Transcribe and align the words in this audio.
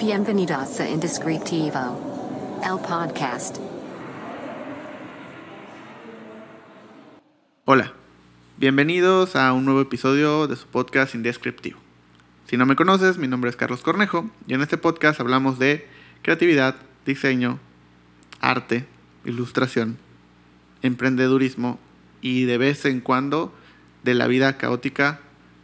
Bienvenidos 0.00 0.78
a 0.78 0.88
Indescriptivo, 0.88 2.60
el 2.62 2.78
podcast. 2.86 3.56
Hola, 7.64 7.92
bienvenidos 8.58 9.34
a 9.34 9.52
un 9.52 9.64
nuevo 9.64 9.80
episodio 9.80 10.46
de 10.46 10.54
su 10.54 10.68
podcast 10.68 11.16
Indescriptivo. 11.16 11.80
Si 12.46 12.56
no 12.56 12.64
me 12.64 12.76
conoces, 12.76 13.18
mi 13.18 13.26
nombre 13.26 13.50
es 13.50 13.56
Carlos 13.56 13.80
Cornejo 13.80 14.30
y 14.46 14.54
en 14.54 14.62
este 14.62 14.78
podcast 14.78 15.18
hablamos 15.18 15.58
de 15.58 15.88
creatividad, 16.22 16.76
diseño, 17.04 17.58
arte, 18.40 18.86
ilustración, 19.24 19.98
emprendedurismo 20.82 21.80
y 22.20 22.44
de 22.44 22.56
vez 22.56 22.84
en 22.84 23.00
cuando 23.00 23.52
de 24.04 24.14
la 24.14 24.28
vida 24.28 24.58
caótica 24.58 25.18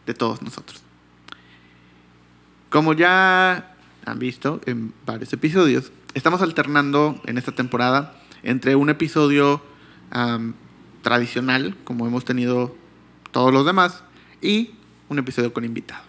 de 0.06 0.14
todos 0.14 0.42
nosotros. 0.42 0.82
Como 2.68 2.94
ya 2.94 3.73
han 4.04 4.18
visto 4.18 4.60
en 4.66 4.92
varios 5.06 5.32
episodios, 5.32 5.92
estamos 6.14 6.42
alternando 6.42 7.20
en 7.26 7.38
esta 7.38 7.52
temporada 7.52 8.14
entre 8.42 8.76
un 8.76 8.90
episodio 8.90 9.62
tradicional, 11.02 11.76
como 11.84 12.06
hemos 12.06 12.24
tenido 12.24 12.74
todos 13.32 13.52
los 13.52 13.66
demás, 13.66 14.04
y 14.40 14.70
un 15.08 15.18
episodio 15.18 15.52
con 15.52 15.64
invitado. 15.64 16.04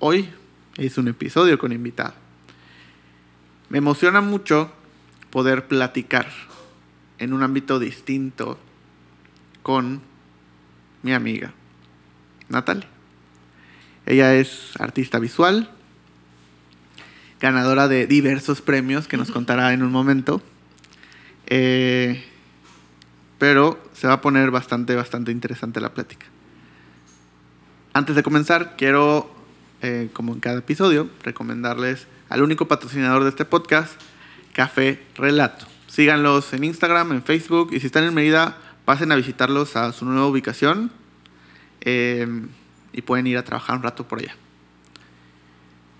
Hoy 0.00 0.28
es 0.76 0.98
un 0.98 1.08
episodio 1.08 1.58
con 1.58 1.72
invitado. 1.72 2.14
Me 3.68 3.78
emociona 3.78 4.20
mucho 4.20 4.72
poder 5.30 5.68
platicar 5.68 6.28
en 7.18 7.32
un 7.32 7.42
ámbito 7.42 7.78
distinto 7.78 8.58
con 9.62 10.00
mi 11.02 11.12
amiga 11.12 11.52
Natalia. 12.48 12.88
Ella 14.04 14.34
es 14.34 14.72
artista 14.80 15.18
visual, 15.20 15.70
ganadora 17.42 17.88
de 17.88 18.06
diversos 18.06 18.62
premios 18.62 19.08
que 19.08 19.16
nos 19.16 19.32
contará 19.32 19.72
en 19.72 19.82
un 19.82 19.90
momento. 19.90 20.40
Eh, 21.48 22.24
pero 23.36 23.82
se 23.92 24.06
va 24.06 24.14
a 24.14 24.20
poner 24.20 24.52
bastante, 24.52 24.94
bastante 24.94 25.32
interesante 25.32 25.80
la 25.80 25.92
plática. 25.92 26.26
Antes 27.92 28.14
de 28.14 28.22
comenzar, 28.22 28.76
quiero, 28.78 29.34
eh, 29.82 30.08
como 30.12 30.32
en 30.32 30.40
cada 30.40 30.60
episodio, 30.60 31.10
recomendarles 31.24 32.06
al 32.28 32.42
único 32.42 32.68
patrocinador 32.68 33.24
de 33.24 33.30
este 33.30 33.44
podcast, 33.44 34.00
Café 34.54 35.02
Relato. 35.16 35.66
Síganlos 35.88 36.52
en 36.54 36.62
Instagram, 36.62 37.10
en 37.10 37.22
Facebook 37.24 37.70
y 37.72 37.80
si 37.80 37.86
están 37.86 38.04
en 38.04 38.14
Mérida, 38.14 38.56
pasen 38.84 39.10
a 39.10 39.16
visitarlos 39.16 39.74
a 39.74 39.92
su 39.92 40.04
nueva 40.04 40.26
ubicación 40.26 40.92
eh, 41.80 42.26
y 42.92 43.02
pueden 43.02 43.26
ir 43.26 43.36
a 43.36 43.42
trabajar 43.42 43.76
un 43.76 43.82
rato 43.82 44.06
por 44.06 44.20
allá. 44.20 44.36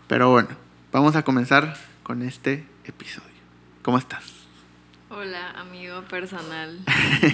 Pero 0.07 0.31
bueno, 0.31 0.62
vamos 0.93 1.17
a 1.17 1.23
comenzar 1.23 1.75
con 2.03 2.23
este 2.23 2.65
episodio. 2.85 3.31
¿Cómo 3.81 3.97
estás? 3.97 4.23
Hola, 5.09 5.51
amigo 5.53 6.03
personal. 6.03 6.79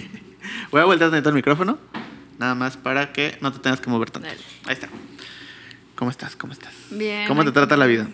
Voy 0.70 0.80
a 0.80 0.84
voltear 0.84 1.10
tantito 1.10 1.28
el 1.30 1.34
micrófono, 1.34 1.78
nada 2.38 2.54
más 2.54 2.76
para 2.76 3.12
que 3.12 3.36
no 3.40 3.52
te 3.52 3.58
tengas 3.58 3.80
que 3.80 3.90
mover 3.90 4.10
tanto. 4.10 4.28
Dale. 4.28 4.40
Ahí 4.66 4.74
está. 4.74 4.88
¿Cómo 5.96 6.10
estás? 6.10 6.36
¿Cómo 6.36 6.52
estás? 6.52 6.72
Bien. 6.90 7.26
¿Cómo 7.26 7.42
te 7.42 7.48
aquí. 7.48 7.54
trata 7.54 7.76
la 7.76 7.86
vida? 7.86 8.08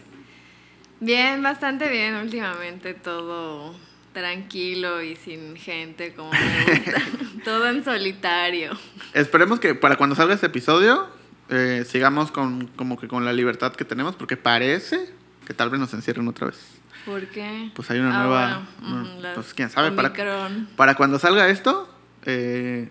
Bien, 1.00 1.42
bastante 1.42 1.90
bien 1.90 2.14
últimamente, 2.14 2.94
todo 2.94 3.74
tranquilo 4.14 5.02
y 5.02 5.16
sin 5.16 5.56
gente 5.56 6.14
como 6.14 6.30
me 6.30 6.74
gusta. 6.74 7.02
todo 7.44 7.68
en 7.68 7.84
solitario. 7.84 8.72
Esperemos 9.12 9.60
que 9.60 9.74
para 9.74 9.96
cuando 9.96 10.16
salga 10.16 10.34
este 10.34 10.46
episodio 10.46 11.06
eh, 11.50 11.84
sigamos 11.86 12.30
con 12.30 12.68
como 12.68 12.98
que 12.98 13.08
con 13.08 13.26
la 13.26 13.34
libertad 13.34 13.74
que 13.74 13.84
tenemos, 13.84 14.16
porque 14.16 14.38
parece 14.38 15.12
que 15.46 15.54
tal 15.54 15.70
vez 15.70 15.80
nos 15.80 15.92
encierren 15.94 16.26
otra 16.28 16.46
vez. 16.48 16.58
¿Por 17.04 17.26
qué? 17.28 17.70
Pues 17.74 17.90
hay 17.90 17.98
una 18.00 18.14
Ah, 18.18 18.24
nueva, 18.24 18.66
bueno, 18.80 19.02
no, 19.04 19.10
ujú, 19.14 19.20
las 19.22 19.34
pues 19.34 19.54
quién 19.54 19.68
sabe, 19.70 19.92
para, 19.92 20.08
Omicron. 20.08 20.68
para 20.76 20.94
cuando 20.94 21.18
salga 21.18 21.48
esto, 21.48 21.88
eh, 22.24 22.88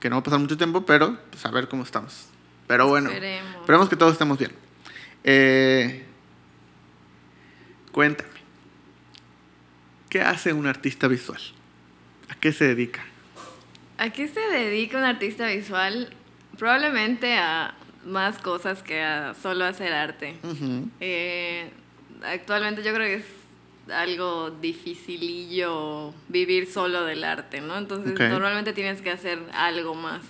que 0.00 0.08
no 0.08 0.16
va 0.16 0.20
a 0.20 0.22
pasar 0.22 0.38
mucho 0.38 0.56
tiempo, 0.56 0.86
pero 0.86 1.18
pues 1.30 1.44
a 1.44 1.50
ver 1.50 1.68
cómo 1.68 1.82
estamos. 1.82 2.26
Pero 2.66 2.86
bueno, 2.88 3.10
Esperemos. 3.10 3.54
esperemos 3.60 3.88
que 3.90 3.96
todos 3.96 4.12
estemos 4.12 4.38
bien. 4.38 4.52
Eh, 5.24 6.06
cuéntame, 7.92 8.28
¿qué 10.08 10.22
hace 10.22 10.52
un 10.52 10.66
artista 10.66 11.08
visual? 11.08 11.40
¿A 12.30 12.34
qué 12.36 12.52
se 12.52 12.64
dedica? 12.68 13.04
¿A 13.98 14.10
qué 14.10 14.28
se 14.28 14.40
dedica 14.40 14.96
un 14.98 15.04
artista 15.04 15.46
visual? 15.48 16.14
Probablemente 16.58 17.36
a 17.36 17.74
más 18.06 18.38
cosas 18.38 18.82
que 18.82 19.02
a 19.02 19.34
solo 19.34 19.64
hacer 19.66 19.92
arte. 19.92 20.38
Ujú. 20.42 20.88
Eh, 21.00 21.70
actualmente 22.24 22.82
yo 22.82 22.92
creo 22.94 23.06
que 23.06 23.14
es 23.16 23.24
algo 23.92 24.50
dificilillo 24.50 26.14
vivir 26.28 26.70
solo 26.70 27.04
del 27.04 27.24
arte, 27.24 27.60
¿no? 27.60 27.76
Entonces 27.76 28.18
normalmente 28.18 28.72
tienes 28.72 29.02
que 29.02 29.10
hacer 29.10 29.38
algo 29.54 29.94
más. 29.94 30.22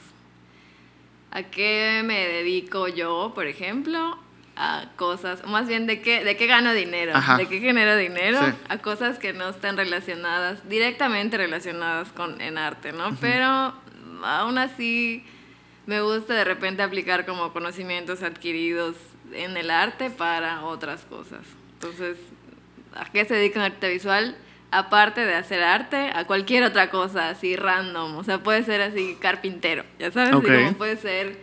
¿A 1.30 1.44
qué 1.44 2.02
me 2.04 2.26
dedico 2.26 2.88
yo, 2.88 3.32
por 3.34 3.46
ejemplo? 3.46 4.18
A 4.56 4.86
cosas, 4.96 5.46
más 5.46 5.68
bien 5.68 5.86
de 5.86 6.02
qué, 6.02 6.24
de 6.24 6.36
qué 6.36 6.46
gano 6.46 6.72
dinero, 6.74 7.12
Ajá. 7.14 7.36
de 7.36 7.46
qué 7.48 7.60
genero 7.60 7.96
dinero, 7.96 8.38
Sí. 8.44 8.52
a 8.68 8.78
cosas 8.78 9.18
que 9.18 9.32
no 9.32 9.48
están 9.48 9.76
relacionadas, 9.76 10.68
directamente 10.68 11.36
relacionadas 11.36 12.10
con 12.12 12.40
en 12.40 12.58
arte, 12.58 12.92
¿no? 12.92 13.14
Pero 13.20 13.72
aún 14.24 14.58
así 14.58 15.24
me 15.86 16.02
gusta 16.02 16.34
de 16.34 16.44
repente 16.44 16.82
aplicar 16.82 17.24
como 17.26 17.52
conocimientos 17.52 18.22
adquiridos 18.22 18.96
en 19.32 19.56
el 19.56 19.70
arte 19.70 20.10
para 20.10 20.64
otras 20.64 21.04
cosas. 21.04 21.42
Entonces, 21.80 22.18
¿a 22.94 23.06
qué 23.06 23.24
se 23.24 23.34
dedica 23.34 23.58
un 23.58 23.64
artista 23.64 23.88
visual? 23.88 24.36
Aparte 24.70 25.24
de 25.24 25.34
hacer 25.34 25.62
arte, 25.62 26.10
a 26.14 26.26
cualquier 26.26 26.62
otra 26.64 26.90
cosa 26.90 27.30
así 27.30 27.56
random. 27.56 28.16
O 28.16 28.24
sea, 28.24 28.42
puede 28.42 28.62
ser 28.64 28.82
así 28.82 29.16
carpintero, 29.20 29.84
ya 29.98 30.10
sabes. 30.10 30.34
Así 30.34 30.46
como 30.46 30.72
puede 30.74 30.96
ser 30.96 31.38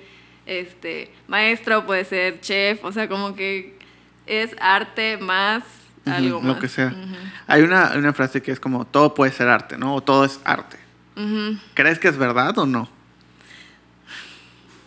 este 0.46 1.12
maestro, 1.28 1.86
puede 1.86 2.06
ser 2.06 2.40
chef, 2.40 2.84
o 2.84 2.92
sea, 2.92 3.10
como 3.10 3.36
que 3.36 3.78
es 4.28 4.56
arte 4.60 5.18
más 5.18 5.64
algo 6.06 6.40
más. 6.40 6.56
Lo 6.56 6.62
que 6.62 6.68
sea. 6.68 6.94
Hay 7.48 7.64
una, 7.64 7.94
una 7.96 8.14
frase 8.14 8.42
que 8.42 8.52
es 8.52 8.60
como, 8.60 8.86
todo 8.86 9.14
puede 9.14 9.32
ser 9.32 9.48
arte, 9.48 9.78
¿no? 9.78 9.96
O 9.96 10.02
todo 10.02 10.24
es 10.24 10.40
arte. 10.44 10.78
¿Crees 11.74 11.98
que 12.00 12.08
es 12.08 12.18
verdad 12.18 12.58
o 12.60 12.66
no? 12.66 12.88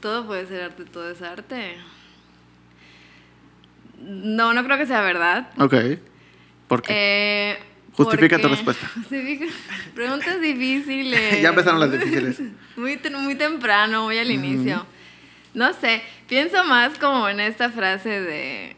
Todo 0.01 0.27
puede 0.27 0.47
ser 0.47 0.63
arte, 0.63 0.85
todo 0.85 1.11
es 1.11 1.21
arte. 1.21 1.77
No, 4.01 4.55
no 4.55 4.65
creo 4.65 4.79
que 4.79 4.87
sea 4.87 5.03
verdad. 5.03 5.51
Ok. 5.59 5.75
¿Por 6.69 6.83
qué? 6.83 6.93
Eh, 7.53 7.59
Justifica 7.93 8.39
tu 8.39 8.49
respuesta. 8.49 8.89
Justifica. 8.95 9.47
Preguntas 9.95 10.41
difíciles. 10.41 11.41
Ya 11.43 11.51
empezaron 11.51 11.81
las 11.81 11.93
difíciles. 11.93 12.41
Muy, 12.77 12.99
muy 13.19 13.35
temprano, 13.35 14.05
muy 14.05 14.17
al 14.17 14.31
inicio. 14.31 14.87
No 15.53 15.75
sé, 15.75 16.03
pienso 16.29 16.65
más 16.65 16.99
como 16.99 17.29
en 17.29 17.39
esta 17.41 17.69
frase 17.69 18.09
de, 18.09 18.77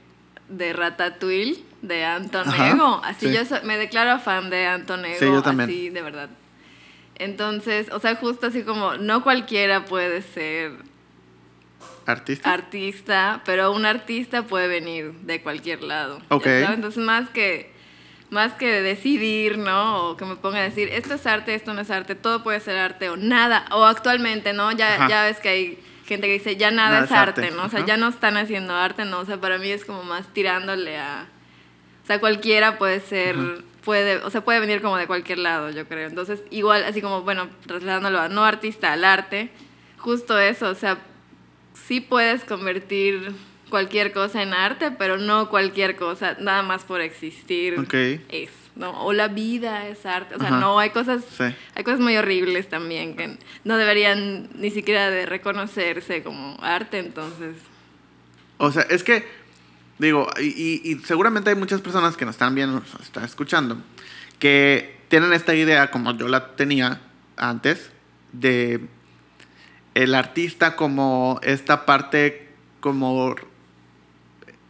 de 0.48 0.72
Ratatouille, 0.72 1.62
de 1.82 2.04
Anton 2.04 2.48
Ajá. 2.48 3.00
Así 3.04 3.28
sí. 3.28 3.32
yo 3.32 3.42
me 3.62 3.76
declaro 3.76 4.18
fan 4.18 4.50
de 4.50 4.66
Anton 4.66 5.04
Ego. 5.04 5.18
Sí, 5.20 5.26
yo 5.26 5.40
también. 5.40 5.68
Así, 5.68 5.90
de 5.90 6.02
verdad. 6.02 6.30
Entonces, 7.16 7.90
o 7.92 8.00
sea, 8.00 8.16
justo 8.16 8.48
así 8.48 8.64
como, 8.64 8.94
no 8.96 9.22
cualquiera 9.22 9.84
puede 9.84 10.22
ser 10.22 10.72
¿Artista? 12.06 12.52
artista, 12.52 13.40
pero 13.44 13.72
un 13.72 13.86
artista 13.86 14.42
puede 14.42 14.68
venir 14.68 15.12
de 15.22 15.40
cualquier 15.42 15.82
lado. 15.82 16.20
Ok. 16.28 16.46
Entonces, 16.46 17.02
más 17.02 17.28
que, 17.30 17.72
más 18.30 18.52
que 18.54 18.82
decidir, 18.82 19.58
¿no? 19.58 20.10
O 20.10 20.16
que 20.16 20.24
me 20.24 20.36
ponga 20.36 20.58
a 20.58 20.62
decir, 20.62 20.88
esto 20.90 21.14
es 21.14 21.26
arte, 21.26 21.54
esto 21.54 21.74
no 21.74 21.80
es 21.80 21.90
arte, 21.90 22.14
todo 22.14 22.42
puede 22.42 22.60
ser 22.60 22.78
arte 22.78 23.08
o 23.08 23.16
nada. 23.16 23.66
O 23.70 23.84
actualmente, 23.84 24.52
¿no? 24.52 24.72
Ya, 24.72 24.94
Ajá. 24.94 25.08
ya 25.08 25.24
ves 25.24 25.38
que 25.38 25.48
hay 25.48 25.78
gente 26.06 26.26
que 26.26 26.34
dice, 26.34 26.56
ya 26.56 26.70
nada, 26.70 27.02
Nada 27.02 27.04
es 27.04 27.12
arte, 27.12 27.42
arte, 27.42 27.54
¿no? 27.54 27.64
O 27.64 27.68
sea, 27.68 27.80
ajá. 27.80 27.88
ya 27.88 27.96
no 27.96 28.08
están 28.08 28.36
haciendo 28.36 28.74
arte, 28.74 29.04
¿no? 29.04 29.20
O 29.20 29.24
sea, 29.24 29.38
para 29.38 29.58
mí 29.58 29.70
es 29.70 29.84
como 29.84 30.02
más 30.02 30.26
tirándole 30.32 30.98
a... 30.98 31.26
O 32.02 32.06
sea, 32.06 32.20
cualquiera 32.20 32.78
puede 32.78 33.00
ser... 33.00 33.36
Puede, 33.84 34.18
o 34.18 34.30
sea, 34.30 34.42
puede 34.42 34.60
venir 34.60 34.80
como 34.80 34.96
de 34.96 35.08
cualquier 35.08 35.38
lado, 35.38 35.70
yo 35.70 35.88
creo. 35.88 36.08
Entonces, 36.08 36.40
igual, 36.50 36.84
así 36.84 37.02
como, 37.02 37.22
bueno, 37.22 37.48
trasladándolo 37.66 38.20
a 38.20 38.28
no 38.28 38.44
artista, 38.44 38.92
al 38.92 39.04
arte, 39.04 39.50
justo 39.98 40.38
eso, 40.38 40.68
o 40.68 40.74
sea, 40.76 40.98
sí 41.86 42.00
puedes 42.00 42.44
convertir 42.44 43.32
cualquier 43.70 44.12
cosa 44.12 44.42
en 44.42 44.52
arte, 44.52 44.90
pero 44.90 45.16
no 45.16 45.48
cualquier 45.48 45.96
cosa, 45.96 46.36
nada 46.40 46.62
más 46.62 46.84
por 46.84 47.00
existir 47.00 47.78
Ok. 47.78 47.94
es, 48.28 48.50
¿no? 48.76 49.04
O 49.04 49.12
la 49.14 49.28
vida 49.28 49.88
es 49.88 50.04
arte, 50.04 50.34
o 50.34 50.38
sea, 50.38 50.48
Ajá. 50.48 50.60
no, 50.60 50.78
hay 50.78 50.90
cosas, 50.90 51.24
Sí. 51.36 51.44
hay 51.74 51.82
cosas 51.84 52.00
muy 52.00 52.16
horribles 52.16 52.68
también 52.68 53.16
que 53.16 53.38
no 53.64 53.76
deberían 53.78 54.50
ni 54.56 54.70
siquiera 54.70 55.10
de 55.10 55.24
reconocerse 55.26 56.22
como 56.22 56.58
arte, 56.62 56.98
entonces, 56.98 57.54
O 58.58 58.70
sea, 58.70 58.82
es 58.82 59.02
que, 59.02 59.26
digo, 59.98 60.28
y, 60.38 60.44
y- 60.44 60.92
y 60.92 60.98
seguramente 61.00 61.50
hay 61.50 61.56
muchas 61.56 61.80
personas 61.80 62.16
que 62.16 62.24
nos 62.24 62.34
están 62.36 62.54
viendo, 62.54 62.78
nos 62.78 62.94
están 63.00 63.24
escuchando, 63.24 63.78
que 64.38 64.98
tienen 65.08 65.32
esta 65.32 65.54
idea, 65.54 65.90
como 65.90 66.16
yo 66.16 66.28
la 66.28 66.54
tenía 66.56 67.00
antes, 67.36 67.90
de 68.32 68.80
el 69.94 70.14
artista 70.14 70.76
como 70.76 71.38
esta 71.42 71.84
parte 71.86 72.48
como 72.80 73.34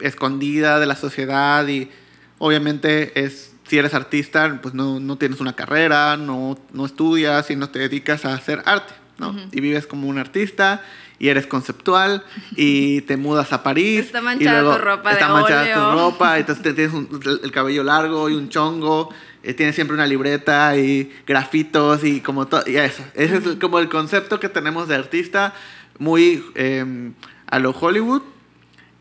escondida 0.00 0.80
de 0.80 0.86
la 0.86 0.96
sociedad 0.96 1.66
y 1.68 1.90
obviamente 2.38 3.24
es, 3.24 3.54
si 3.64 3.78
eres 3.78 3.94
artista, 3.94 4.58
pues 4.62 4.74
no, 4.74 5.00
no 5.00 5.16
tienes 5.16 5.40
una 5.40 5.54
carrera, 5.54 6.16
no, 6.16 6.58
no 6.72 6.86
estudias 6.86 7.50
y 7.50 7.56
no 7.56 7.70
te 7.70 7.78
dedicas 7.78 8.24
a 8.24 8.34
hacer 8.34 8.62
arte, 8.66 8.94
¿no? 9.18 9.34
Y 9.52 9.60
vives 9.60 9.86
como 9.86 10.08
un 10.08 10.18
artista 10.18 10.82
y 11.18 11.28
eres 11.28 11.46
conceptual 11.46 12.24
y 12.56 13.00
te 13.02 13.16
mudas 13.16 13.52
a 13.52 13.62
París. 13.62 14.00
Está 14.06 14.18
y 14.18 14.22
manchada 14.22 14.60
luego 14.62 14.76
tu 14.76 14.82
ropa 14.84 15.08
de 15.10 15.14
Está 15.14 15.28
manchada 15.28 15.62
óleo. 15.62 15.74
tu 15.74 15.98
ropa, 15.98 16.38
entonces 16.38 16.64
te- 16.64 16.72
tienes 16.74 16.92
un- 16.92 17.20
el 17.42 17.52
cabello 17.52 17.84
largo 17.84 18.28
y 18.28 18.34
un 18.34 18.48
chongo. 18.48 19.10
Eh, 19.42 19.54
tienes 19.54 19.74
siempre 19.74 19.94
una 19.94 20.06
libreta 20.06 20.76
y 20.76 21.12
grafitos 21.26 22.04
y 22.04 22.20
como 22.20 22.46
todo. 22.46 22.62
Y 22.66 22.76
eso. 22.76 23.04
Ese 23.14 23.36
es 23.36 23.56
como 23.60 23.78
el 23.78 23.88
concepto 23.88 24.38
que 24.38 24.48
tenemos 24.48 24.88
de 24.88 24.94
artista, 24.94 25.54
muy 25.98 26.44
eh, 26.54 27.12
a 27.46 27.58
lo 27.58 27.70
Hollywood. 27.70 28.22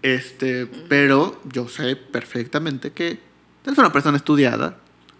Este, 0.01 0.65
pero 0.65 1.39
yo 1.45 1.67
sé 1.67 1.95
perfectamente 1.95 2.91
que 2.91 3.19
es 3.65 3.77
una 3.77 3.91
persona 3.91 4.17
estudiada, 4.17 4.77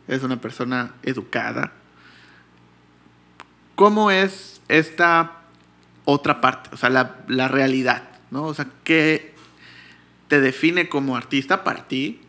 es 0.08 0.24
una 0.24 0.42
persona 0.42 0.96
educada. 1.04 1.74
¿Cómo 3.76 4.10
es 4.10 4.62
esta 4.68 5.44
otra 6.06 6.42
parte? 6.42 6.72
O 6.74 6.78
sea, 6.78 6.90
la, 6.90 7.18
la 7.28 7.48
realidad, 7.48 8.10
¿no? 8.32 8.46
O 8.46 8.54
sea, 8.56 8.68
¿qué 8.84 9.36
te 10.28 10.42
define 10.42 10.90
como 10.90 11.16
artista 11.16 11.64
para 11.64 11.88
ti? 11.88 12.22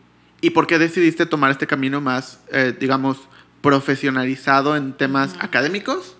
¿Y 0.43 0.49
por 0.49 0.67
qué 0.67 0.77
decidiste 0.77 1.25
tomar 1.25 1.51
este 1.51 1.67
camino 1.67 2.01
más, 2.01 2.39
eh, 2.51 2.75
digamos, 2.77 3.17
profesionalizado 3.61 4.75
en 4.75 4.93
temas 4.93 5.35
académicos? 5.39 6.17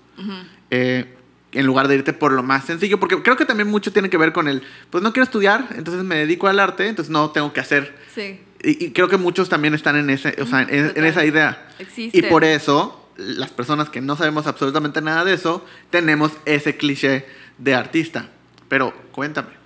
eh, 0.72 1.14
en 1.52 1.66
lugar 1.66 1.88
de 1.88 1.96
irte 1.96 2.14
por 2.14 2.32
lo 2.32 2.42
más 2.42 2.66
sencillo, 2.66 3.00
porque 3.00 3.22
creo 3.22 3.36
que 3.36 3.46
también 3.46 3.68
mucho 3.68 3.92
tiene 3.92 4.10
que 4.10 4.18
ver 4.18 4.32
con 4.32 4.48
el, 4.48 4.64
pues 4.90 5.04
no 5.04 5.12
quiero 5.12 5.26
estudiar, 5.26 5.68
entonces 5.76 6.04
me 6.04 6.16
dedico 6.16 6.48
al 6.48 6.60
arte, 6.60 6.88
entonces 6.88 7.12
no 7.12 7.30
tengo 7.32 7.52
que 7.54 7.60
hacer 7.60 7.96
Sí. 8.16 8.40
y, 8.64 8.86
y 8.86 8.92
creo 8.92 9.08
que 9.08 9.18
muchos 9.18 9.50
también 9.50 9.74
están 9.74 9.96
en, 9.98 10.10
ese, 10.10 10.36
o 10.42 10.46
sea, 10.48 10.62
en, 10.62 11.06
esa 11.06 11.26
idea. 11.26 11.68
Existe. 11.80 12.18
Y 12.18 12.22
por 12.24 12.44
eso, 12.44 13.10
las 13.18 13.52
personas 13.52 13.90
que 13.90 14.02
no 14.02 14.16
sabemos 14.16 14.48
absolutamente 14.48 15.02
nada 15.02 15.26
de 15.26 15.34
eso, 15.34 15.66
tenemos 15.90 16.32
ese 16.46 16.78
cliché 16.78 17.26
de 17.58 17.76
artista. 17.76 18.30
Pero 18.70 18.94
cuéntame. 19.12 19.63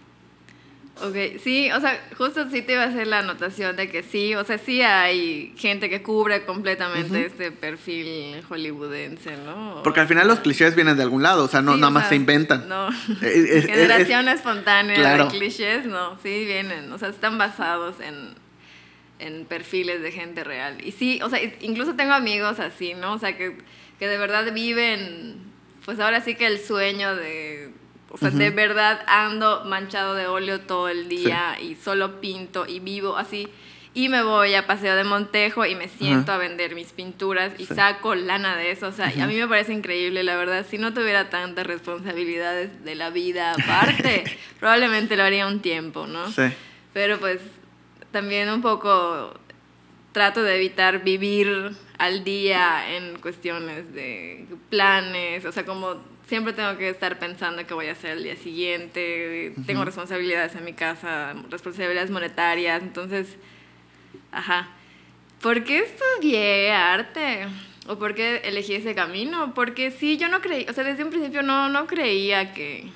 Ok, 1.03 1.39
sí, 1.43 1.69
o 1.71 1.79
sea, 1.79 2.01
justo 2.17 2.49
sí 2.49 2.61
te 2.61 2.73
iba 2.73 2.83
a 2.83 2.87
hacer 2.87 3.07
la 3.07 3.19
anotación 3.19 3.75
de 3.75 3.89
que 3.89 4.03
sí, 4.03 4.33
o 4.35 4.43
sea, 4.43 4.57
sí 4.57 4.81
hay 4.81 5.53
gente 5.57 5.89
que 5.89 6.01
cubre 6.01 6.43
completamente 6.45 7.25
este 7.25 7.51
perfil 7.51 8.41
hollywoodense, 8.49 9.37
¿no? 9.45 9.81
Porque 9.83 9.99
al 9.99 10.07
final 10.07 10.27
los 10.27 10.39
clichés 10.39 10.75
vienen 10.75 10.97
de 10.97 11.03
algún 11.03 11.21
lado, 11.23 11.43
o 11.45 11.47
sea, 11.47 11.61
no 11.61 11.73
Sí, 11.75 11.79
nada 11.79 11.91
más 11.91 12.03
sea, 12.03 12.09
se 12.09 12.15
inventan. 12.15 12.67
No. 12.67 12.89
Es- 12.89 13.21
es- 13.21 13.49
es- 13.51 13.65
Generación 13.67 14.27
espontánea 14.29 14.95
claro. 14.95 15.25
de 15.25 15.37
clichés, 15.37 15.85
no, 15.85 16.17
sí 16.23 16.45
vienen, 16.45 16.91
o 16.91 16.97
sea, 16.97 17.09
están 17.09 17.37
basados 17.37 17.95
en, 17.99 18.35
en 19.19 19.45
perfiles 19.45 20.01
de 20.01 20.11
gente 20.11 20.43
real. 20.43 20.77
Y 20.83 20.91
sí, 20.93 21.19
o 21.23 21.29
sea, 21.29 21.39
incluso 21.61 21.95
tengo 21.95 22.13
amigos 22.13 22.59
así, 22.59 22.93
¿no? 22.93 23.13
O 23.13 23.19
sea, 23.19 23.37
que, 23.37 23.55
que 23.99 24.07
de 24.07 24.17
verdad 24.17 24.51
viven, 24.53 25.37
pues 25.85 25.99
ahora 25.99 26.21
sí 26.21 26.35
que 26.35 26.47
el 26.47 26.59
sueño 26.59 27.15
de, 27.15 27.71
o 28.09 28.17
sea, 28.17 28.29
de 28.29 28.49
verdad 28.51 29.01
ando 29.07 29.63
manchado 29.65 30.15
de 30.15 30.27
óleo 30.27 30.61
todo 30.61 30.87
el 30.89 31.09
día 31.09 31.57
y 31.61 31.75
solo 31.75 32.21
pinto 32.21 32.65
y 32.67 32.79
vivo 32.79 33.17
así. 33.17 33.47
Y 33.93 34.09
me 34.09 34.21
voy 34.21 34.53
a 34.53 34.67
Paseo 34.67 34.95
de 34.95 35.03
Montejo 35.03 35.65
y 35.65 35.73
me 35.73 35.87
siento 35.87 36.31
a 36.31 36.37
vender 36.37 36.75
mis 36.75 36.91
pinturas 36.93 37.53
y 37.57 37.65
Sí. 37.65 37.73
saco 37.73 38.13
lana 38.13 38.55
de 38.55 38.69
eso. 38.69 38.87
O 38.87 38.91
sea, 38.91 39.11
y 39.15 39.19
a 39.21 39.25
mí 39.25 39.35
me 39.35 39.47
parece 39.47 39.73
increíble, 39.73 40.21
la 40.23 40.35
verdad. 40.37 40.65
Si 40.69 40.77
no 40.77 40.93
tuviera 40.93 41.29
tantas 41.31 41.65
responsabilidades 41.65 42.83
de 42.85 42.93
la 42.95 43.09
vida 43.09 43.53
aparte, 43.53 44.23
probablemente 44.59 45.17
lo 45.17 45.23
haría 45.23 45.47
un 45.47 45.61
tiempo, 45.61 46.05
¿no? 46.05 46.29
Sí. 46.31 46.43
Pero 46.93 47.17
pues 47.19 47.39
también 48.11 48.49
un 48.49 48.61
poco 48.61 49.33
trato 50.11 50.43
de 50.43 50.55
evitar 50.57 51.03
vivir 51.03 51.71
al 51.97 52.23
día 52.23 52.95
en 52.95 53.17
cuestiones 53.19 53.93
de 53.93 54.45
planes, 54.69 55.43
o 55.45 55.51
sea, 55.51 55.65
como 55.65 55.95
siempre 56.27 56.53
tengo 56.53 56.77
que 56.77 56.89
estar 56.89 57.17
pensando 57.19 57.65
qué 57.65 57.73
voy 57.73 57.87
a 57.87 57.93
hacer 57.93 58.11
el 58.17 58.23
día 58.23 58.35
siguiente, 58.35 59.53
tengo 59.65 59.85
responsabilidades 59.85 60.55
en 60.55 60.65
mi 60.65 60.73
casa, 60.73 61.33
responsabilidades 61.49 62.11
monetarias, 62.11 62.81
entonces, 62.81 63.37
ajá. 64.31 64.69
¿Por 65.41 65.63
qué 65.63 65.79
estudié 65.79 66.71
arte? 66.71 67.47
¿O 67.87 67.97
por 67.97 68.15
qué 68.15 68.41
elegí 68.43 68.73
ese 68.75 68.93
camino? 68.95 69.53
Porque 69.53 69.91
sí, 69.91 70.17
yo 70.17 70.27
no 70.27 70.41
creí, 70.41 70.65
o 70.69 70.73
sea, 70.73 70.83
desde 70.83 71.03
un 71.03 71.09
principio 71.09 71.41
no, 71.43 71.69
no 71.69 71.87
creía 71.87 72.53
que 72.53 72.89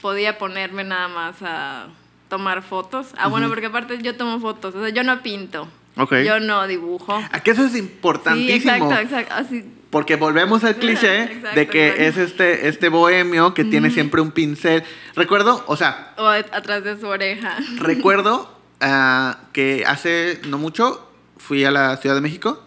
podía 0.00 0.38
ponerme 0.38 0.84
nada 0.84 1.08
más 1.08 1.36
a 1.42 1.88
tomar 2.28 2.62
fotos. 2.62 3.08
Ah, 3.18 3.28
bueno, 3.28 3.48
porque 3.48 3.66
aparte 3.66 3.98
yo 4.02 4.16
tomo 4.16 4.40
fotos, 4.40 4.74
o 4.74 4.80
sea, 4.80 4.88
yo 4.90 5.02
no 5.04 5.22
pinto. 5.22 5.68
Ok. 5.98 6.14
Yo 6.24 6.40
no 6.40 6.66
dibujo. 6.66 7.22
Aquí 7.32 7.50
eso 7.50 7.64
es 7.66 7.72
Sí, 7.72 7.78
importantísimo. 7.78 8.72
exacto, 8.72 8.94
exacto. 8.98 9.34
Así, 9.34 9.64
Porque 9.90 10.16
volvemos 10.16 10.64
al 10.64 10.76
cliché 10.82 11.40
de 11.54 11.66
que 11.68 12.06
es 12.08 12.16
este, 12.16 12.68
este 12.68 12.88
bohemio 12.88 13.54
que 13.54 13.64
tiene 13.64 13.90
siempre 13.90 14.20
un 14.20 14.30
pincel. 14.32 14.82
Recuerdo, 15.14 15.62
o 15.66 15.76
sea, 15.76 16.12
o 16.18 16.26
at- 16.26 16.52
atrás 16.52 16.82
de 16.84 16.98
su 16.98 17.06
oreja. 17.06 17.56
Recuerdo 17.78 18.52
ah, 18.80 19.38
que 19.52 19.84
hace 19.86 20.40
no 20.48 20.58
mucho 20.58 21.08
fui 21.38 21.64
a 21.64 21.70
la 21.70 21.96
Ciudad 21.98 22.14
de 22.16 22.20
México 22.20 22.62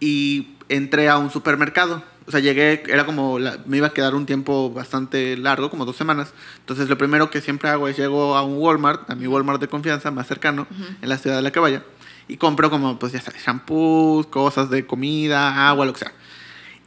y 0.00 0.48
entré 0.68 1.08
a 1.08 1.18
un 1.18 1.30
supermercado. 1.30 2.02
O 2.28 2.30
sea, 2.32 2.40
llegué, 2.40 2.82
era 2.88 3.06
como, 3.06 3.38
la- 3.38 3.58
me 3.66 3.76
iba 3.76 3.86
a 3.88 3.92
quedar 3.92 4.14
un 4.14 4.26
tiempo 4.26 4.70
bastante 4.72 5.36
largo, 5.36 5.70
como 5.70 5.84
dos 5.84 5.96
semanas. 5.96 6.32
Entonces, 6.58 6.88
lo 6.88 6.98
primero 6.98 7.30
que 7.30 7.40
siempre 7.40 7.68
hago 7.70 7.86
es 7.88 7.96
llego 7.96 8.36
a 8.36 8.42
un 8.42 8.58
Walmart, 8.58 9.08
a 9.10 9.14
mi 9.14 9.26
Walmart 9.28 9.60
de 9.60 9.68
confianza 9.68 10.10
más 10.10 10.26
cercano, 10.26 10.66
en 11.02 11.08
la 11.08 11.18
ciudad 11.18 11.36
de 11.36 11.42
la 11.42 11.52
que 11.52 11.60
vaya, 11.60 11.84
y 12.26 12.36
compro 12.36 12.68
como, 12.68 12.98
pues 12.98 13.12
ya 13.12 13.20
sabes, 13.20 13.44
shampoos, 13.44 14.26
cosas 14.26 14.70
de 14.70 14.84
comida, 14.86 15.68
agua, 15.68 15.86
lo 15.86 15.92
que 15.92 16.00
sea. 16.00 16.12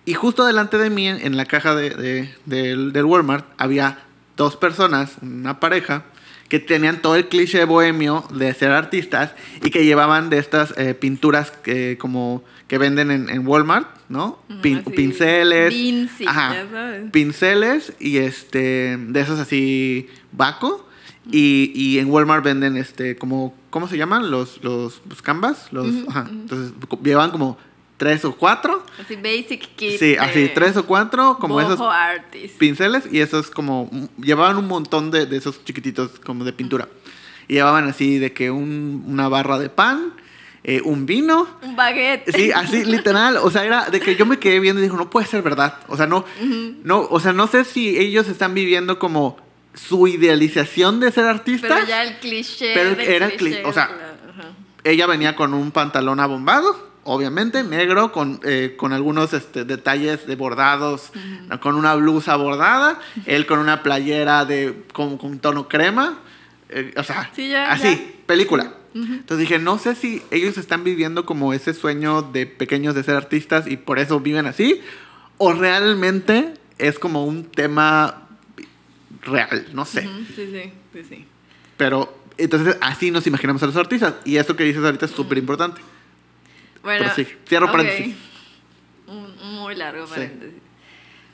Y 0.05 0.13
justo 0.13 0.45
delante 0.45 0.77
de 0.77 0.89
mí, 0.89 1.07
en, 1.07 1.17
en 1.25 1.37
la 1.37 1.45
caja 1.45 1.75
de, 1.75 1.89
de- 1.91 2.33
del, 2.45 2.93
del 2.93 3.05
Walmart, 3.05 3.45
había 3.57 3.99
dos 4.37 4.55
personas, 4.55 5.13
una 5.21 5.59
pareja, 5.59 6.03
que 6.47 6.59
tenían 6.59 7.01
todo 7.01 7.15
el 7.15 7.27
cliché 7.27 7.63
bohemio 7.65 8.25
de 8.33 8.51
ser 8.55 8.71
artistas 8.71 9.33
y 9.63 9.69
que 9.69 9.85
llevaban 9.85 10.31
de 10.31 10.39
estas 10.39 10.73
eh, 10.77 10.95
pinturas 10.95 11.51
que 11.51 11.97
como 11.99 12.43
que 12.67 12.79
venden 12.79 13.11
en, 13.11 13.29
en 13.29 13.45
Walmart, 13.47 13.87
¿no? 14.09 14.39
Pin- 14.63 14.83
pinceles. 14.83 15.69
Vinci, 15.71 16.25
ajá, 16.25 16.53
ya 16.55 16.69
sabes. 16.71 17.11
Pinceles 17.11 17.93
y 17.99 18.17
este 18.17 18.97
de 18.97 19.19
esos 19.21 19.39
así 19.39 20.07
Baco. 20.31 20.87
Y, 21.31 21.71
y 21.75 21.99
en 21.99 22.09
Walmart 22.09 22.43
venden 22.43 22.77
este 22.77 23.15
como 23.15 23.53
¿cómo 23.69 23.87
se 23.87 23.97
llaman? 23.97 24.31
Los 24.31 24.63
los, 24.63 25.03
los 25.07 25.21
canvas, 25.21 25.67
los 25.71 25.87
ajá. 26.07 26.25
Entonces 26.31 26.73
llevan 27.03 27.29
como 27.29 27.59
tres 27.99 28.25
o 28.25 28.35
cuatro. 28.35 28.83
Así, 28.99 29.15
basic 29.15 29.75
kit. 29.75 29.99
Sí, 29.99 30.15
así 30.19 30.49
tres 30.55 30.75
o 30.77 30.85
cuatro 30.87 31.37
como 31.39 31.53
boho 31.53 31.73
esos 31.73 31.79
artist. 31.81 32.57
pinceles 32.57 33.03
y 33.11 33.19
esos 33.19 33.51
como 33.51 33.91
llevaban 34.17 34.57
un 34.57 34.67
montón 34.67 35.11
de, 35.11 35.27
de 35.27 35.37
esos 35.37 35.63
chiquititos 35.65 36.19
como 36.25 36.43
de 36.45 36.53
pintura 36.53 36.87
y 37.47 37.53
llevaban 37.55 37.87
así 37.87 38.17
de 38.17 38.31
que 38.33 38.49
un- 38.49 39.03
una 39.07 39.27
barra 39.29 39.59
de 39.59 39.69
pan 39.69 40.13
eh, 40.63 40.81
un 40.83 41.05
vino 41.05 41.47
Un 41.61 41.75
baguette. 41.75 42.29
sí 42.35 42.51
así 42.51 42.83
literal 42.95 43.37
o 43.37 43.49
sea 43.51 43.63
era 43.65 43.89
de 43.89 43.99
que 43.99 44.15
yo 44.15 44.25
me 44.25 44.39
quedé 44.39 44.59
viendo 44.59 44.79
y 44.81 44.83
dijo 44.83 44.97
no 44.97 45.09
puede 45.09 45.25
ser 45.27 45.41
verdad 45.41 45.75
o 45.87 45.95
sea 45.97 46.05
no 46.07 46.25
no 46.83 46.99
o 47.01 47.19
sea 47.19 47.31
no 47.33 47.47
sé 47.47 47.63
si 47.65 47.97
ellos 47.97 48.27
están 48.27 48.53
viviendo 48.53 48.97
como 48.99 49.37
su 49.73 50.07
idealización 50.07 50.99
de 50.99 51.11
ser 51.11 51.25
artista 51.25 51.67
Pero 51.69 51.85
ya 51.87 52.03
el 52.03 52.17
cliché. 52.19 52.71
Pero 52.73 52.99
era 52.99 53.29
cliché, 53.31 53.61
cli- 53.63 53.69
o 53.69 53.71
sea, 53.71 53.89
ella 54.83 55.05
venía 55.07 55.35
con 55.35 55.53
un 55.53 55.71
pantalón 55.71 56.19
abombado, 56.19 56.88
obviamente, 57.03 57.63
negro, 57.63 58.11
con, 58.11 58.39
eh, 58.43 58.75
con 58.77 58.93
algunos 58.93 59.33
este, 59.33 59.65
detalles 59.65 60.27
de 60.27 60.35
bordados, 60.35 61.11
con 61.61 61.75
una 61.75 61.95
blusa 61.95 62.35
bordada, 62.35 62.99
él 63.25 63.45
con 63.45 63.59
una 63.59 63.83
playera 63.83 64.45
de 64.45 64.83
con, 64.93 65.17
con 65.17 65.39
tono 65.39 65.67
crema, 65.67 66.19
eh, 66.69 66.93
o 66.97 67.03
sea, 67.03 67.31
Sí, 67.35 67.49
ya, 67.49 67.71
así, 67.71 67.89
ya. 67.89 68.25
película. 68.25 68.73
Entonces 68.93 69.37
dije, 69.47 69.59
no 69.59 69.77
sé 69.77 69.93
si 69.95 70.21
ellos 70.31 70.57
están 70.57 70.83
viviendo 70.83 71.25
como 71.25 71.53
ese 71.53 71.73
sueño 71.75 72.23
de 72.23 72.47
pequeños 72.47 72.95
de 72.95 73.03
ser 73.03 73.15
artistas 73.15 73.67
y 73.67 73.77
por 73.77 73.99
eso 73.99 74.19
viven 74.19 74.47
así, 74.47 74.81
o 75.37 75.53
realmente 75.53 76.55
es 76.79 76.97
como 76.97 77.23
un 77.25 77.45
tema 77.45 78.27
real, 79.21 79.67
no 79.73 79.85
sé. 79.85 80.01
Sí, 80.01 80.25
sí, 80.35 80.71
sí, 80.93 81.03
sí. 81.07 81.25
Pero 81.77 82.17
entonces 82.37 82.77
así 82.81 83.11
nos 83.11 83.27
imaginamos 83.27 83.61
a 83.63 83.67
los 83.67 83.75
artistas. 83.75 84.15
Y 84.25 84.37
esto 84.37 84.55
que 84.55 84.63
dices 84.63 84.83
ahorita 84.83 85.05
es 85.05 85.11
súper 85.11 85.37
importante. 85.37 85.81
Bueno, 86.83 87.05
Prosigue. 87.05 87.37
Cierro 87.47 87.65
ok. 87.67 87.71
paréntesis. 87.71 88.15
Un 89.07 89.55
muy 89.55 89.75
largo 89.75 90.05
Sí. 90.07 90.13
paréntesis. 90.13 90.61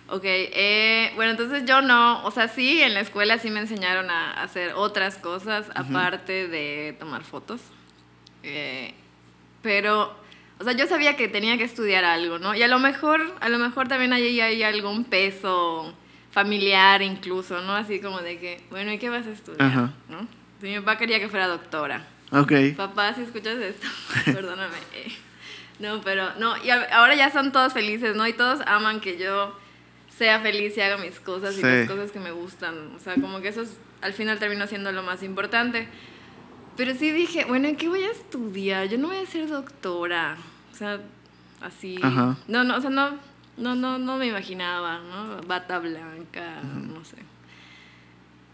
Ok, 0.07 0.21
eh, 0.23 1.11
bueno, 1.15 1.31
entonces 1.31 1.63
yo 1.65 1.81
no, 1.81 2.23
o 2.25 2.31
sea, 2.31 2.47
sí, 2.47 2.81
en 2.81 2.93
la 2.93 2.99
escuela 2.99 3.39
sí 3.39 3.49
me 3.49 3.59
enseñaron 3.59 4.09
a 4.11 4.33
hacer 4.43 4.73
otras 4.75 5.17
cosas 5.17 5.65
aparte 5.73 6.47
de 6.47 6.95
tomar 6.99 7.23
fotos. 7.23 7.59
Eh, 8.43 8.93
pero, 9.63 10.15
o 10.59 10.63
sea, 10.63 10.73
yo 10.73 10.85
sabía 10.85 11.17
que 11.17 11.27
tenía 11.27 11.57
que 11.57 11.63
estudiar 11.63 12.05
algo, 12.05 12.37
¿no? 12.37 12.53
Y 12.53 12.61
a 12.61 12.67
lo 12.67 12.77
mejor, 12.77 13.35
a 13.41 13.49
lo 13.49 13.57
mejor 13.57 13.87
también 13.87 14.13
ahí 14.13 14.39
hay 14.39 14.61
algún 14.61 15.05
peso 15.05 15.91
familiar 16.29 17.01
incluso, 17.01 17.61
¿no? 17.63 17.73
Así 17.73 17.99
como 17.99 18.19
de 18.19 18.37
que, 18.37 18.63
bueno, 18.69 18.91
¿y 18.93 18.99
qué 18.99 19.09
vas 19.09 19.25
a 19.25 19.31
estudiar? 19.31 19.63
Ajá. 19.67 19.93
¿no? 20.07 20.27
Sí, 20.61 20.67
mi 20.67 20.79
papá 20.81 20.99
quería 20.99 21.19
que 21.19 21.29
fuera 21.29 21.47
doctora. 21.47 22.05
Ok. 22.31 22.51
Papá, 22.77 23.15
si 23.15 23.21
escuchas 23.23 23.57
esto, 23.57 23.87
perdóname. 24.25 24.77
No, 25.79 26.01
pero 26.01 26.33
no, 26.39 26.55
y 26.63 26.69
ahora 26.69 27.15
ya 27.15 27.31
son 27.31 27.51
todos 27.51 27.73
felices, 27.73 28.15
¿no? 28.15 28.25
Y 28.27 28.33
todos 28.33 28.61
aman 28.65 29.01
que 29.01 29.17
yo 29.17 29.53
sea 30.17 30.39
feliz 30.39 30.77
y 30.77 30.81
haga 30.81 30.97
mis 30.97 31.19
cosas 31.19 31.57
y 31.57 31.61
las 31.61 31.87
cosas 31.89 32.11
que 32.11 32.19
me 32.19 32.31
gustan. 32.31 32.95
O 32.95 32.99
sea, 32.99 33.15
como 33.15 33.41
que 33.41 33.49
eso 33.49 33.61
es- 33.63 33.77
al 34.01 34.13
final 34.13 34.39
terminó 34.39 34.67
siendo 34.67 34.91
lo 34.93 35.03
más 35.03 35.21
importante. 35.23 35.87
Pero 36.77 36.93
sí 36.93 37.11
dije, 37.11 37.43
bueno, 37.45 37.67
¿en 37.67 37.75
qué 37.75 37.87
voy 37.89 38.03
a 38.03 38.11
estudiar? 38.11 38.87
Yo 38.87 38.97
no 38.97 39.07
voy 39.07 39.17
a 39.17 39.25
ser 39.25 39.47
doctora. 39.49 40.37
O 40.71 40.75
sea, 40.75 40.99
así. 41.61 41.97
Ajá. 42.01 42.37
No, 42.47 42.63
no, 42.63 42.77
o 42.77 42.81
sea, 42.81 42.89
no, 42.89 43.17
no, 43.57 43.75
no, 43.75 43.97
no 43.97 44.17
me 44.17 44.27
imaginaba, 44.27 44.99
¿no? 44.99 45.41
Bata 45.47 45.79
blanca, 45.79 46.61
no 46.63 47.03
sé. 47.03 47.17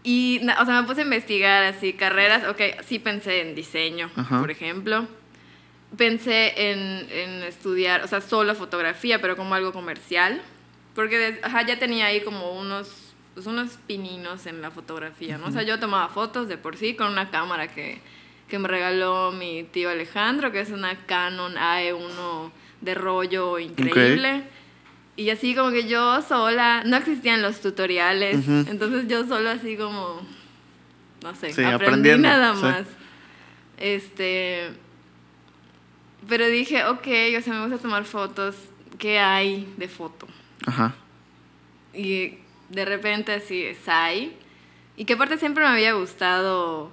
Y, 0.04 0.40
o 0.60 0.64
sea, 0.66 0.80
me 0.80 0.86
puse 0.86 1.02
a 1.02 1.04
investigar 1.04 1.62
así, 1.62 1.92
carreras, 1.92 2.48
ok, 2.48 2.60
sí 2.86 2.98
pensé 2.98 3.40
en 3.42 3.54
diseño, 3.54 4.10
Ajá. 4.16 4.40
por 4.40 4.50
ejemplo. 4.50 5.06
Pensé 5.96 6.70
en, 6.70 7.06
en 7.10 7.42
estudiar, 7.42 8.02
o 8.02 8.08
sea, 8.08 8.20
solo 8.20 8.54
fotografía, 8.54 9.20
pero 9.20 9.36
como 9.36 9.54
algo 9.54 9.72
comercial. 9.72 10.40
Porque 10.94 11.18
des- 11.18 11.44
ajá, 11.44 11.66
ya 11.66 11.78
tenía 11.78 12.06
ahí 12.06 12.20
como 12.22 12.52
unos, 12.58 13.14
pues 13.34 13.46
unos 13.46 13.78
pininos 13.86 14.46
en 14.46 14.60
la 14.62 14.70
fotografía, 14.70 15.38
¿no? 15.38 15.46
O 15.48 15.50
sea, 15.50 15.62
yo 15.62 15.78
tomaba 15.78 16.08
fotos 16.08 16.48
de 16.48 16.56
por 16.58 16.76
sí 16.76 16.94
con 16.94 17.08
una 17.12 17.30
cámara 17.30 17.68
que, 17.68 18.00
que 18.48 18.58
me 18.58 18.68
regaló 18.68 19.32
mi 19.32 19.64
tío 19.64 19.90
Alejandro, 19.90 20.50
que 20.52 20.60
es 20.60 20.70
una 20.70 20.96
Canon 21.06 21.56
AE1 21.56 22.50
de 22.80 22.94
rollo 22.94 23.58
increíble. 23.58 24.42
Y 25.16 25.28
así 25.30 25.54
como 25.54 25.70
que 25.70 25.86
yo 25.88 26.22
sola, 26.22 26.82
no 26.86 26.96
existían 26.96 27.42
los 27.42 27.60
tutoriales, 27.60 28.36
Ujú. 28.48 28.64
entonces 28.70 29.08
yo 29.08 29.26
solo 29.26 29.50
así 29.50 29.76
como, 29.76 30.20
no 31.22 31.34
sé, 31.34 31.52
Sí, 31.52 31.62
aprendí 31.64 32.16
nada 32.16 32.54
sí. 32.54 32.62
más. 32.62 32.84
Este, 33.78 34.70
pero 36.28 36.46
dije, 36.46 36.84
ok, 36.86 37.06
o 37.38 37.42
sea, 37.42 37.52
me 37.54 37.62
gusta 37.62 37.78
tomar 37.78 38.04
fotos, 38.04 38.54
¿qué 38.98 39.18
hay 39.18 39.72
de 39.76 39.88
foto? 39.88 40.26
Ajá. 40.66 40.94
Y 41.94 42.38
de 42.68 42.84
repente 42.84 43.32
así, 43.32 43.64
SAI. 43.84 44.32
Y 44.96 45.04
que 45.04 45.14
aparte 45.14 45.38
siempre 45.38 45.64
me 45.64 45.70
había 45.70 45.92
gustado 45.94 46.92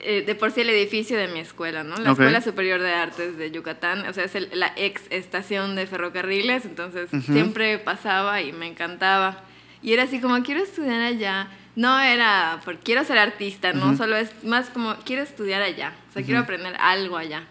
eh, 0.00 0.22
de 0.24 0.34
por 0.36 0.52
sí 0.52 0.60
el 0.60 0.70
edificio 0.70 1.18
de 1.18 1.26
mi 1.28 1.40
escuela, 1.40 1.82
¿no? 1.82 1.96
La 1.96 2.12
Ok. 2.12 2.20
Escuela 2.20 2.40
Superior 2.40 2.80
de 2.80 2.92
Artes 2.94 3.36
de 3.36 3.50
Yucatán, 3.50 4.06
o 4.06 4.12
sea, 4.12 4.24
es 4.24 4.34
el- 4.36 4.48
la 4.52 4.72
ex 4.76 5.02
estación 5.10 5.74
de 5.74 5.86
ferrocarriles, 5.88 6.64
entonces 6.66 7.12
Ujú. 7.12 7.32
siempre 7.32 7.78
pasaba 7.78 8.40
y 8.42 8.52
me 8.52 8.68
encantaba. 8.68 9.42
Y 9.82 9.92
era 9.94 10.04
así 10.04 10.20
como, 10.20 10.40
quiero 10.44 10.62
estudiar 10.62 11.00
allá. 11.00 11.48
No 11.74 11.98
era 12.00 12.60
por 12.64 12.78
quiero 12.78 13.02
ser 13.04 13.18
artista, 13.18 13.72
no, 13.72 13.88
Ujú. 13.88 13.96
solo 13.96 14.16
es 14.16 14.30
más 14.44 14.70
como, 14.70 14.94
quiero 15.04 15.22
estudiar 15.22 15.62
allá, 15.62 15.92
o 16.10 16.12
sea, 16.12 16.22
quiero 16.22 16.40
Ujú. 16.40 16.44
aprender 16.44 16.76
algo 16.78 17.16
allá. 17.16 17.42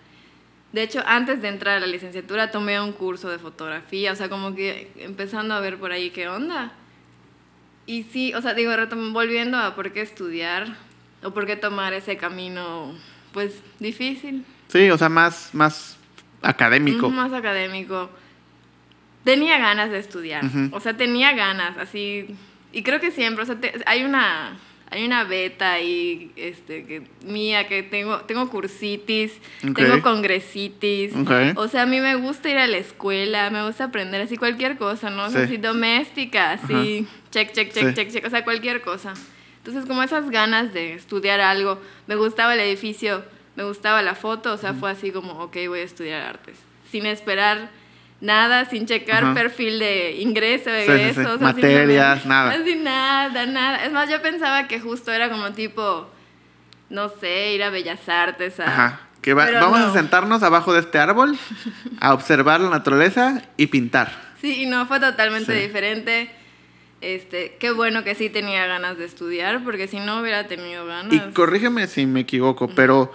De 0.78 0.84
hecho, 0.84 1.02
antes 1.08 1.42
de 1.42 1.48
entrar 1.48 1.78
a 1.78 1.80
la 1.80 1.88
licenciatura 1.88 2.52
tomé 2.52 2.80
un 2.80 2.92
curso 2.92 3.30
de 3.30 3.40
fotografía, 3.40 4.12
o 4.12 4.16
sea, 4.16 4.30
como 4.30 4.54
que 4.54 4.92
empezando 4.98 5.56
a 5.56 5.60
ver 5.60 5.80
por 5.80 5.92
ahí 5.92 6.12
qué 6.12 6.28
onda. 6.28 6.72
Y 7.88 8.04
sí, 8.04 8.36
o 8.36 8.44
sea, 8.44 8.54
digo, 8.54 8.72
volviendo 9.12 9.58
a 9.58 9.74
por 9.74 9.92
qué 9.92 10.02
estudiar 10.02 10.68
o 11.24 11.32
por 11.32 11.48
qué 11.48 11.56
tomar 11.56 11.94
ese 11.94 12.16
camino, 12.18 12.94
pues 13.34 13.60
difícil, 13.80 14.46
Sí, 14.68 14.88
o 14.92 15.00
sea, 15.00 15.10
más, 15.10 15.50
más 15.56 15.98
académico. 16.44 17.10
Más 17.10 17.34
académico. 17.34 18.12
Tenía 19.24 19.58
ganas 19.58 19.90
de 19.90 19.98
estudiar, 19.98 20.46
Ujú. 20.46 20.70
o 20.76 20.80
sea, 20.80 20.96
tenía 20.96 21.34
ganas, 21.34 21.76
así, 21.80 22.36
y 22.72 22.84
creo 22.84 23.00
que 23.00 23.10
siempre, 23.10 23.42
o 23.42 23.48
sea, 23.48 23.56
te- 23.60 23.82
hay 23.88 24.04
una 24.04 24.60
hay 24.90 25.06
una 25.06 25.24
beta 25.26 25.74
ahí 25.74 26.32
este 26.36 26.86
que 26.86 27.04
mía 27.26 27.68
que 27.68 27.84
tengo 27.84 28.20
tengo 28.22 28.50
cursitis, 28.50 29.34
Ok. 29.70 29.76
tengo 29.76 30.02
congresitis. 30.02 31.14
Ok. 31.16 31.32
O 31.58 31.68
sea, 31.68 31.84
a 31.84 31.86
mí 31.86 32.00
me 32.00 32.16
gusta 32.16 32.50
ir 32.50 32.58
a 32.58 32.68
la 32.68 32.78
escuela, 32.78 33.50
me 33.50 33.66
gusta 33.66 33.86
aprender 33.86 34.22
así 34.22 34.38
cualquier 34.38 34.78
cosa, 34.78 35.10
¿no? 35.10 35.26
O 35.26 35.30
sea, 35.30 35.42
Sí. 35.42 35.46
así 35.54 35.58
doméstica, 35.58 36.52
así 36.54 37.08
check 37.32 37.52
check 37.54 37.72
check 37.74 37.90
Sí. 37.90 37.94
check 37.96 38.12
check, 38.12 38.26
o 38.26 38.30
sea, 38.30 38.44
cualquier 38.44 38.82
cosa. 38.82 39.14
Entonces, 39.58 39.86
como 39.86 40.02
esas 40.04 40.30
ganas 40.30 40.74
de 40.74 40.94
estudiar 40.94 41.42
algo, 41.42 41.82
me 42.08 42.16
gustaba 42.16 42.54
el 42.54 42.60
edificio, 42.62 43.26
me 43.58 43.64
gustaba 43.66 44.02
la 44.02 44.16
foto, 44.16 44.54
o 44.54 44.58
sea, 44.58 44.74
fue 44.74 44.90
así 44.92 45.12
como, 45.12 45.34
ok, 45.44 45.58
voy 45.68 45.80
a 45.80 45.84
estudiar 45.84 46.22
artes. 46.22 46.56
Sin 46.90 47.06
esperar 47.06 47.70
nada, 48.22 48.66
sin 48.66 48.86
checar 48.86 49.24
Ajá. 49.24 49.34
perfil 49.34 49.80
de 49.80 50.18
ingreso, 50.20 50.70
Sí, 50.70 50.92
sí, 50.92 51.08
sí. 51.10 51.14
sea, 51.24 51.38
Materias, 51.40 52.26
nada. 52.26 52.52
Así 52.52 52.76
nada, 52.76 53.46
nada. 53.46 53.86
Es 53.86 53.92
más, 53.92 54.10
yo 54.10 54.22
pensaba 54.22 54.68
que 54.68 54.80
justo 54.80 55.12
era 55.12 55.30
como 55.30 55.52
tipo, 55.54 56.10
no 56.90 57.10
sé, 57.10 57.54
ir 57.54 57.64
a 57.64 57.70
Bellas 57.70 58.08
Artes. 58.10 58.60
A... 58.60 58.66
Ajá. 58.68 59.02
Que 59.22 59.34
va- 59.34 59.50
vamos 59.52 59.80
no. 59.80 59.88
a 59.88 59.94
sentarnos 59.94 60.42
abajo 60.44 60.74
de 60.74 60.80
este 60.80 61.00
árbol, 61.00 61.38
a 62.00 62.14
observar 62.14 62.62
la 62.62 62.70
naturaleza 62.70 63.42
y 63.58 63.68
pintar. 63.68 64.12
Sí, 64.40 64.64
y 64.64 64.66
no, 64.68 64.86
fue 64.86 65.00
totalmente 65.00 65.54
Sí. 65.54 65.60
diferente. 65.68 66.30
Este, 67.02 67.58
qué 67.60 67.72
bueno 67.72 68.04
que 68.04 68.16
sí 68.16 68.30
tenía 68.30 68.66
ganas 68.66 68.98
de 68.98 69.06
estudiar, 69.06 69.64
porque 69.64 69.88
si 69.88 70.00
no 70.00 70.20
hubiera 70.22 70.48
tenido 70.48 70.86
ganas. 70.86 71.14
Y 71.14 71.20
corrígeme 71.34 71.86
si 71.88 72.06
me 72.08 72.22
equivoco, 72.22 72.68
pero, 72.70 73.12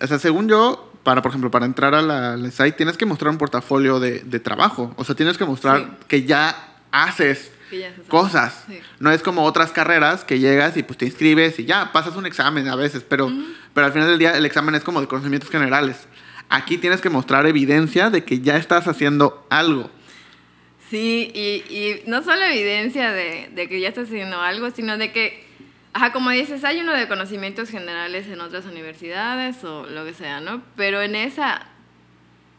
o 0.00 0.06
sea, 0.06 0.18
según 0.18 0.48
yo, 0.48 0.92
para, 1.06 1.22
por 1.22 1.30
ejemplo, 1.30 1.52
para 1.52 1.66
entrar 1.66 1.94
a 1.94 2.02
la, 2.02 2.32
al 2.32 2.50
site 2.50 2.72
tienes 2.72 2.96
que 2.96 3.06
mostrar 3.06 3.30
un 3.30 3.38
portafolio 3.38 4.00
de, 4.00 4.20
de 4.20 4.40
trabajo. 4.40 4.92
O 4.96 5.04
sea, 5.04 5.14
tienes 5.14 5.38
que 5.38 5.44
mostrar 5.44 5.78
Sí. 5.78 5.86
que 6.08 6.24
ya 6.24 6.74
haces 6.90 7.52
Que 7.70 7.78
ya 7.78 7.92
cosas. 8.08 8.64
Sí. 8.66 8.80
No 8.98 9.12
es 9.12 9.22
como 9.22 9.44
otras 9.44 9.70
carreras 9.70 10.24
que 10.24 10.40
llegas 10.40 10.76
y 10.76 10.82
pues 10.82 10.98
te 10.98 11.04
inscribes 11.06 11.60
y 11.60 11.64
ya, 11.64 11.92
pasas 11.92 12.16
un 12.16 12.26
examen 12.26 12.66
a 12.66 12.74
veces, 12.74 13.04
pero, 13.08 13.30
pero 13.72 13.86
al 13.86 13.92
final 13.92 14.08
del 14.08 14.18
día 14.18 14.36
el 14.36 14.44
examen 14.44 14.74
es 14.74 14.82
como 14.82 15.00
de 15.00 15.06
conocimientos 15.06 15.48
generales. 15.48 16.08
Aquí 16.48 16.76
tienes 16.76 17.00
que 17.00 17.08
mostrar 17.08 17.46
evidencia 17.46 18.10
de 18.10 18.24
que 18.24 18.40
ya 18.40 18.56
estás 18.56 18.88
haciendo 18.88 19.46
algo. 19.48 19.88
Sí, 20.90 21.30
y, 21.34 21.72
y 21.72 22.02
no 22.08 22.22
solo 22.24 22.42
evidencia 22.44 23.12
de, 23.12 23.48
de 23.54 23.68
que 23.68 23.80
ya 23.80 23.88
estás 23.88 24.06
haciendo 24.08 24.40
algo, 24.40 24.70
sino 24.72 24.98
de 24.98 25.12
que, 25.12 25.45
ajá, 25.96 26.12
como 26.12 26.30
dices, 26.30 26.62
hay 26.64 26.80
uno 26.80 26.92
de 26.92 27.08
conocimientos 27.08 27.70
generales 27.70 28.26
en 28.28 28.40
otras 28.40 28.66
universidades 28.66 29.64
o 29.64 29.86
lo 29.86 30.04
que 30.04 30.12
sea, 30.14 30.40
¿no? 30.40 30.62
Pero 30.76 31.00
en 31.00 31.14
esa, 31.16 31.62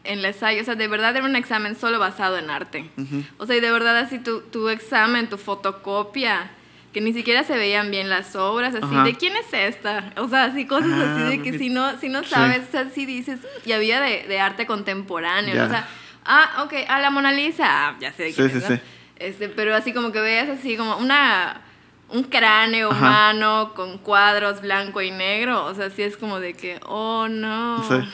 en 0.03 0.22
la 0.22 0.34
SAI, 0.34 0.60
o 0.62 0.63
sea, 0.63 0.74
de 0.75 0.88
verdad 0.88 1.15
era 1.15 1.25
un 1.25 1.36
examen 1.36 1.75
solo 1.75 2.00
basado 2.00 2.38
en 2.38 2.50
arte. 2.50 2.89
Ujú. 2.98 3.24
O 3.38 3.46
sea, 3.46 3.56
y 3.56 3.60
de 3.60 3.72
verdad 3.72 3.98
así 4.00 4.20
tu, 4.20 4.41
tu 4.41 4.70
examen, 4.70 5.29
tu 5.29 5.38
fotocopia, 5.38 6.50
que 6.94 7.01
ni 7.01 7.13
siquiera 7.13 7.44
se 7.44 7.56
veían 7.58 7.91
bien 7.91 8.10
las 8.10 8.36
obras, 8.36 8.74
así, 8.74 8.86
Ajá. 8.96 9.03
¿de 9.03 9.13
quién 9.15 9.34
es 9.36 9.46
esta? 9.53 10.13
O 10.17 10.27
sea, 10.29 10.46
así 10.46 10.65
cosas 10.65 10.89
Ah, 10.94 11.13
así 11.27 11.38
de 11.38 11.44
que 11.44 11.58
si 11.60 11.70
no, 11.70 12.00
si 12.00 12.10
no 12.10 12.24
Sí. 12.24 12.29
sabes, 12.32 12.63
o 12.70 12.72
sea, 12.72 12.89
si 12.89 13.06
dices, 13.06 13.39
y 13.65 13.72
había 13.74 14.01
de, 14.01 14.24
de 14.27 14.39
arte 14.39 14.65
contemporáneo, 14.65 15.53
¿no? 15.56 15.65
O 15.65 15.70
sea, 15.70 15.88
ah, 16.25 16.63
ok, 16.65 16.74
a 16.88 17.00
la 17.00 17.12
Mona 17.12 17.32
Lisa, 17.32 17.65
ah, 17.67 17.98
ya 18.00 18.12
sé 18.13 18.24
de 18.24 18.29
Sí, 18.32 18.36
quién 18.38 18.50
sí, 18.50 18.58
es, 18.58 18.70
¿no? 18.70 18.75
sí. 18.77 18.82
Este, 19.20 19.48
pero 19.50 19.75
así 19.75 19.94
como 19.94 20.12
que 20.12 20.22
veas 20.22 20.50
así 20.50 20.75
como 20.77 20.98
una 20.98 21.62
un 22.09 22.23
cráneo 22.23 22.91
Ajá. 22.91 22.97
humano 22.99 23.73
con 23.75 23.97
cuadros 23.97 24.61
blanco 24.61 25.01
y 25.01 25.11
negro, 25.11 25.65
o 25.65 25.73
sea, 25.75 25.89
sí 25.89 26.03
es 26.03 26.17
como 26.17 26.39
de 26.39 26.53
que, 26.53 26.79
oh 26.85 27.27
no. 27.27 27.83
Sí. 27.87 28.07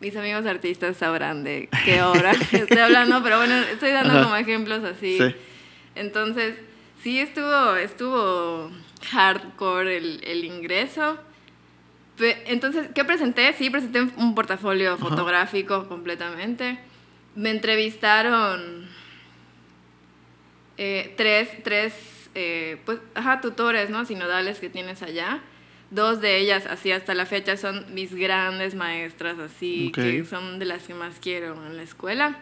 Mis 0.00 0.16
amigos 0.16 0.46
artistas 0.46 0.96
sabrán 0.96 1.44
de 1.44 1.68
qué 1.84 2.02
obra 2.02 2.30
estoy 2.52 2.78
hablando, 2.78 3.22
pero 3.22 3.36
bueno, 3.36 3.54
estoy 3.54 3.90
dando 3.90 4.14
Ajá. 4.14 4.22
como 4.22 4.36
ejemplos 4.36 4.82
así. 4.84 5.18
Sí. 5.18 5.34
Entonces, 5.94 6.54
sí 7.02 7.18
estuvo, 7.18 7.76
estuvo 7.76 8.70
hardcore 9.10 9.96
el, 9.96 10.20
el 10.24 10.44
ingreso. 10.44 11.18
Entonces, 12.46 12.88
¿qué 12.94 13.04
presenté? 13.04 13.52
Sí, 13.54 13.70
presenté 13.70 14.02
un 14.02 14.34
portafolio 14.34 14.96
fotográfico 14.98 15.88
completamente. 15.88 16.78
Me 17.34 17.50
entrevistaron 17.50 18.86
eh, 20.76 21.14
tres, 21.16 21.62
tres 21.62 21.94
eh, 22.34 22.78
pues, 22.84 22.98
ajá, 23.14 23.40
tutores, 23.40 23.90
¿no? 23.90 24.04
Sinodales 24.04 24.58
que 24.58 24.70
tienes 24.70 25.02
allá. 25.02 25.40
Dos 25.90 26.20
de 26.20 26.38
ellas, 26.38 26.66
así 26.66 26.92
hasta 26.92 27.14
la 27.14 27.26
fecha, 27.26 27.56
son 27.56 27.92
mis 27.92 28.14
grandes 28.14 28.76
maestras, 28.76 29.38
así, 29.40 29.90
que 29.92 30.24
son 30.24 30.60
de 30.60 30.64
las 30.64 30.84
que 30.84 30.94
más 30.94 31.16
quiero 31.20 31.54
en 31.66 31.76
la 31.76 31.82
escuela. 31.82 32.38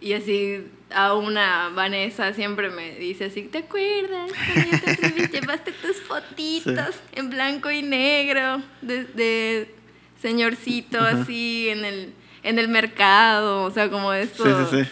Y 0.00 0.12
así, 0.12 0.66
a 0.94 1.14
una 1.14 1.70
Vanessa 1.74 2.32
siempre 2.32 2.70
me 2.70 2.94
dice 2.94 3.26
así, 3.26 3.42
¿te 3.42 3.58
acuerdas? 3.58 4.30
Cuando 4.54 5.28
te 5.28 5.28
llevaste 5.40 5.72
tus 5.72 6.00
fotitos 6.02 6.94
en 7.12 7.28
blanco 7.28 7.70
y 7.70 7.82
negro 7.82 8.62
de, 8.80 9.04
de 9.04 9.74
señorcito 10.22 11.00
así 11.00 11.68
en 11.68 11.84
el, 11.84 12.14
en 12.42 12.58
el 12.58 12.68
mercado, 12.68 13.64
o 13.64 13.70
sea, 13.70 13.90
como 13.90 14.12
esto. 14.12 14.44
Sí, 14.44 14.76
sí, 14.76 14.84
sí. 14.84 14.90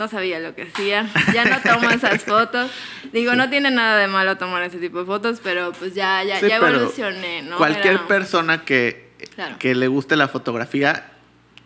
No 0.00 0.08
sabía 0.08 0.40
lo 0.40 0.54
que 0.54 0.62
hacía. 0.62 1.06
Ya 1.34 1.44
no 1.44 1.60
tomo 1.60 1.90
esas 1.94 2.24
fotos. 2.24 2.70
Digo, 3.12 3.34
no 3.34 3.50
tiene 3.50 3.70
nada 3.70 3.98
de 3.98 4.08
malo 4.08 4.38
tomar 4.38 4.62
ese 4.62 4.78
tipo 4.78 5.00
de 5.00 5.04
fotos, 5.04 5.40
pero 5.44 5.72
pues 5.72 5.94
ya, 5.94 6.24
ya, 6.24 6.40
Sí, 6.40 6.48
ya 6.48 6.56
evolucioné, 6.56 7.42
¿no? 7.42 7.58
Cualquier 7.58 7.94
Era- 7.94 8.06
persona 8.08 8.64
que, 8.64 9.10
Claro. 9.34 9.56
que 9.58 9.74
le 9.74 9.88
guste 9.88 10.16
la 10.16 10.28
fotografía 10.28 11.06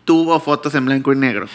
tuvo 0.03 0.39
fotos 0.39 0.75
en 0.75 0.85
blanco 0.85 1.13
y 1.13 1.15
negro. 1.15 1.47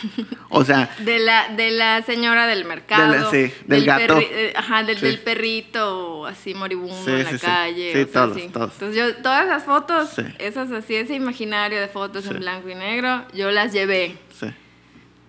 O 0.49 0.65
sea, 0.65 0.89
De 1.01 1.19
la, 1.21 1.49
de 1.51 1.71
la 1.71 2.01
señora 2.03 2.47
del 2.47 2.65
mercado. 2.65 3.13
De 3.13 3.19
la- 3.21 3.31
sí, 3.31 3.53
del 3.67 3.85
gato. 3.85 4.19
eh, 4.19 4.55
ajá, 4.57 4.83
del, 4.83 4.99
Sí. 4.99 5.05
del 5.07 5.19
perrito 5.21 6.25
así 6.27 6.55
moribundo 6.55 6.97
Sí, 7.05 7.11
en 7.11 7.25
la 7.25 7.39
calle. 7.39 7.93
Sí, 7.93 8.01
o 8.01 8.07
todos, 8.09 8.33
todos. 8.53 8.73
Entonces 8.73 8.97
yo, 8.97 9.17
todas 9.23 9.45
esas 9.45 9.65
fotos, 9.65 10.09
esas 10.39 10.73
así, 10.73 10.97
ese 10.97 11.15
imaginario 11.15 11.79
de 11.79 11.89
fotos 11.89 12.27
en 12.27 12.39
blanco 12.41 12.71
y 12.71 12.75
negro, 12.75 13.25
yo 13.35 13.51
las 13.51 13.73
llevé. 13.75 14.17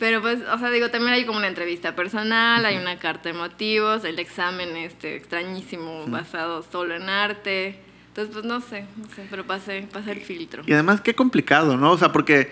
Pero 0.01 0.19
pues, 0.19 0.39
o 0.51 0.57
sea, 0.57 0.71
digo, 0.71 0.89
también 0.89 1.13
hay 1.13 1.25
como 1.27 1.37
una 1.37 1.47
entrevista 1.47 1.95
personal, 1.95 2.65
hay 2.65 2.75
una 2.77 2.97
carta 2.97 3.29
de 3.29 3.33
motivos, 3.33 4.03
el 4.03 4.17
examen 4.17 4.75
este 4.75 5.15
extrañísimo 5.15 6.07
basado 6.07 6.63
solo 6.63 6.95
en 6.95 7.07
arte. 7.07 7.79
Entonces, 8.07 8.33
pues 8.33 8.43
no 8.43 8.61
sé, 8.61 8.87
no 8.97 9.05
sé, 9.15 9.27
pero 9.29 9.45
pasé, 9.45 9.87
pasé 9.93 10.13
el 10.13 10.21
filtro. 10.21 10.63
Y 10.65 10.73
además, 10.73 11.01
qué 11.01 11.13
complicado, 11.13 11.77
¿no? 11.77 11.91
O 11.91 11.99
sea, 11.99 12.11
porque, 12.11 12.51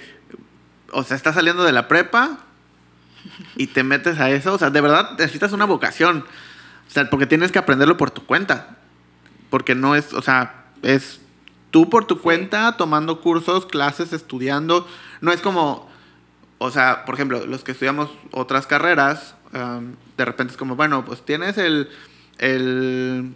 o 0.91 1.01
sea, 1.01 1.17
estás 1.17 1.33
saliendo 1.33 1.63
de 1.63 1.71
la 1.71 1.87
prepa 1.87 2.37
y 3.55 3.65
te 3.65 3.81
metes 3.81 4.19
a 4.19 4.29
eso. 4.29 4.53
O 4.53 4.59
sea, 4.59 4.69
de 4.69 4.81
verdad 4.81 5.17
necesitas 5.17 5.51
una 5.51 5.65
vocación. 5.65 6.25
O 6.87 6.91
sea, 6.91 7.09
porque 7.09 7.25
tienes 7.25 7.51
que 7.51 7.57
aprenderlo 7.57 7.97
por 7.97 8.11
tu 8.11 8.27
cuenta. 8.27 8.77
Porque 9.49 9.73
no 9.73 9.95
es, 9.95 10.13
o 10.13 10.21
sea, 10.21 10.65
es 10.83 11.19
tú 11.71 11.89
por 11.89 12.05
tu 12.05 12.21
cuenta, 12.21 12.77
tomando 12.77 13.21
cursos, 13.21 13.65
clases, 13.65 14.13
estudiando. 14.13 14.87
No 15.19 15.31
es 15.31 15.41
como, 15.41 15.88
o 16.59 16.71
sea, 16.71 17.05
por 17.05 17.15
ejemplo, 17.15 17.45
los 17.45 17.63
que 17.63 17.71
estudiamos 17.71 18.09
otras 18.31 18.67
carreras, 18.67 19.35
um, 19.53 19.95
de 20.17 20.25
repente 20.25 20.51
es 20.51 20.57
como, 20.57 20.75
bueno, 20.75 21.05
pues 21.05 21.23
tienes 21.23 21.57
el, 21.57 21.89
el, 22.37 23.33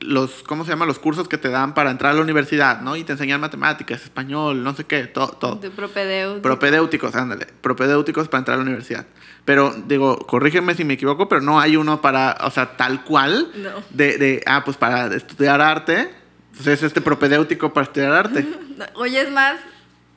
los, 0.00 0.42
¿cómo 0.42 0.64
se 0.64 0.70
llama? 0.70 0.86
Los 0.86 0.98
cursos 0.98 1.28
que 1.28 1.38
te 1.38 1.50
dan 1.50 1.74
para 1.74 1.90
entrar 1.90 2.12
a 2.12 2.14
la 2.14 2.22
universidad, 2.22 2.80
¿no? 2.80 2.96
Y 2.96 3.04
te 3.04 3.12
enseñan 3.12 3.40
matemáticas, 3.40 4.02
español, 4.02 4.64
no 4.64 4.74
sé 4.74 4.84
qué, 4.84 5.06
todo, 5.06 5.28
todo. 5.28 5.56
De 5.56 5.70
propedéutico. 5.70 6.42
Propedéuticos, 6.42 7.14
ándale. 7.14 7.46
Propedéuticos 7.60 8.28
para 8.28 8.38
entrar 8.40 8.54
a 8.54 8.58
la 8.58 8.64
universidad. 8.64 9.06
Pero, 9.44 9.74
digo, 9.86 10.18
corrígeme 10.18 10.74
si 10.74 10.84
me 10.84 10.94
equivoco, 10.94 11.28
pero 11.28 11.40
no 11.40 11.60
hay 11.60 11.76
uno 11.76 12.00
para, 12.00 12.38
o 12.42 12.50
sea, 12.50 12.76
tal 12.76 13.04
cual. 13.04 13.50
No. 13.54 13.70
De, 13.90 14.16
de 14.16 14.42
ah, 14.46 14.64
pues 14.64 14.76
para 14.76 15.14
estudiar 15.14 15.60
arte. 15.60 16.10
Pues 16.54 16.66
es 16.66 16.82
este 16.82 17.00
propedéutico 17.00 17.72
para 17.72 17.84
estudiar 17.84 18.12
arte. 18.12 18.46
Oye, 18.94 19.20
es 19.20 19.30
más, 19.30 19.56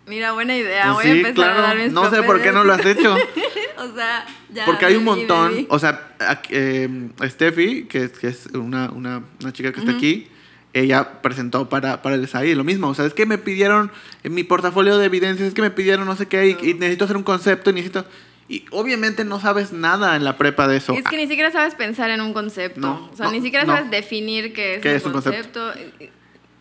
mira, 0.08 0.32
buena 0.34 0.56
idea. 0.56 0.94
Pues 0.94 1.08
Voy 1.08 1.18
a 1.18 1.22
empezar 1.22 1.50
a 1.50 1.54
dar 1.54 1.64
claro. 1.72 1.84
mis 1.84 1.94
No 1.94 2.10
sé 2.10 2.24
por 2.24 2.42
qué 2.42 2.52
no 2.52 2.64
lo 2.64 2.74
has 2.74 2.86
hecho. 2.86 3.16
o 3.78 3.96
sea, 3.96 4.26
ya. 4.54 4.66
Porque 4.66 4.86
hay 4.86 4.96
un 4.96 5.04
montón. 5.04 5.66
O 5.70 5.80
sea, 5.80 6.16
eh, 6.50 7.10
Steffi, 7.24 7.86
que, 7.86 8.04
es- 8.06 8.12
que 8.20 8.28
es 8.28 8.48
una, 8.54 8.90
una, 8.92 9.24
una 9.42 9.54
chica 9.54 9.72
que 9.72 9.80
está 9.80 9.92
aquí, 9.92 10.28
ella 10.74 11.22
presentó 11.22 11.70
para, 11.70 12.02
para 12.02 12.16
el 12.16 12.28
SAI 12.28 12.54
lo 12.56 12.64
mismo. 12.64 12.88
O 12.90 12.94
sea, 12.94 13.06
es 13.06 13.14
que 13.14 13.26
me 13.26 13.38
pidieron 13.38 13.92
en 14.24 14.34
mi 14.34 14.44
portafolio 14.44 14.98
de 14.98 15.06
evidencias, 15.06 15.48
es 15.50 15.54
que 15.54 15.62
me 15.62 15.72
pidieron 15.72 16.06
no 16.06 16.16
sé 16.16 16.28
qué, 16.28 16.48
y, 16.48 16.70
y 16.70 16.74
necesito 16.74 17.06
hacer 17.06 17.18
un 17.18 17.24
concepto, 17.24 17.70
y 17.70 17.74
necesito. 17.74 18.06
Y 18.48 18.64
obviamente 18.72 19.26
no 19.26 19.40
sabes 19.40 19.72
nada 19.72 20.16
en 20.16 20.24
la 20.24 20.38
prepa 20.38 20.68
de 20.68 20.78
eso. 20.78 20.94
Es 20.94 21.04
que 21.06 21.18
ni 21.18 21.28
siquiera 21.28 21.52
sabes 21.52 21.74
pensar 21.74 22.12
en 22.12 22.22
un 22.22 22.32
concepto. 22.34 22.80
No, 22.80 23.10
o 23.12 23.16
sea, 23.16 23.26
no, 23.28 23.32
ni 23.32 23.42
siquiera 23.42 23.66
no. 23.66 23.74
sabes 23.74 23.90
definir 23.90 24.54
qué 24.54 24.76
es, 24.76 24.82
¿Qué 24.82 24.90
un, 24.90 24.96
es 24.96 25.06
un 25.06 25.12
concepto. 25.14 25.74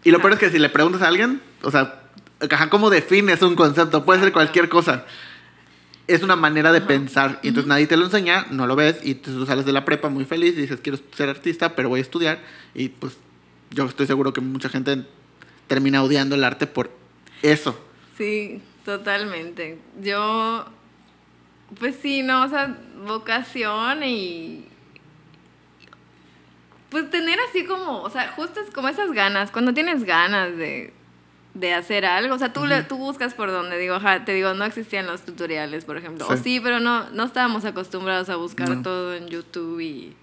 Y 0.03 0.11
lo 0.11 0.19
peor 0.21 0.33
es 0.35 0.39
que 0.39 0.51
si 0.51 0.59
le 0.59 0.69
preguntas 0.71 1.03
a 1.03 1.09
alguien, 1.09 1.43
o 1.63 1.71
sea, 1.71 2.04
ajá, 2.51 2.71
¿cómo 2.71 2.91
defines 2.91 3.43
un 3.43 3.55
concepto? 3.55 4.05
Puede 4.05 4.21
ser 4.21 4.33
cualquier 4.33 4.69
cosa. 4.69 5.05
Es 6.07 6.23
una 6.23 6.37
manera 6.37 6.73
de 6.73 6.81
pensar. 6.81 7.41
Y 7.43 7.49
entonces 7.49 7.69
nadie 7.69 7.87
te 7.87 7.97
lo 7.97 8.05
enseña, 8.05 8.47
no 8.51 8.67
lo 8.67 8.77
ves, 8.77 8.99
y 9.03 9.15
tú 9.15 9.47
sales 9.47 9.65
de 9.65 9.73
la 9.73 9.85
prepa 9.85 10.09
muy 10.09 10.25
feliz 10.25 10.55
y 10.57 10.63
dices, 10.63 10.81
quiero 10.83 10.99
ser 11.15 11.29
artista, 11.29 11.75
pero 11.75 11.89
voy 11.89 12.01
a 12.01 12.03
estudiar. 12.03 12.41
Y 12.75 12.91
pues 12.91 13.17
yo 13.71 13.87
estoy 13.87 14.07
seguro 14.07 14.33
que 14.33 14.41
mucha 14.41 14.69
gente 14.69 15.05
termina 15.67 16.03
odiando 16.03 16.35
el 16.35 16.45
arte 16.45 16.67
por 16.67 16.91
eso. 17.43 17.79
Sí, 18.17 18.61
totalmente. 18.85 19.79
Yo, 20.01 20.67
pues 21.79 21.97
sí, 22.01 22.23
no, 22.23 22.45
o 22.45 22.49
sea, 22.49 22.77
vocación 23.07 24.03
y... 24.03 24.69
Pues 26.91 27.11
tener 27.11 27.39
así 27.49 27.65
como, 27.65 28.03
o 28.03 28.11
sea, 28.11 28.29
justo 28.29 28.61
es 28.61 28.71
como 28.71 28.87
esas 28.89 29.11
ganas, 29.11 29.51
cuando 29.51 29.75
tienes 29.75 30.05
ganas 30.05 30.57
de, 30.57 30.93
de 31.55 31.73
hacer 31.73 32.05
algo, 32.05 32.35
o 32.35 32.39
sea, 32.39 32.53
tú, 32.53 32.67
le- 32.67 32.83
tú 32.83 32.97
buscas 32.99 33.33
por 33.33 33.51
donde, 33.53 33.79
digo, 33.79 33.95
ajá, 33.95 34.25
te 34.25 34.35
digo, 34.35 34.55
no 34.55 34.65
existían 34.65 35.07
los 35.07 35.25
tutoriales, 35.25 35.85
por 35.85 35.97
ejemplo, 35.97 36.27
o 36.29 36.37
Sí. 36.37 36.59
pero 36.61 36.81
no, 36.81 37.09
no 37.11 37.25
estábamos 37.25 37.65
acostumbrados 37.65 38.29
a 38.29 38.35
buscar 38.37 38.69
No. 38.69 38.83
todo 38.83 39.15
en 39.15 39.29
YouTube 39.29 39.79
y, 39.81 40.15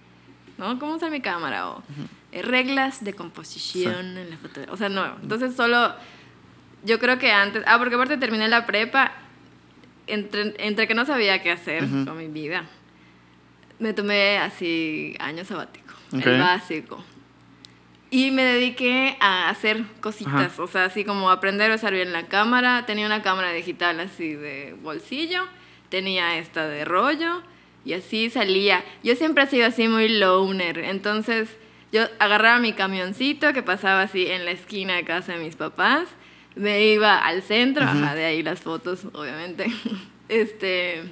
¿no? 0.58 0.78
¿Cómo 0.78 0.94
usar 0.96 1.10
mi 1.10 1.22
cámara? 1.22 1.70
O 1.70 1.82
eh, 2.32 2.42
reglas 2.42 3.02
de 3.02 3.14
composición 3.14 4.18
en 4.18 4.28
la 4.30 4.36
foto, 4.36 4.60
o 4.70 4.76
sea, 4.76 4.88
no, 4.90 5.06
entonces 5.22 5.54
solo 5.56 5.94
yo 6.84 6.98
creo 6.98 7.18
que 7.18 7.32
antes, 7.32 7.62
ah, 7.66 7.78
porque 7.78 7.94
aparte 7.94 8.18
terminé 8.18 8.48
la 8.48 8.66
prepa, 8.66 9.12
entre, 10.06 10.54
entre 10.58 10.86
que 10.88 10.94
no 10.94 11.06
sabía 11.06 11.40
qué 11.42 11.50
hacer 11.50 11.80
con 12.04 12.16
mi 12.18 12.28
vida, 12.28 12.64
me 13.78 13.92
tomé 13.94 14.36
así 14.38 15.16
año 15.18 15.44
sabático, 15.46 15.94
el 16.12 16.38
básico. 16.40 17.02
Y 18.12 18.30
me 18.30 18.44
dediqué 18.44 19.16
a 19.20 19.48
hacer 19.48 19.84
cositas, 20.02 20.58
o 20.58 20.66
sea, 20.66 20.84
así 20.84 21.02
como 21.02 21.30
aprender 21.30 21.72
a 21.72 21.76
usar 21.76 21.94
bien 21.94 22.12
la 22.12 22.26
cámara. 22.26 22.84
Tenía 22.84 23.06
una 23.06 23.22
cámara 23.22 23.52
digital 23.52 24.00
así 24.00 24.34
de 24.34 24.76
bolsillo, 24.82 25.48
tenía 25.88 26.36
esta 26.36 26.68
de 26.68 26.84
rollo 26.84 27.42
y 27.86 27.94
así 27.94 28.28
salía. 28.28 28.84
Yo 29.02 29.16
siempre 29.16 29.44
he 29.44 29.46
sido 29.46 29.66
así 29.66 29.88
muy 29.88 30.10
loner, 30.10 30.76
entonces 30.80 31.48
yo 31.90 32.02
agarraba 32.18 32.58
mi 32.58 32.74
camioncito 32.74 33.54
que 33.54 33.62
pasaba 33.62 34.02
así 34.02 34.26
en 34.26 34.44
la 34.44 34.50
esquina 34.50 34.96
de 34.96 35.04
casa 35.04 35.32
de 35.32 35.38
mis 35.38 35.56
papás, 35.56 36.06
me 36.54 36.84
iba 36.84 37.16
al 37.16 37.40
centro, 37.40 37.84
ajá, 37.84 38.14
de 38.14 38.26
ahí 38.26 38.42
las 38.42 38.60
fotos, 38.60 39.06
obviamente. 39.14 39.66
Este, 40.28 41.02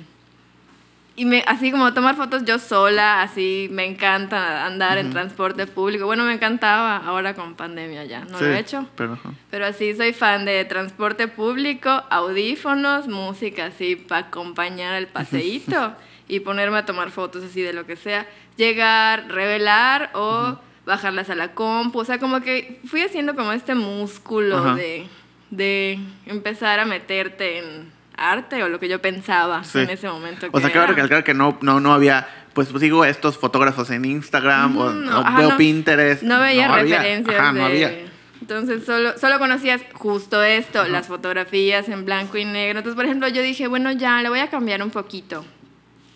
y 1.20 1.26
me, 1.26 1.44
así 1.46 1.70
como 1.70 1.92
tomar 1.92 2.16
fotos 2.16 2.46
yo 2.46 2.58
sola, 2.58 3.20
así 3.20 3.68
me 3.70 3.84
encanta 3.84 4.64
andar 4.64 4.96
en 4.96 5.10
transporte 5.10 5.66
público. 5.66 6.06
Bueno, 6.06 6.24
me 6.24 6.32
encantaba 6.32 6.96
ahora 6.96 7.34
con 7.34 7.56
pandemia 7.56 8.06
ya, 8.06 8.20
no 8.20 8.38
Sí, 8.38 8.44
lo 8.44 8.50
he 8.54 8.58
hecho. 8.58 8.86
Pero, 8.96 9.66
así 9.66 9.94
soy 9.94 10.14
fan 10.14 10.46
de 10.46 10.64
transporte 10.64 11.28
público, 11.28 11.90
audífonos, 12.08 13.06
música 13.06 13.66
así 13.66 13.96
para 13.96 14.28
acompañar 14.28 14.94
el 14.94 15.08
paseíto 15.08 15.94
y 16.26 16.40
ponerme 16.40 16.78
a 16.78 16.86
tomar 16.86 17.10
fotos 17.10 17.44
así 17.44 17.60
de 17.60 17.74
lo 17.74 17.84
que 17.84 17.96
sea. 17.96 18.26
Llegar, 18.56 19.30
revelar 19.30 20.12
o 20.14 20.56
bajarlas 20.86 21.28
a 21.28 21.34
la 21.34 21.52
compu. 21.52 21.98
O 21.98 22.04
sea, 22.06 22.18
como 22.18 22.40
que 22.40 22.80
fui 22.86 23.02
haciendo 23.02 23.36
como 23.36 23.52
este 23.52 23.74
músculo 23.74 24.74
de, 24.74 25.06
de 25.50 25.98
empezar 26.24 26.80
a 26.80 26.86
meterte 26.86 27.58
en 27.58 27.99
arte 28.20 28.62
o 28.62 28.68
lo 28.68 28.78
que 28.78 28.88
yo 28.88 29.00
pensaba 29.02 29.64
Sí. 29.64 29.78
en 29.80 29.90
ese 29.90 30.08
momento. 30.08 30.46
O 30.52 30.60
sea, 30.60 30.70
era. 30.70 30.86
recalcar 30.86 31.24
que 31.24 31.34
no, 31.34 31.58
no, 31.62 31.80
no 31.80 31.92
había, 31.92 32.28
pues 32.52 32.68
sigo 32.78 33.04
estos 33.04 33.38
fotógrafos 33.38 33.90
en 33.90 34.04
Instagram 34.04 34.76
o, 34.76 34.90
No, 34.90 35.18
o 35.20 35.26
ajá, 35.26 35.38
veo 35.38 35.48
no- 35.50 35.56
Pinterest. 35.56 36.22
No 36.22 36.38
veía 36.40 36.72
había. 36.72 36.98
referencias 36.98 37.36
Ajá, 37.40 37.52
de... 37.52 37.58
no 37.60 37.66
había. 37.66 37.92
Entonces 38.40 38.84
solo, 38.84 39.16
solo 39.18 39.38
conocías 39.38 39.82
justo 39.94 40.42
esto, 40.42 40.86
las 40.88 41.06
fotografías 41.08 41.88
en 41.88 42.04
blanco 42.04 42.38
y 42.38 42.44
negro. 42.44 42.78
Entonces, 42.78 42.96
por 42.96 43.04
ejemplo, 43.04 43.28
yo 43.28 43.42
dije, 43.42 43.66
bueno, 43.68 43.92
ya, 43.92 44.22
le 44.22 44.28
voy 44.28 44.38
a 44.40 44.48
cambiar 44.48 44.82
un 44.82 44.90
poquito. 44.90 45.44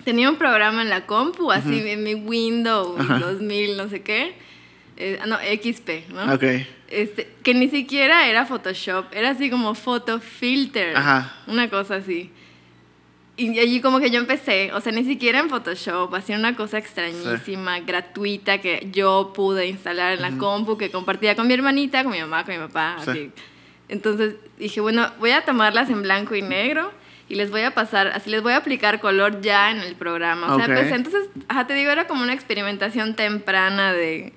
Tenía 0.04 0.28
un 0.30 0.36
programa 0.36 0.82
en 0.82 0.90
la 0.90 1.06
compu, 1.06 1.50
así 1.52 1.82
en 1.88 2.02
mi 2.02 2.14
Windows 2.14 2.98
Ajá. 3.00 3.18
2000, 3.20 3.76
no 3.76 3.88
sé 3.88 4.02
qué. 4.02 4.34
Eh, 4.96 5.18
no, 5.26 5.36
XP, 5.38 6.08
¿no? 6.12 6.34
Ok. 6.34 6.44
Este, 7.02 7.28
que 7.42 7.54
ni 7.54 7.68
siquiera 7.68 8.26
era 8.28 8.46
Photoshop, 8.46 9.06
era 9.12 9.30
así 9.30 9.50
como 9.50 9.74
photo 9.74 10.20
filter. 10.20 10.96
Ajá. 10.96 11.34
Una 11.46 11.68
cosa 11.68 11.96
así. 11.96 12.30
Y 13.36 13.58
allí 13.58 13.80
como 13.80 13.98
que 13.98 14.10
yo 14.10 14.20
empecé, 14.20 14.70
o 14.74 14.80
sea, 14.80 14.92
ni 14.92 15.02
siquiera 15.04 15.40
en 15.40 15.50
Photoshop, 15.50 16.14
hacía 16.14 16.36
una 16.38 16.54
cosa 16.54 16.78
extrañísima, 16.78 17.80
gratuita, 17.80 18.58
que 18.58 18.86
yo 18.92 19.32
pude 19.34 19.66
instalar 19.66 20.12
en 20.12 20.22
la 20.22 20.30
compu, 20.38 20.78
que 20.78 20.90
compartía 20.92 21.34
con 21.34 21.48
mi 21.48 21.54
hermanita, 21.54 22.04
con 22.04 22.12
mi 22.12 22.20
mamá, 22.20 22.44
con 22.44 22.54
mi 22.54 22.60
papá, 22.60 22.98
Sí. 23.04 23.10
así. 23.10 23.30
Entonces 23.88 24.36
dije, 24.56 24.80
bueno, 24.80 25.10
voy 25.18 25.32
a 25.32 25.44
tomarlas 25.44 25.90
en 25.90 26.02
blanco 26.02 26.36
y 26.36 26.42
negro 26.42 26.92
y 27.28 27.34
les 27.34 27.50
voy 27.50 27.62
a 27.62 27.72
pasar, 27.74 28.06
así 28.14 28.30
les 28.30 28.40
voy 28.40 28.52
a 28.52 28.58
aplicar 28.58 29.00
color 29.00 29.40
ya 29.40 29.72
en 29.72 29.78
el 29.78 29.96
programa. 29.96 30.54
O 30.54 30.56
sea, 30.56 30.66
Ok. 30.66 30.70
empecé, 30.70 30.94
entonces, 30.94 31.28
ajá, 31.48 31.66
te 31.66 31.74
digo, 31.74 31.90
era 31.90 32.06
como 32.06 32.22
una 32.22 32.32
experimentación 32.34 33.14
temprana 33.16 33.92
de, 33.92 34.32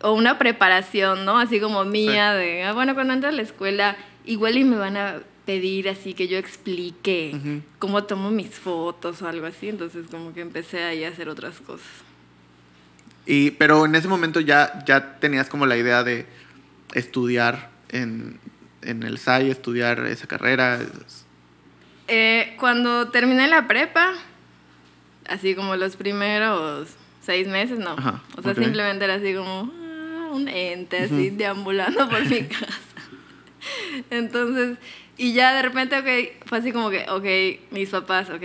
o 0.00 0.12
una 0.12 0.38
preparación, 0.38 1.24
¿no? 1.24 1.38
Así 1.38 1.60
como 1.60 1.84
mía 1.84 2.34
de, 2.34 2.64
ah, 2.64 2.72
bueno, 2.72 2.94
cuando 2.94 3.14
entre 3.14 3.30
a 3.30 3.32
la 3.32 3.42
escuela, 3.42 3.96
igual 4.24 4.56
y 4.56 4.64
me 4.64 4.76
van 4.76 4.96
a 4.96 5.20
pedir 5.44 5.88
así 5.88 6.12
que 6.12 6.28
yo 6.28 6.36
explique 6.36 7.62
cómo 7.78 8.04
tomo 8.04 8.30
mis 8.30 8.50
fotos 8.50 9.22
o 9.22 9.28
algo 9.28 9.46
así, 9.46 9.70
entonces 9.70 10.06
como 10.10 10.34
que 10.34 10.42
empecé 10.42 10.84
ahí 10.84 11.04
a 11.04 11.08
hacer 11.08 11.28
otras 11.30 11.58
cosas. 11.60 11.86
Y, 13.24 13.52
pero 13.52 13.86
en 13.86 13.94
ese 13.94 14.08
momento 14.08 14.40
ya, 14.40 14.84
ya 14.84 15.18
tenías 15.20 15.48
como 15.48 15.64
la 15.64 15.76
idea 15.76 16.04
de 16.04 16.26
estudiar 16.92 17.70
en, 17.88 18.38
en 18.82 19.02
el 19.02 19.18
SAI, 19.18 19.50
estudiar 19.50 20.00
esa 20.06 20.26
carrera. 20.26 20.80
Eh, 22.08 22.54
cuando 22.58 23.08
terminé 23.08 23.48
la 23.48 23.66
prepa, 23.66 24.12
así 25.28 25.54
como 25.54 25.76
los 25.76 25.96
primeros 25.96 26.90
seis 27.22 27.48
meses, 27.48 27.78
no. 27.78 27.92
Ajá, 27.92 28.22
o 28.36 28.42
sea, 28.42 28.54
simplemente 28.54 29.04
era 29.04 29.14
así 29.14 29.34
como 29.34 29.72
un 30.28 30.48
ente, 30.48 31.00
así 31.00 31.30
deambulando 31.30 32.08
por 32.08 32.24
mi 32.26 32.42
casa. 32.48 32.68
Entonces, 34.10 34.78
Y 35.16 35.32
ya 35.32 35.52
de 35.54 35.62
repente, 35.62 35.96
ok, 35.98 36.46
fue 36.46 36.58
así 36.58 36.70
como 36.72 36.90
que, 36.90 37.06
ok, 37.10 37.72
mis 37.72 37.88
papás, 37.90 38.30
ok, 38.30 38.42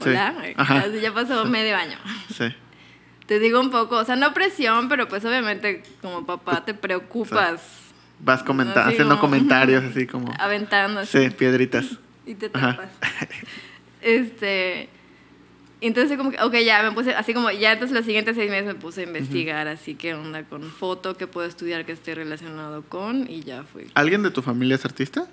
hola, 0.00 0.34
Sí, 0.44 0.54
así 0.56 1.00
ya 1.00 1.12
pasó 1.12 1.44
medio 1.46 1.76
año. 1.76 1.98
Sí. 2.32 2.44
Te 3.26 3.38
digo 3.38 3.58
un 3.58 3.70
poco, 3.70 3.96
o 3.96 4.04
sea, 4.04 4.16
no 4.16 4.34
presión, 4.34 4.88
pero 4.88 5.08
pues 5.08 5.24
obviamente 5.24 5.82
como 6.02 6.26
papá 6.26 6.62
te 6.64 6.74
preocupas 6.74 7.62
Vas 8.20 8.42
comentando, 8.42 8.90
haciendo 8.90 9.18
comentarios 9.18 9.82
así 9.90 10.06
como... 10.06 10.30
aventando 10.38 11.00
así 11.00 11.24
Sí, 11.24 11.30
piedritas. 11.30 11.86
y 12.26 12.34
te 12.34 12.50
Ajá. 12.52 12.72
tapas. 12.76 12.90
Este, 14.02 14.90
entonces 15.80 16.16
como 16.16 16.30
que, 16.30 16.40
ok, 16.42 16.54
ya 16.64 16.82
me 16.82 16.92
puse, 16.92 17.14
así 17.14 17.34
como, 17.34 17.50
ya 17.50 17.72
entonces 17.72 17.94
los 17.96 18.04
siguientes 18.06 18.36
seis 18.36 18.50
meses 18.50 18.66
me 18.66 18.74
puse 18.74 19.02
a 19.02 19.04
investigar, 19.04 19.68
así 19.68 19.94
que 19.94 20.14
onda 20.14 20.44
con 20.44 20.62
foto, 20.70 21.16
que 21.16 21.26
puedo 21.26 21.46
estudiar 21.46 21.84
que 21.84 21.92
esté 21.92 22.14
relacionado 22.14 22.82
con, 22.82 23.28
y 23.30 23.42
ya 23.42 23.64
fui. 23.64 23.86
¿Alguien 23.94 24.22
de 24.22 24.30
tu 24.30 24.40
familia 24.42 24.76
es 24.76 24.84
artista? 24.84 25.26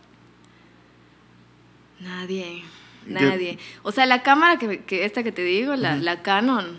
Nadie, 2.00 2.64
nadie. 3.06 3.60
O 3.84 3.92
sea, 3.92 4.06
la 4.06 4.24
cámara 4.24 4.58
que, 4.58 4.82
que 4.84 5.06
esta 5.06 5.24
que 5.24 5.32
te 5.32 5.44
digo, 5.44 5.76
la, 5.76 5.96
la 5.96 6.22
Canon 6.24 6.78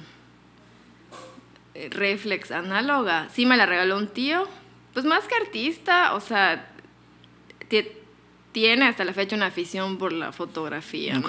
eh, 1.74 1.88
Reflex 1.90 2.50
análoga, 2.50 3.28
sí 3.32 3.46
me 3.46 3.56
la 3.56 3.66
regaló 3.66 3.96
un 3.96 4.08
tío. 4.08 4.48
Pues 4.92 5.04
más 5.06 5.24
que 5.26 5.34
artista, 5.36 6.12
o 6.14 6.20
sea, 6.20 6.68
ti- 7.68 7.86
tiene 8.52 8.84
hasta 8.86 9.04
la 9.04 9.14
fecha 9.14 9.36
una 9.36 9.46
afición 9.46 9.96
por 9.96 10.12
la 10.12 10.32
fotografía, 10.32 11.14
¿no? 11.14 11.22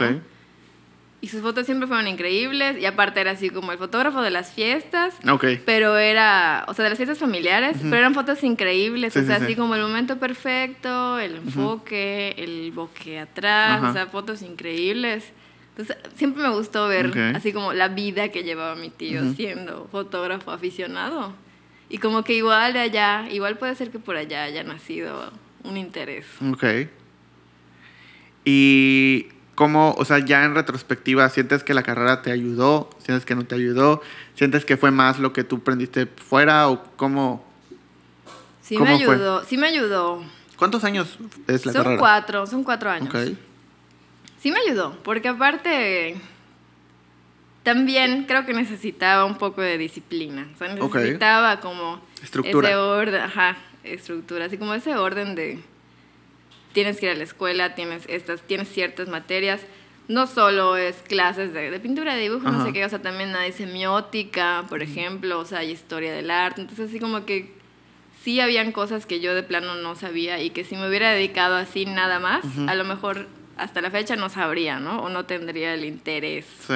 Y 1.24 1.30
sus 1.30 1.42
fotos 1.42 1.66
siempre 1.66 1.88
fueron 1.88 2.06
increíbles, 2.10 2.78
y 2.78 2.86
aparte 2.86 3.22
era 3.22 3.32
así 3.32 3.50
como 3.50 3.72
el 3.72 3.78
fotógrafo 3.78 4.22
de 4.22 4.30
las 4.30 4.52
fiestas, 4.52 5.16
Ok. 5.30 5.46
pero 5.66 5.98
era, 5.98 6.66
o 6.68 6.74
sea, 6.74 6.84
de 6.84 6.90
las 6.90 6.98
fiestas 6.98 7.18
familiares, 7.18 7.78
pero 7.82 7.96
eran 7.96 8.14
fotos 8.14 8.44
increíbles, 8.44 9.14
Sí, 9.14 9.20
o 9.20 9.24
sea, 9.24 9.38
sí. 9.38 9.46
así 9.46 9.56
como 9.56 9.74
el 9.76 9.82
momento 9.84 10.20
perfecto, 10.20 11.18
el 11.20 11.38
enfoque, 11.38 12.36
el 12.38 12.74
bokeh 12.74 13.20
atrás, 13.22 13.82
o 13.84 13.94
sea, 13.94 14.08
fotos 14.08 14.42
increíbles. 14.42 15.32
Entonces, 15.70 15.96
siempre 16.18 16.44
me 16.44 16.50
gustó 16.50 16.90
ver 16.90 17.18
así 17.34 17.54
como 17.54 17.72
la 17.72 17.88
vida 17.88 18.28
que 18.28 18.44
llevaba 18.44 18.76
mi 18.76 18.90
tío 18.90 19.34
siendo 19.34 19.88
fotógrafo 19.94 20.52
aficionado. 20.52 21.34
Y 21.88 22.00
como 22.00 22.26
que 22.26 22.34
igual 22.34 22.74
de 22.74 22.80
allá, 22.82 23.28
igual 23.32 23.58
puede 23.58 23.76
ser 23.76 23.92
que 23.92 23.98
por 24.00 24.18
allá 24.18 24.44
haya 24.44 24.64
nacido 24.66 25.32
un 25.64 25.78
interés. 25.78 26.26
Ok. 26.52 26.66
Y 28.46 29.28
cómo, 29.56 29.94
o 29.98 30.06
sea, 30.06 30.20
ya 30.20 30.44
en 30.46 30.56
retrospectiva, 30.56 31.30
¿sientes 31.30 31.64
que 31.64 31.74
la 31.74 31.84
carrera 31.84 32.22
te 32.22 32.32
ayudó? 32.32 32.90
¿Sientes 33.04 33.26
que 33.26 33.36
no 33.36 33.46
te 33.46 33.56
ayudó? 33.56 34.02
¿Sientes 34.36 34.66
que 34.66 34.78
fue 34.78 34.92
más 34.92 35.20
lo 35.20 35.34
que 35.34 35.44
tú 35.44 35.58
aprendiste 35.58 36.06
fuera 36.08 36.70
o 36.70 36.84
cómo? 36.96 37.46
Sí 38.62 38.78
me 38.78 38.90
ayudó, 38.90 39.44
sí 39.44 39.58
me 39.58 39.68
ayudó. 39.68 40.24
¿Cuántos 40.58 40.84
años 40.84 41.18
es 41.48 41.66
la 41.66 41.74
son 41.74 41.84
carrera? 41.84 42.00
cuatro, 42.00 42.48
son 42.48 42.64
cuatro 42.64 42.90
años. 42.90 43.14
Ok. 43.14 43.34
Sí 44.40 44.52
me 44.52 44.60
ayudó, 44.60 44.98
porque 45.04 45.30
aparte 45.30 46.16
también 47.64 48.26
creo 48.26 48.46
que 48.46 48.54
necesitaba 48.54 49.26
un 49.26 49.38
poco 49.38 49.62
de 49.62 49.78
disciplina. 49.78 50.48
O 50.54 50.58
sea, 50.58 50.74
necesitaba 50.74 51.60
como 51.60 52.02
Estructura. 52.22 52.68
ese 52.70 52.78
orden, 52.78 53.22
ajá, 53.22 53.58
estructura, 53.84 54.46
así 54.46 54.58
como 54.58 54.74
ese 54.74 54.96
orden 54.96 55.36
de 55.36 55.60
tienes 56.74 57.00
que 57.00 57.06
ir 57.06 57.12
a 57.12 57.16
la 57.16 57.24
escuela, 57.24 57.76
tienes 57.76 58.04
estas, 58.08 58.42
tienes 58.42 58.70
ciertas 58.70 59.08
materias. 59.08 59.62
No 60.10 60.28
solo 60.28 60.76
es 60.76 60.98
clases 60.98 61.54
de, 61.54 61.72
de 61.72 61.80
pintura, 61.80 62.14
de 62.14 62.24
dibujo, 62.24 62.50
no 62.52 62.66
sé 62.66 62.74
qué, 62.74 62.84
o 62.84 62.90
sea, 62.90 63.02
también 63.02 63.34
hay 63.38 63.54
semiótica, 63.54 64.66
por 64.68 64.82
ejemplo, 64.82 65.40
o 65.40 65.46
sea, 65.46 65.60
hay 65.60 65.72
historia 65.72 66.12
del 66.14 66.30
arte. 66.30 66.60
Entonces, 66.60 66.90
así 66.90 67.00
como 67.00 67.26
que 67.26 67.54
sí 68.22 68.42
habían 68.42 68.74
cosas 68.74 69.06
que 69.06 69.22
yo 69.22 69.34
de 69.34 69.44
plano 69.44 69.76
no 69.76 69.96
sabía 69.96 70.42
y 70.42 70.50
que 70.50 70.66
si 70.66 70.76
me 70.76 70.90
hubiera 70.90 71.12
dedicado 71.12 71.56
así 71.56 71.86
nada 71.86 72.20
más, 72.20 72.44
a 72.68 72.76
lo 72.76 72.84
mejor 72.84 73.28
hasta 73.58 73.80
la 73.82 73.92
fecha 73.92 74.16
no 74.16 74.30
sabría, 74.30 74.80
¿no? 74.80 75.04
O 75.04 75.10
no 75.10 75.26
tendría 75.26 75.74
el 75.74 75.86
interés. 75.86 76.46
Sí. 76.68 76.76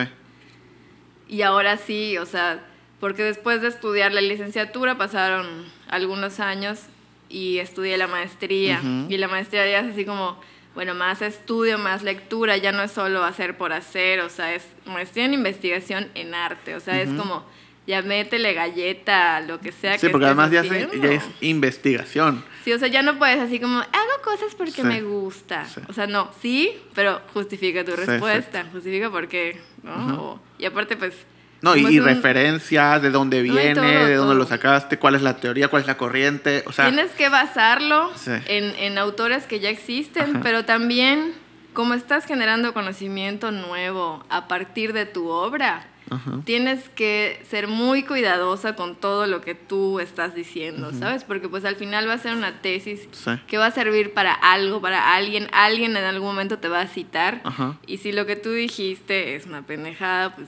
Y 1.28 1.42
ahora 1.42 1.78
sí, 1.78 2.18
o 2.18 2.26
sea, 2.26 2.64
porque 3.00 3.24
después 3.24 3.62
de 3.62 3.68
estudiar 3.68 4.14
la 4.14 4.22
licenciatura 4.22 4.98
pasaron 4.98 5.66
algunos 5.88 6.40
años 6.40 6.84
y 7.30 7.58
estudié 7.60 7.98
la 7.98 8.08
maestría. 8.08 8.82
Y 9.10 9.18
la 9.18 9.28
maestría 9.28 9.66
ya 9.70 9.80
es 9.82 9.94
así 9.94 10.06
como, 10.06 10.40
bueno, 10.76 10.94
más 10.96 11.22
estudio, 11.22 11.78
más 11.78 12.04
lectura, 12.04 12.56
ya 12.58 12.72
no 12.72 12.84
es 12.84 12.92
solo 12.92 13.24
hacer 13.24 13.58
por 13.58 13.74
hacer, 13.74 14.20
o 14.22 14.30
sea, 14.30 14.54
es 14.54 14.66
maestría 14.86 15.26
en 15.26 15.34
investigación 15.34 16.08
en 16.16 16.36
arte, 16.36 16.76
o 16.76 16.80
sea, 16.80 17.02
es 17.02 17.10
como, 17.14 17.44
ya 17.88 18.02
métele 18.02 18.54
galleta, 18.54 19.40
lo 19.42 19.60
que 19.60 19.72
sea 19.72 19.98
Sí, 19.98 20.08
que 20.08 20.10
porque 20.12 20.26
además 20.26 20.52
ya, 20.52 20.62
se- 20.64 20.90
ya 21.02 21.12
es 21.12 21.24
investigación. 21.42 22.44
Sí, 22.64 22.74
o 22.74 22.80
sea, 22.80 22.90
ya 22.90 23.02
no 23.02 23.18
puedes 23.18 23.40
así 23.40 23.60
como, 23.60 23.78
hago 23.80 24.22
cosas 24.24 24.54
porque 24.56 24.72
Sí. 24.82 24.84
me 24.84 25.02
gusta. 25.02 25.66
Sí. 25.66 25.82
O 25.88 25.94
sea, 25.94 26.06
no, 26.06 26.30
sí, 26.42 26.78
pero 26.94 27.22
justifica 27.34 27.84
tu 27.86 27.92
Sí, 27.92 28.02
respuesta, 28.06 28.66
justifica 28.72 29.10
por 29.10 29.28
qué, 29.28 29.60
¿no? 29.84 30.40
Y 30.60 30.66
aparte, 30.66 30.96
pues... 30.98 31.14
No, 31.62 31.76
y, 31.76 31.86
y 31.88 32.00
un- 32.00 32.06
referencias, 32.06 33.02
de 33.02 33.10
dónde 33.10 33.42
viene, 33.42 33.74
todo, 33.76 33.84
de 33.86 34.16
dónde 34.16 34.34
todo. 34.34 34.34
lo 34.36 34.46
sacaste, 34.46 34.98
cuál 35.00 35.16
es 35.16 35.22
la 35.22 35.38
teoría, 35.38 35.68
cuál 35.70 35.82
es 35.82 35.88
la 35.88 35.98
corriente. 35.98 36.64
O 36.68 36.72
sea, 36.72 36.86
Tienes 36.88 37.12
que 37.12 37.30
basarlo 37.30 38.12
Sí. 38.16 38.32
en, 38.48 38.76
en 38.78 38.98
autores 38.98 39.46
que 39.48 39.60
ya 39.60 39.70
existen, 39.70 40.32
Ajá. 40.32 40.40
pero 40.44 40.66
también 40.66 41.34
como 41.74 41.94
estás 41.94 42.26
generando 42.26 42.74
conocimiento 42.74 43.52
nuevo 43.52 44.24
a 44.30 44.48
partir 44.48 44.94
de 44.94 45.06
tu 45.06 45.28
obra, 45.30 45.86
Ajá. 46.10 46.40
tienes 46.46 46.90
que 46.90 47.40
ser 47.50 47.68
muy 47.68 48.02
cuidadosa 48.04 48.76
con 48.76 48.96
todo 48.96 49.28
lo 49.28 49.42
que 49.42 49.54
tú 49.56 50.00
estás 50.00 50.34
diciendo, 50.34 50.92
¿sabes? 50.98 51.24
Porque 51.24 51.50
pues 51.50 51.66
al 51.66 51.76
final 51.76 52.08
va 52.08 52.14
a 52.14 52.18
ser 52.18 52.34
una 52.34 52.62
tesis 52.62 53.08
Sí. 53.12 53.32
que 53.46 53.58
va 53.58 53.66
a 53.68 53.72
servir 53.72 54.14
para 54.14 54.32
algo, 54.34 54.82
para 54.82 55.16
alguien, 55.16 55.48
alguien 55.52 55.98
en 55.98 56.04
algún 56.06 56.30
momento 56.30 56.60
te 56.60 56.68
va 56.70 56.82
a 56.82 56.88
citar, 56.88 57.42
Ajá. 57.44 57.78
y 57.86 57.98
si 57.98 58.12
lo 58.12 58.26
que 58.26 58.36
tú 58.38 58.52
dijiste 58.52 59.36
es 59.36 59.46
una 59.46 59.64
pendejada, 59.64 60.34
pues 60.36 60.48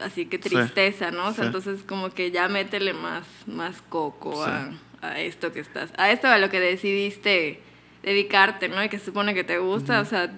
así 0.00 0.26
que 0.26 0.38
Sí. 0.38 0.48
tristeza, 0.50 1.10
¿no? 1.10 1.28
O 1.28 1.32
sea, 1.32 1.44
Sí. 1.44 1.46
entonces 1.46 1.82
como 1.86 2.10
que 2.10 2.30
ya 2.30 2.48
métele 2.48 2.92
más, 2.92 3.24
más 3.46 3.82
coco 3.88 4.44
Sí. 4.44 4.50
a, 4.50 4.70
a 5.08 5.20
esto 5.20 5.52
que 5.52 5.60
estás, 5.60 5.90
a 5.96 6.10
esto 6.10 6.28
a 6.28 6.38
lo 6.38 6.48
que 6.50 6.60
decidiste 6.60 7.60
dedicarte, 8.02 8.68
¿no? 8.68 8.82
Y 8.82 8.88
que 8.88 8.98
se 8.98 9.06
supone 9.06 9.34
que 9.34 9.44
te 9.44 9.58
gusta, 9.58 10.00
o 10.00 10.04
sea, 10.04 10.32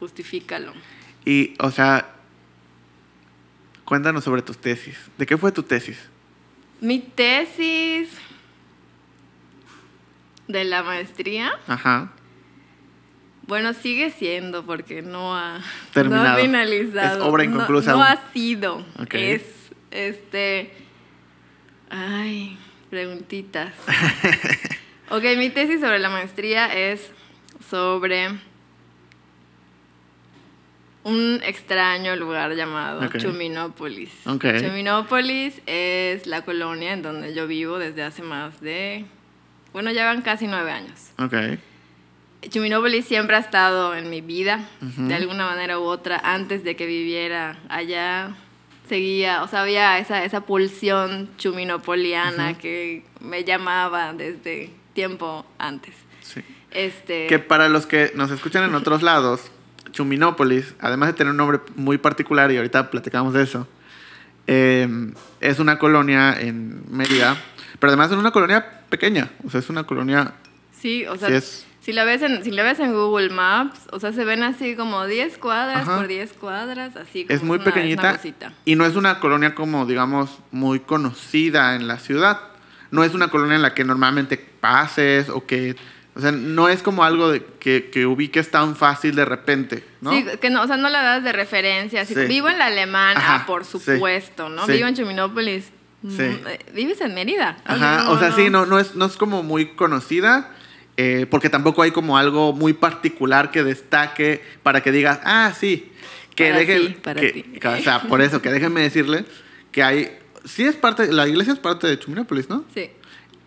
justifícalo. 0.00 0.72
Y, 1.24 1.54
o 1.58 1.70
sea, 1.70 2.10
cuéntanos 3.84 4.24
sobre 4.24 4.42
tus 4.42 4.58
tesis. 4.58 4.96
¿De 5.18 5.26
qué 5.26 5.36
fue 5.36 5.52
tu 5.52 5.62
tesis? 5.62 5.98
Mi 6.80 6.98
tesis 6.98 8.08
de 10.48 10.64
la 10.64 10.82
maestría, 10.82 11.52
Ajá. 11.66 12.12
Bueno, 13.46 13.72
sigue 13.74 14.10
siendo 14.10 14.64
porque 14.64 15.02
no 15.02 15.36
ha, 15.36 15.60
Terminado. 15.92 16.24
no 16.24 16.30
ha 16.30 16.36
finalizado. 16.36 17.22
Es 17.22 17.28
obra 17.28 17.44
No- 17.44 17.50
inconclusa 17.54 17.92
No, 17.92 18.02
aún. 18.02 18.06
ha 18.18 18.32
sido. 18.32 18.76
Ok. 19.00 19.14
Es, 19.14 19.42
este, 19.90 20.72
ay, 21.90 22.58
preguntitas. 22.90 23.72
ok, 25.10 25.22
mi 25.36 25.50
tesis 25.50 25.80
sobre 25.80 25.98
la 25.98 26.08
maestría 26.08 26.72
es 26.74 27.10
sobre 27.70 28.28
un 31.04 31.40
extraño 31.44 32.16
lugar 32.16 32.54
llamado 32.54 33.04
Ok. 33.06 33.18
Chuminópolis. 33.18 34.10
Ok. 34.26 34.44
Chuminópolis 34.60 35.60
es 35.66 36.26
la 36.26 36.42
colonia 36.44 36.92
en 36.94 37.02
donde 37.02 37.34
yo 37.34 37.46
vivo 37.46 37.78
desde 37.78 38.02
hace 38.02 38.22
más 38.22 38.60
de, 38.62 39.04
bueno, 39.72 39.90
ya 39.92 40.06
van 40.06 40.22
casi 40.22 40.46
nueve 40.46 40.70
años. 40.72 41.10
Ok. 41.18 41.34
Chuminópolis 42.50 43.04
siempre 43.06 43.36
ha 43.36 43.40
estado 43.40 43.94
en 43.94 44.10
mi 44.10 44.20
vida, 44.20 44.68
de 44.80 45.14
alguna 45.14 45.46
manera 45.46 45.78
u 45.78 45.82
otra, 45.84 46.18
antes 46.22 46.64
de 46.64 46.76
que 46.76 46.86
viviera 46.86 47.58
allá. 47.68 48.34
Seguía, 48.88 49.42
o 49.42 49.48
sea, 49.48 49.62
había 49.62 49.98
esa, 49.98 50.24
esa 50.24 50.42
pulsión 50.42 51.30
chuminopoliana 51.38 52.58
que 52.58 53.02
me 53.20 53.42
llamaba 53.44 54.12
desde 54.12 54.70
tiempo 54.92 55.46
antes. 55.58 55.94
Sí. 56.20 56.42
Este, 56.70 57.26
Que 57.28 57.38
para 57.38 57.68
los 57.70 57.86
que 57.86 58.12
nos 58.14 58.30
escuchan 58.30 58.64
en 58.64 58.74
otros 58.74 59.02
lados, 59.10 59.50
Chuminópolis, 59.92 60.74
además 60.80 61.08
de 61.08 61.12
tener 61.14 61.30
un 61.30 61.36
nombre 61.38 61.60
muy 61.76 61.96
particular, 61.98 62.50
y 62.52 62.56
ahorita 62.58 62.90
platicamos 62.90 63.32
de 63.32 63.44
eso, 63.44 63.66
eh, 64.46 64.86
es 65.40 65.58
una 65.58 65.78
colonia 65.78 66.38
en 66.38 66.82
Mérida, 66.90 67.36
pero 67.78 67.90
además 67.90 68.10
es 68.10 68.16
una 68.18 68.32
colonia 68.32 68.82
pequeña, 68.90 69.30
o 69.46 69.50
sea, 69.50 69.60
es 69.60 69.70
una 69.70 69.84
colonia... 69.84 70.34
sí, 70.78 71.06
o 71.06 71.16
sea, 71.16 71.28
sí 71.28 71.34
es- 71.34 71.66
si, 71.84 71.92
la 71.92 72.04
ves 72.04 72.22
en, 72.22 72.42
si 72.42 72.50
la 72.50 72.62
ves 72.62 72.80
en 72.80 72.92
Google 72.92 73.30
Maps, 73.30 73.80
o 73.92 74.00
sea, 74.00 74.12
se 74.12 74.24
ven 74.24 74.42
así 74.42 74.74
como 74.76 75.06
10 75.06 75.38
cuadras 75.38 75.82
Ajá. 75.82 75.96
por 75.98 76.08
10 76.08 76.32
cuadras, 76.32 76.96
así 76.96 77.24
como 77.24 77.36
Es 77.36 77.42
muy 77.42 77.56
una- 77.56 77.64
pequeñita 77.64 78.18
y 78.64 78.74
no 78.76 78.86
es 78.86 78.96
una 78.96 79.20
colonia 79.20 79.54
como, 79.54 79.84
digamos, 79.86 80.30
muy 80.50 80.80
conocida 80.80 81.74
en 81.76 81.86
la 81.86 81.98
ciudad. 81.98 82.40
No 82.90 83.04
es 83.04 83.12
una 83.14 83.28
colonia 83.28 83.56
en 83.56 83.62
la 83.62 83.74
que 83.74 83.84
normalmente 83.84 84.36
pases 84.38 85.28
o 85.28 85.44
que... 85.46 85.76
O 86.16 86.20
sea, 86.20 86.30
no 86.30 86.68
es 86.68 86.80
como 86.80 87.02
algo 87.02 87.28
de 87.32 87.44
que, 87.44 87.90
que 87.90 88.06
ubiques 88.06 88.48
tan 88.48 88.76
fácil 88.76 89.16
de 89.16 89.24
repente, 89.24 89.84
¿no? 90.00 90.12
Sí, 90.12 90.24
que 90.40 90.48
no, 90.48 90.62
o 90.62 90.66
sea, 90.68 90.76
no 90.76 90.88
la 90.88 91.02
das 91.02 91.24
de 91.24 91.32
referencia. 91.32 92.04
Sí. 92.04 92.14
Vivo 92.28 92.48
en 92.48 92.58
la 92.58 92.66
alemana, 92.66 93.18
Ajá, 93.18 93.46
por 93.46 93.64
sí. 93.64 93.78
supuesto, 93.80 94.48
¿no? 94.48 94.64
Sí. 94.66 94.72
Vivo 94.72 94.86
en 94.86 94.94
Chuminópolis. 94.94 95.64
Sí. 96.08 96.22
Mm, 96.22 96.46
eh, 96.46 96.58
¿Vives 96.72 97.00
en 97.00 97.14
Mérida? 97.14 97.56
Ajá, 97.64 98.10
o 98.10 98.18
sea, 98.20 98.30
sí, 98.30 98.48
no, 98.48 98.64
no, 98.64 98.78
es, 98.78 98.94
no 98.94 99.06
es 99.06 99.16
como 99.16 99.42
muy 99.42 99.74
conocida 99.74 100.50
eh, 100.96 101.26
porque 101.30 101.50
tampoco 101.50 101.82
hay 101.82 101.90
como 101.90 102.16
algo 102.16 102.52
muy 102.52 102.72
particular 102.72 103.50
que 103.50 103.62
destaque 103.64 104.42
para 104.62 104.82
que 104.82 104.92
digas, 104.92 105.20
ah, 105.24 105.52
sí, 105.58 105.90
que 106.36 106.46
Para 106.48 106.58
dejen, 106.58 106.86
ti, 106.86 106.92
para 107.02 107.20
que- 107.20 107.30
ti. 107.32 107.44
O 107.66 107.82
sea, 107.82 108.02
por 108.02 108.20
eso, 108.22 108.40
que 108.42 108.50
déjenme 108.50 108.80
decirle 108.82 109.24
que 109.72 109.82
hay, 109.82 110.16
sí 110.44 110.64
es 110.64 110.76
parte, 110.76 111.10
la 111.12 111.26
iglesia 111.28 111.52
es 111.52 111.58
parte 111.58 111.86
de 111.86 111.98
Chuminópolis, 111.98 112.48
¿no? 112.48 112.64
Sí. 112.74 112.90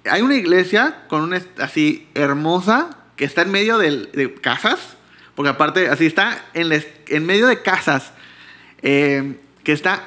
Hay 0.09 0.21
una 0.21 0.35
iglesia 0.35 1.03
con 1.09 1.21
una 1.21 1.41
así 1.59 2.07
hermosa 2.15 2.89
que 3.17 3.25
está 3.25 3.41
en 3.41 3.51
medio 3.51 3.77
del- 3.77 4.09
de, 4.13 4.33
casas, 4.35 4.95
porque 5.35 5.49
aparte 5.49 5.89
así 5.89 6.05
está 6.05 6.45
en, 6.53 6.69
la 6.69 6.75
es- 6.75 6.87
en 7.07 7.25
medio 7.25 7.47
de 7.47 7.61
casas, 7.61 8.11
eh, 8.81 9.35
que 9.63 9.71
está 9.73 10.03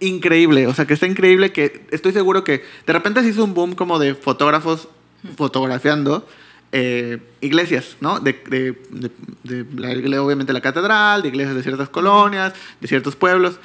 increíble, 0.00 0.66
o 0.66 0.74
sea, 0.74 0.84
que 0.86 0.94
está 0.94 1.06
increíble 1.06 1.52
que 1.52 1.86
estoy 1.92 2.12
seguro 2.12 2.44
que 2.44 2.64
de 2.86 2.92
repente 2.92 3.22
se 3.22 3.28
hizo 3.28 3.44
un 3.44 3.54
boom 3.54 3.74
como 3.74 3.98
de 3.98 4.14
fotógrafos 4.14 4.88
fotografiando 5.36 6.26
eh, 6.72 7.18
iglesias, 7.40 7.96
¿no? 8.00 8.18
De, 8.20 8.32
de- 8.48 8.72
de- 8.90 9.10
de 9.44 9.80
la 9.80 9.92
igle- 9.92 10.18
obviamente 10.18 10.52
la 10.52 10.60
catedral, 10.60 11.22
de 11.22 11.28
iglesias 11.28 11.54
de 11.54 11.62
ciertas 11.62 11.88
colonias, 11.90 12.54
de 12.80 12.88
ciertos 12.88 13.14
pueblos. 13.16 13.58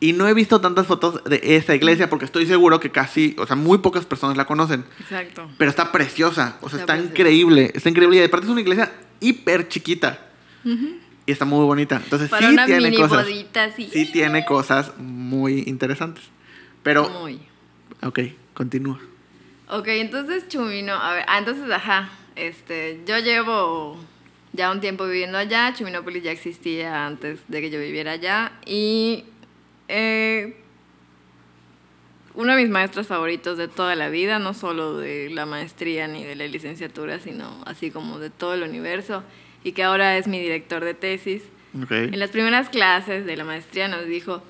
Y 0.00 0.12
no 0.14 0.26
he 0.26 0.34
visto 0.34 0.60
tantas 0.60 0.86
fotos 0.86 1.22
de 1.24 1.40
esta 1.56 1.74
iglesia 1.76 2.10
porque 2.10 2.24
estoy 2.24 2.44
seguro 2.46 2.80
que 2.80 2.90
casi, 2.90 3.36
o 3.38 3.46
sea, 3.46 3.54
muy 3.56 3.78
pocas 3.78 4.04
personas 4.04 4.36
la 4.36 4.46
conocen. 4.46 4.84
Exacto. 5.00 5.48
Pero 5.58 5.70
está 5.70 5.92
preciosa, 5.92 6.58
o 6.60 6.68
sea, 6.68 6.80
Está 6.80 6.98
increíble, 6.98 7.70
está 7.74 7.88
increíble. 7.88 8.16
Y 8.16 8.22
aparte 8.22 8.46
es 8.46 8.50
una 8.52 8.60
iglesia 8.60 8.92
hiper 9.20 9.68
chiquita. 9.68 10.18
Y 10.64 11.30
está 11.30 11.44
muy 11.44 11.64
bonita. 11.64 12.00
Entonces 12.02 12.28
Para 12.30 12.48
sí 12.48 12.52
una 12.52 12.66
tiene 12.66 12.90
mini 12.90 12.96
cosas. 12.96 13.24
bodita 13.24 13.64
así. 13.64 13.88
Sí 13.92 14.10
tiene 14.12 14.44
cosas 14.44 14.92
muy 14.98 15.62
interesantes. 15.66 16.24
Pero, 16.82 17.08
Muy. 17.08 17.40
ok, 18.02 18.18
continúa. 18.54 18.98
Ok, 19.68 19.86
entonces 19.86 20.48
Chumino, 20.48 20.94
a 20.94 21.14
ver, 21.14 21.24
ah, 21.28 21.38
entonces, 21.38 21.70
ajá, 21.70 22.10
este, 22.36 23.00
yo 23.06 23.18
llevo 23.18 23.98
ya 24.52 24.70
un 24.70 24.80
tiempo 24.80 25.06
viviendo 25.06 25.38
allá, 25.38 25.72
Chuminópolis 25.76 26.22
ya 26.22 26.30
existía 26.30 27.06
antes 27.06 27.40
de 27.48 27.60
que 27.60 27.70
yo 27.70 27.78
viviera 27.78 28.12
allá 28.12 28.52
y 28.66 29.24
eh, 29.88 30.56
uno 32.34 32.54
de 32.54 32.62
mis 32.62 32.70
maestros 32.70 33.06
favoritos 33.06 33.58
de 33.58 33.68
toda 33.68 33.94
la 33.94 34.08
vida, 34.08 34.38
no 34.38 34.54
solo 34.54 34.96
de 34.98 35.30
la 35.30 35.46
maestría 35.46 36.08
ni 36.08 36.24
de 36.24 36.34
la 36.34 36.46
licenciatura, 36.46 37.18
sino 37.20 37.62
así 37.66 37.90
como 37.90 38.18
de 38.18 38.30
todo 38.30 38.54
el 38.54 38.62
universo 38.62 39.22
y 39.64 39.72
que 39.72 39.82
ahora 39.82 40.16
es 40.16 40.26
mi 40.26 40.40
director 40.40 40.84
de 40.84 40.94
tesis. 40.94 41.42
En 41.90 42.18
las 42.18 42.30
primeras 42.30 42.68
clases 42.68 43.24
de 43.24 43.36
la 43.36 43.44
maestría 43.44 43.88
nos 43.88 44.06
dijo, 44.06 44.42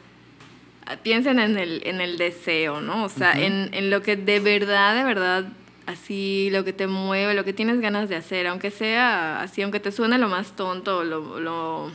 piensen 1.02 1.38
en 1.38 1.56
el, 1.56 1.82
en 1.84 2.00
el 2.00 2.18
deseo, 2.18 2.80
¿no? 2.80 3.04
O 3.04 3.08
sea, 3.08 3.32
en, 3.32 3.70
en 3.72 3.90
lo 3.90 4.02
que 4.02 4.16
de 4.16 4.40
verdad, 4.40 4.96
de 4.96 5.04
verdad, 5.04 5.44
así, 5.86 6.48
lo 6.52 6.64
que 6.64 6.72
te 6.72 6.86
mueve, 6.86 7.34
lo 7.34 7.44
que 7.44 7.52
tienes 7.52 7.80
ganas 7.80 8.08
de 8.08 8.16
hacer, 8.16 8.46
aunque 8.46 8.70
sea 8.70 9.40
así, 9.42 9.62
aunque 9.62 9.80
te 9.80 9.92
suene 9.92 10.18
lo 10.18 10.28
más 10.28 10.54
tonto, 10.56 11.04
lo, 11.04 11.40
lo, 11.40 11.90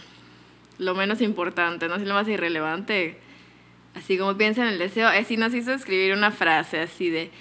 lo 0.77 0.95
menos 0.95 1.21
importante, 1.21 1.87
no 1.87 1.97
sé, 1.97 2.05
lo 2.05 2.13
más 2.13 2.27
irrelevante, 2.27 3.17
así 3.95 4.17
como 4.17 4.37
piensa 4.37 4.61
en 4.63 4.69
el 4.69 4.79
deseo, 4.79 5.07
así 5.07 5.37
nos 5.37 5.53
hizo 5.53 5.71
escribir 5.73 6.13
una 6.13 6.31
frase 6.31 6.79
así 6.79 7.09
de, 7.09 7.31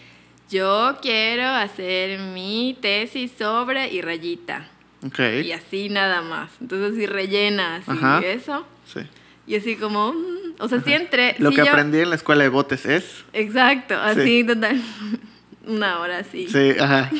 yo 0.48 0.96
quiero 1.02 1.44
hacer 1.48 2.18
mi 2.20 2.78
tesis 2.80 3.32
sobre 3.36 3.88
y 3.92 4.00
rayita. 4.00 4.68
Ok. 5.04 5.18
Y 5.44 5.52
así 5.52 5.88
nada 5.88 6.22
más. 6.22 6.50
Entonces 6.60 6.96
sí 6.96 7.06
rellena 7.06 7.76
así 7.76 7.90
Ajá. 7.90 8.20
eso. 8.24 8.66
Sí. 8.86 9.00
Y 9.48 9.56
así 9.56 9.76
como, 9.76 10.12
mm, 10.12 10.54
o 10.60 10.68
sea, 10.68 10.80
sí 10.80 10.92
entré. 10.92 11.34
Lo 11.38 11.50
sí 11.50 11.56
que 11.56 11.64
yo- 11.64 11.68
aprendí 11.70 11.98
en 11.98 12.10
la 12.10 12.16
escuela 12.16 12.44
de 12.44 12.48
botes 12.48 12.86
es. 12.86 13.24
Exacto, 13.32 13.94
así 13.96 14.42
total. 14.44 14.80
Una 15.66 16.00
hora 16.00 16.18
así. 16.18 16.48
Sí, 16.48 16.74
ajá. 16.78 17.10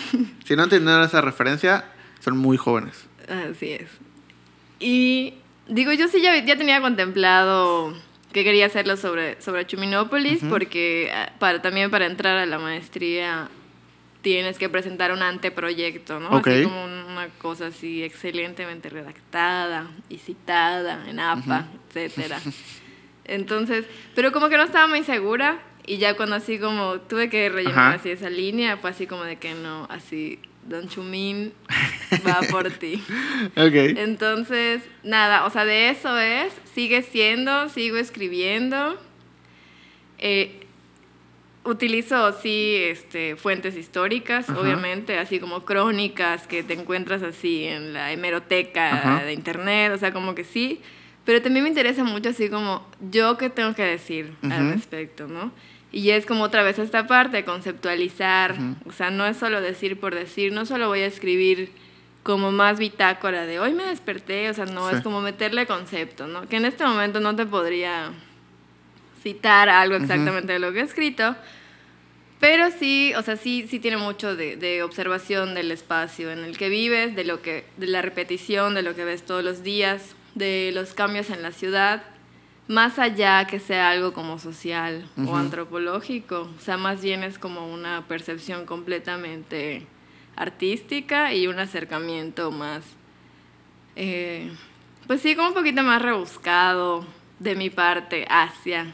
si 0.45 0.57
no 0.57 0.65
entendieron 0.65 1.03
esa 1.03 1.21
referencia, 1.21 1.85
son 2.21 2.39
muy 2.39 2.57
jóvenes. 2.57 3.07
Así 3.29 3.73
es. 3.73 3.91
Y 4.79 5.35
digo, 5.69 5.93
yo 5.93 6.09
sí 6.09 6.21
ya, 6.21 6.45
ya 6.45 6.57
tenía 6.57 6.81
contemplado 6.81 7.95
que 8.33 8.45
quería 8.45 8.67
hacerlo 8.67 8.97
sobre, 8.97 9.41
sobre 9.41 9.67
Chuminópolis, 9.67 10.41
porque 10.49 11.11
ah, 11.15 11.33
para, 11.39 11.63
también 11.63 11.91
para 11.91 12.07
entrar 12.07 12.37
a 12.37 12.47
la 12.47 12.59
maestría 12.59 13.49
tienes 14.21 14.59
que 14.59 14.69
presentar 14.69 15.13
un 15.13 15.23
anteproyecto, 15.23 16.21
¿no? 16.21 16.31
Ok. 16.31 16.49
Así 16.49 16.65
como 16.65 16.85
una 16.85 17.29
cosa 17.39 17.69
así 17.69 18.03
excelentemente 18.03 18.91
redactada 18.91 19.89
y 20.09 20.19
citada 20.19 21.09
en 21.09 21.21
APA, 21.21 21.67
etcétera. 21.89 22.41
Entonces, 23.25 23.87
pero 24.15 24.33
como 24.33 24.49
que 24.49 24.57
no 24.57 24.65
estaba 24.65 24.87
muy 24.87 25.03
segura 25.03 25.61
y 25.87 25.99
ya 25.99 26.17
cuando 26.17 26.37
así 26.37 26.59
como 26.59 27.01
tuve 27.01 27.29
que 27.31 27.49
rellenar 27.49 27.79
Ajá. 27.79 27.95
así 27.95 28.11
esa 28.11 28.31
línea, 28.31 28.77
fue 28.77 28.91
así 28.91 29.07
como 29.07 29.25
de 29.25 29.37
que 29.37 29.55
no, 29.55 29.87
así, 29.91 30.39
Don 30.69 30.89
Chumín 30.89 31.53
va 32.27 32.43
por 32.43 32.71
ti. 32.71 33.03
Ok. 33.57 33.75
Entonces, 33.97 34.83
nada, 35.05 35.45
o 35.47 35.51
sea, 35.51 35.65
de 35.65 35.91
eso 35.91 36.19
es, 36.19 36.53
sigue 36.75 37.03
siendo, 37.03 37.69
sigo 37.69 37.97
escribiendo. 37.97 38.99
Eh, 40.19 40.61
utilizo, 41.65 42.33
sí, 42.41 42.77
este, 42.81 43.37
fuentes 43.37 43.77
históricas, 43.77 44.49
Ajá. 44.49 44.61
obviamente, 44.61 45.19
así 45.19 45.39
como 45.41 45.65
crónicas 45.65 46.47
que 46.47 46.63
te 46.63 46.75
encuentras 46.75 47.23
así 47.23 47.65
en 47.65 47.93
la 47.93 48.13
hemeroteca 48.13 49.17
Ajá. 49.17 49.25
de 49.25 49.33
internet, 49.33 49.93
o 49.95 49.99
sea, 49.99 50.13
como 50.13 50.35
que 50.35 50.45
sí. 50.45 50.81
Pero 51.25 51.43
también 51.43 51.65
me 51.65 51.69
interesa 51.69 52.05
mucho 52.05 52.29
así 52.29 52.49
como 52.49 52.87
yo 53.11 53.37
qué 53.37 53.51
tengo 53.51 53.75
que 53.75 53.83
decir 53.83 54.33
al 54.43 54.63
Ujú. 54.63 54.73
respecto, 54.75 55.27
¿no? 55.27 55.53
Y 55.97 56.11
es 56.11 56.27
como 56.27 56.45
otra 56.45 56.63
vez 56.63 56.79
esta 56.79 57.07
parte, 57.07 57.43
conceptualizar, 57.47 58.53
Ujú. 58.53 58.91
o 58.91 58.93
sea, 58.93 59.09
no 59.11 59.25
es 59.27 59.39
solo 59.39 59.63
decir 59.63 59.99
por 59.99 60.15
decir, 60.15 60.53
no 60.53 60.67
solo 60.67 60.89
voy 60.89 61.01
a 61.01 61.07
escribir 61.07 61.71
como 62.23 62.53
más 62.53 62.79
bitácora 62.79 63.47
de 63.47 63.59
hoy 63.61 63.73
me 63.73 63.85
desperté, 63.85 64.51
o 64.51 64.53
sea, 64.53 64.67
no, 64.67 64.91
Sí. 64.91 64.97
es 64.97 65.01
como 65.01 65.23
meterle 65.23 65.65
concepto, 65.67 66.27
¿no? 66.27 66.47
Que 66.49 66.57
en 66.57 66.67
este 66.67 66.85
momento 66.85 67.19
no 67.21 67.35
te 67.35 67.47
podría 67.47 68.11
citar 69.23 69.71
algo 69.71 69.97
exactamente 69.97 70.53
de 70.53 70.59
lo 70.59 70.71
que 70.73 70.81
he 70.81 70.83
escrito, 70.83 71.35
pero 72.41 72.71
sí, 72.71 73.15
o 73.17 73.23
sea, 73.23 73.37
sí, 73.37 73.67
sí 73.67 73.79
tiene 73.81 73.97
mucho 73.97 74.37
de, 74.37 74.57
de 74.57 74.83
observación 74.83 75.55
del 75.55 75.71
espacio 75.71 76.31
en 76.31 76.41
el 76.45 76.59
que 76.59 76.69
vives, 76.69 77.17
de, 77.17 77.25
lo 77.25 77.41
que, 77.41 77.65
de 77.79 77.87
la 77.87 78.03
repetición, 78.03 78.75
de 78.75 78.83
lo 78.83 78.95
que 78.95 79.05
ves 79.07 79.25
todos 79.25 79.43
los 79.43 79.63
días, 79.63 80.15
de 80.35 80.73
los 80.75 80.93
cambios 80.93 81.31
en 81.31 81.43
la 81.43 81.53
ciudad, 81.53 82.03
más 82.69 82.99
allá 82.99 83.47
que 83.47 83.61
sea 83.61 83.91
algo 83.91 84.13
como 84.13 84.39
social 84.39 85.09
o 85.25 85.37
antropológico, 85.37 86.51
o 86.57 86.61
sea, 86.61 86.77
más 86.77 87.01
bien 87.03 87.23
es 87.23 87.39
como 87.39 87.73
una 87.73 88.05
percepción 88.09 88.67
completamente 88.67 89.87
artística 90.35 91.33
y 91.33 91.47
un 91.47 91.59
acercamiento 91.59 92.51
más, 92.51 92.83
eh, 93.95 94.51
pues 95.07 95.21
sí, 95.23 95.35
como 95.37 95.49
un 95.49 95.55
poquito 95.55 95.83
más 95.83 96.03
rebuscado 96.03 97.07
de 97.39 97.55
mi 97.55 97.71
parte 97.71 98.27
hacia 98.29 98.93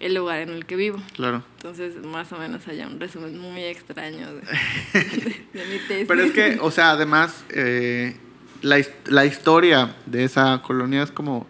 el 0.00 0.14
lugar 0.14 0.40
en 0.40 0.50
el 0.50 0.66
que 0.66 0.76
vivo. 0.76 0.98
Claro. 1.14 1.42
Entonces, 1.56 1.96
más 2.04 2.30
o 2.32 2.38
menos 2.38 2.66
haya 2.68 2.86
un 2.86 3.00
resumen 3.00 3.38
muy 3.38 3.62
extraño 3.64 4.26
de, 4.34 4.40
de- 4.92 5.46
de 5.52 5.66
mi 5.66 5.78
tesis. 5.88 6.08
Pero 6.08 6.22
es 6.22 6.32
que, 6.32 6.58
o 6.60 6.70
sea, 6.70 6.90
además, 6.90 7.44
eh, 7.50 8.16
la, 8.62 8.78
la 9.06 9.24
historia 9.24 9.94
de 10.06 10.24
esa 10.24 10.60
colonia 10.62 11.02
es 11.02 11.10
como 11.10 11.46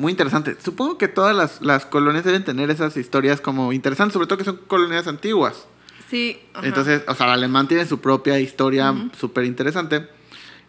muy 0.00 0.12
interesante. 0.12 0.56
Supongo 0.62 0.96
que 0.96 1.08
todas 1.08 1.36
las, 1.36 1.60
las 1.60 1.84
colonias 1.84 2.24
deben 2.24 2.42
tener 2.42 2.70
esas 2.70 2.96
historias 2.96 3.40
como 3.40 3.72
interesantes, 3.72 4.14
sobre 4.14 4.26
todo 4.26 4.38
que 4.38 4.44
son 4.44 4.56
colonias 4.66 5.06
antiguas. 5.06 5.66
Sí. 6.08 6.40
ajá. 6.54 6.66
Entonces, 6.66 7.02
o 7.06 7.14
sea, 7.14 7.26
el 7.26 7.32
alemán 7.32 7.68
tiene 7.68 7.84
su 7.84 8.00
propia 8.00 8.40
historia 8.40 8.94
súper 9.18 9.44
interesante. 9.44 10.08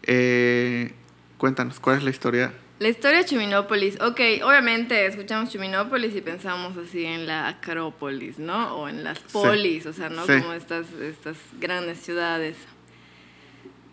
Eh, 0.04 0.94
cuéntanos, 1.38 1.80
¿cuál 1.80 1.98
es 1.98 2.04
la 2.04 2.10
historia? 2.10 2.54
La 2.80 2.90
historia 2.90 3.20
de 3.20 3.26
Chuminópolis. 3.26 4.02
Ok, 4.02 4.20
obviamente 4.44 5.06
escuchamos 5.06 5.50
Chuminópolis 5.50 6.14
y 6.14 6.22
pensamos 6.22 6.76
así 6.78 7.06
en 7.06 7.26
la 7.26 7.48
Acrópolis, 7.48 8.38
¿no? 8.38 8.76
O 8.76 8.90
en 8.90 9.04
las 9.04 9.20
polis, 9.20 9.86
o 9.86 9.94
sea, 9.94 10.10
¿no? 10.10 10.26
Sí. 10.26 10.34
Como 10.42 10.54
estas, 10.54 10.88
estas 11.00 11.38
grandes 11.60 12.00
ciudades. 12.00 12.58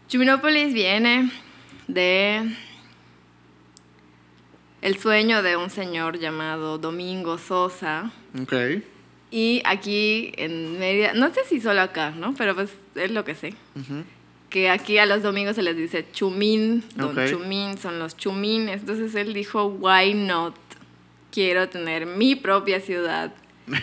Chuminópolis 0.09 0.75
viene 0.75 1.31
de 1.87 2.57
el 4.83 4.99
sueño 4.99 5.43
de 5.43 5.57
un 5.57 5.71
señor 5.71 6.19
llamado 6.19 6.79
Domingo 6.79 7.39
Sosa. 7.39 8.11
Ok. 8.41 8.55
Y 9.31 9.61
aquí 9.65 10.33
en 10.37 10.79
Mérida, 10.79 11.13
no 11.15 11.33
sé 11.35 11.41
si 11.49 11.61
solo 11.61 11.83
acá, 11.83 12.11
¿no? 12.13 12.35
Pero 12.37 12.55
pues 12.55 12.71
es 12.95 13.11
lo 13.11 13.25
que 13.25 13.35
sé. 13.35 13.55
Que 14.49 14.71
aquí 14.71 14.97
a 14.99 15.05
los 15.05 15.23
domingos 15.23 15.57
se 15.57 15.63
les 15.63 15.77
dice 15.77 16.07
chumín, 16.13 16.83
don 16.97 17.11
Ok. 17.19 17.29
chumín, 17.31 17.77
son 17.77 17.99
los 17.99 18.17
chumines. 18.17 18.81
Entonces 18.81 19.15
él 19.15 19.35
dijo, 19.35 19.67
why 19.67 20.15
not? 20.15 20.55
Quiero 21.31 21.69
tener 21.69 22.07
mi 22.07 22.35
propia 22.37 22.81
ciudad 22.81 23.33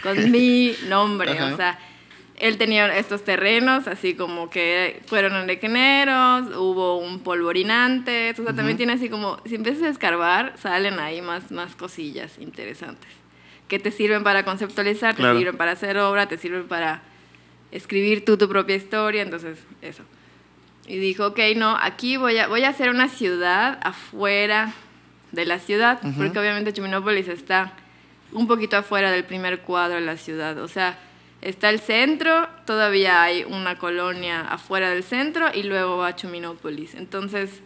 con 0.01 0.17
mi 0.31 0.73
nombre. 0.88 1.31
O 1.43 1.55
sea, 1.55 1.77
él 2.38 2.58
tenía 2.58 2.98
estos 2.98 3.24
terrenos, 3.24 3.88
así 3.88 4.13
como 4.13 4.50
que 4.50 5.02
fueron 5.06 5.36
enrequeneros, 5.36 6.56
hubo 6.56 6.98
un 6.98 7.21
polvorinante. 7.21 8.32
O 8.38 8.43
sea, 8.43 8.54
también 8.54 8.78
tiene 8.78 8.93
así 8.93 9.10
como, 9.10 9.38
si 9.45 9.56
empiezas 9.56 9.84
a 9.84 9.89
escarbar, 9.89 10.54
salen 10.58 11.00
ahí 11.00 11.21
más, 11.21 11.52
más 11.52 11.76
cosillas 11.76 12.38
interesantes. 12.39 13.10
Que 13.67 13.80
te 13.80 13.91
sirven 13.91 14.24
para 14.24 14.43
conceptualizar, 14.43 15.15
te 15.15 15.24
sirven 15.24 15.58
para 15.58 15.71
hacer 15.71 15.98
obra, 15.98 16.28
te 16.28 16.38
sirven 16.38 16.67
para 16.67 17.02
escribir 17.71 18.26
tú 18.26 18.38
tu 18.38 18.50
propia 18.50 18.76
historia. 18.76 19.21
Entonces, 19.21 19.58
eso. 19.82 20.04
Y 20.88 20.98
dijo, 20.98 21.28
ok, 21.28 21.39
no, 21.56 21.78
aquí 21.82 22.17
voy 22.17 22.38
a, 22.38 22.48
voy 22.48 22.63
a 22.63 22.69
hacer 22.69 22.89
una 22.89 23.08
ciudad 23.08 23.80
afuera 23.82 24.74
de 25.32 25.45
la 25.45 25.60
ciudad, 25.60 26.00
porque 26.17 26.39
obviamente 26.39 26.71
Chuminópolis 26.71 27.28
está 27.28 27.74
un 28.32 28.48
poquito 28.48 28.78
afuera 28.78 29.12
del 29.12 29.24
primer 29.24 29.62
cuadro 29.62 29.95
de 29.95 30.02
la 30.02 30.17
ciudad. 30.17 30.58
O 30.60 30.67
sea, 30.67 30.98
está 31.41 31.69
el 31.69 31.80
centro, 31.80 32.48
todavía 32.65 33.21
hay 33.24 33.43
una 33.43 33.78
colonia 33.78 34.41
afuera 34.41 34.89
del 34.89 35.04
centro 35.04 35.48
y 35.54 35.63
luego 35.63 35.98
va 35.98 36.08
a 36.08 36.15
Chuminópolis. 36.15 36.95
Entonces, 36.95 37.62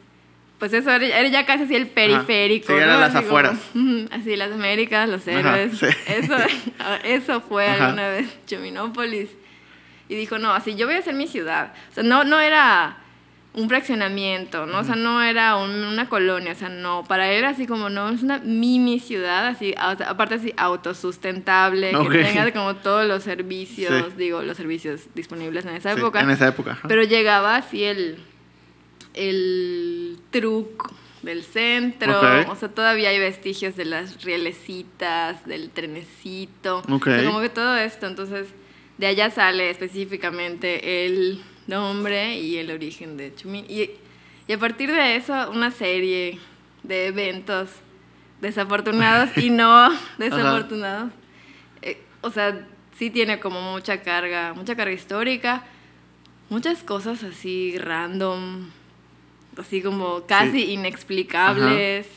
pues 0.58 0.74
eso 0.74 0.92
era, 0.92 1.28
ya 1.28 1.46
casi 1.46 1.64
así 1.64 1.76
el 1.76 1.88
periférico. 1.88 2.68
Sí, 2.68 2.74
eran 2.74 2.90
¿no? 2.96 3.00
las 3.00 3.16
Así 3.16 3.26
como, 3.26 3.38
afueras. 3.38 3.60
ujú, 3.74 4.08
así 4.12 4.36
las 4.36 4.52
Américas, 4.52 5.08
los 5.08 5.28
Ajá, 5.28 5.40
héroes. 5.60 5.78
sí. 5.80 5.86
Eso, 6.08 6.36
eso 7.04 7.42
fue 7.42 7.68
Ajá. 7.68 7.86
alguna 7.86 8.10
vez 8.10 8.28
Chuminópolis. 8.46 9.30
Y 10.10 10.16
dijo, 10.16 10.40
no, 10.40 10.52
así 10.54 10.76
yo 10.76 10.88
voy 10.88 10.96
a 10.96 11.00
hacer 11.00 11.14
mi 11.14 11.28
ciudad. 11.28 11.72
O 11.92 11.94
sea, 11.94 12.04
no, 12.04 12.24
no 12.24 12.40
era 12.40 12.98
un 13.52 13.68
fraccionamiento, 13.68 14.68
¿no? 14.68 14.80
O 14.80 14.84
sea, 14.84 14.96
no 14.96 15.22
era 15.24 15.56
un- 15.58 15.84
una 15.84 16.08
colonia, 16.08 16.52
o 16.52 16.56
sea, 16.56 16.70
no. 16.70 17.04
Para 17.08 17.32
él 17.32 17.40
era 17.40 17.50
así 17.50 17.66
como, 17.66 17.90
no, 17.90 18.08
es 18.10 18.22
una 18.22 18.38
mini 18.40 19.00
ciudad, 19.00 19.48
así, 19.48 19.74
a- 19.76 19.92
aparte 20.08 20.36
así, 20.36 20.54
autosustentable, 20.56 21.92
que 22.12 22.24
tenga 22.24 22.52
como 22.54 22.76
todos 22.76 23.08
los 23.08 23.24
servicios, 23.24 24.06
Sí. 24.10 24.14
digo, 24.18 24.44
los 24.44 24.56
servicios 24.56 25.02
disponibles 25.16 25.66
en 25.66 25.76
esa 25.76 25.94
Sí, 25.96 26.00
época. 26.00 26.22
en 26.22 26.30
esa 26.30 26.48
época. 26.48 26.72
ajá. 26.74 26.88
Pero 26.88 27.04
llegaba 27.04 27.56
así 27.56 27.84
el, 27.84 28.20
el 29.16 30.20
truc 30.32 30.92
del 31.24 31.44
centro, 31.44 32.18
o 32.50 32.56
sea, 32.56 32.70
todavía 32.70 33.10
hay 33.10 33.20
vestigios 33.20 33.76
de 33.76 33.86
las 33.86 34.24
rielecitas, 34.24 35.46
del 35.46 35.70
trenecito, 35.70 36.78
o 36.88 37.00
sea, 37.04 37.26
como 37.26 37.42
que 37.42 37.50
todo 37.50 37.76
esto, 37.76 38.08
entonces 38.08 38.48
de 38.98 39.08
allá 39.08 39.30
sale 39.30 39.70
específicamente 39.70 41.06
el 41.06 41.42
nombre 41.70 42.38
y 42.40 42.58
el 42.58 42.72
origen 42.72 43.16
de 43.18 43.34
Chumín. 43.36 43.66
Y, 43.70 43.92
y 44.48 44.54
a 44.54 44.58
partir 44.58 44.92
de 44.92 45.16
eso, 45.16 45.50
una 45.52 45.72
serie 45.72 46.40
de 46.84 47.08
eventos 47.08 47.70
desafortunados 48.42 49.38
y 49.38 49.50
no 49.50 49.90
desafortunados. 50.18 51.12
Eh, 51.82 52.02
o 52.22 52.32
sea, 52.32 52.68
sí 52.98 53.10
tiene 53.10 53.40
como 53.40 53.62
mucha 53.74 54.02
carga, 54.02 54.54
mucha 54.54 54.76
carga 54.76 54.94
histórica, 54.94 55.64
muchas 56.50 56.84
cosas 56.84 57.24
así 57.24 57.78
random, 57.78 58.70
así 59.58 59.82
como 59.82 60.26
casi 60.26 60.64
Sí. 60.66 60.72
inexplicables. 60.74 62.08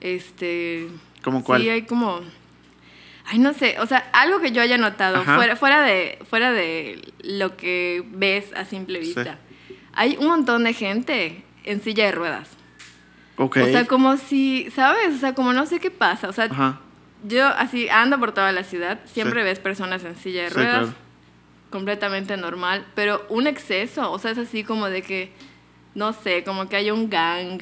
Este. 0.00 0.88
¿Cómo 1.22 1.42
cuál? 1.42 1.62
Sí, 1.62 1.68
hay 1.70 1.82
como. 1.82 2.20
Ay, 3.26 3.38
no 3.38 3.54
sé, 3.54 3.76
o 3.80 3.86
sea, 3.86 4.08
algo 4.12 4.40
que 4.40 4.52
yo 4.52 4.60
haya 4.60 4.76
notado, 4.76 5.16
Ajá. 5.18 5.36
fuera, 5.36 5.56
fuera, 5.56 5.82
de, 5.82 6.18
fuera 6.28 6.52
de 6.52 7.00
lo 7.22 7.56
que 7.56 8.02
ves 8.06 8.52
a 8.54 8.64
simple 8.66 9.00
Sí. 9.02 9.06
vista. 9.14 9.38
Hay 9.94 10.16
un 10.18 10.26
montón 10.26 10.64
de 10.64 10.74
gente 10.74 11.42
en 11.64 11.80
silla 11.82 12.04
de 12.06 12.12
ruedas. 12.12 12.50
Ok. 13.36 13.56
O 13.62 13.66
sea, 13.66 13.86
como 13.86 14.16
si, 14.18 14.70
¿sabes? 14.74 15.14
O 15.14 15.18
sea, 15.18 15.34
como 15.34 15.52
no 15.54 15.64
sé 15.66 15.80
qué 15.80 15.90
pasa. 15.90 16.28
O 16.28 16.32
sea, 16.32 16.44
Ajá. 16.44 16.80
yo 17.26 17.46
así 17.46 17.88
ando 17.88 18.18
por 18.20 18.32
toda 18.32 18.52
la 18.52 18.62
ciudad, 18.64 19.00
siempre 19.06 19.40
Sí. 19.40 19.44
ves 19.44 19.58
personas 19.58 20.04
en 20.04 20.16
silla 20.16 20.42
de 20.44 20.48
Sí, 20.50 20.54
ruedas, 20.56 20.78
claro. 20.88 20.94
completamente 21.70 22.36
normal, 22.36 22.84
pero 22.94 23.24
un 23.30 23.46
exceso, 23.46 24.12
o 24.12 24.18
sea, 24.18 24.32
es 24.32 24.38
así 24.38 24.64
como 24.64 24.88
de 24.90 25.02
que, 25.02 25.32
no 25.94 26.12
sé, 26.12 26.44
como 26.44 26.68
que 26.68 26.76
hay 26.76 26.90
un 26.90 27.08
gang. 27.10 27.60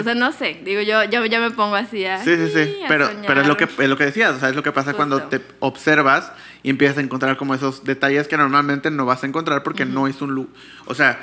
O 0.00 0.02
sea, 0.04 0.14
no 0.14 0.32
sé, 0.32 0.60
digo, 0.64 0.80
yo, 0.82 1.04
yo 1.04 1.24
ya 1.26 1.40
me 1.40 1.50
pongo 1.50 1.74
así 1.76 2.04
a... 2.04 2.22
Sí, 2.22 2.36
sí, 2.36 2.48
sí. 2.52 2.58
"Ay, 2.58 2.84
a 2.84 2.88
Pero, 2.88 3.10
pero 3.26 3.40
es, 3.42 3.46
lo 3.46 3.56
que, 3.56 3.66
soñar". 3.66 3.82
es 3.82 3.88
lo 3.88 3.96
que 3.96 4.04
decías, 4.04 4.34
o 4.36 4.38
sea, 4.40 4.48
es 4.50 4.56
lo 4.56 4.62
que 4.62 4.72
pasa 4.72 4.94
cuando 4.94 5.22
te 5.24 5.40
observas 5.60 6.32
y 6.62 6.70
empiezas 6.70 6.98
a 6.98 7.00
encontrar 7.00 7.36
como 7.36 7.54
esos 7.54 7.84
detalles 7.84 8.28
que 8.28 8.36
normalmente 8.36 8.90
no 8.90 9.04
vas 9.06 9.22
a 9.22 9.26
encontrar 9.26 9.62
porque 9.62 9.84
no 9.84 10.06
es 10.06 10.20
un 10.22 10.34
lugar. 10.34 10.52
O 10.86 10.94
sea, 10.94 11.18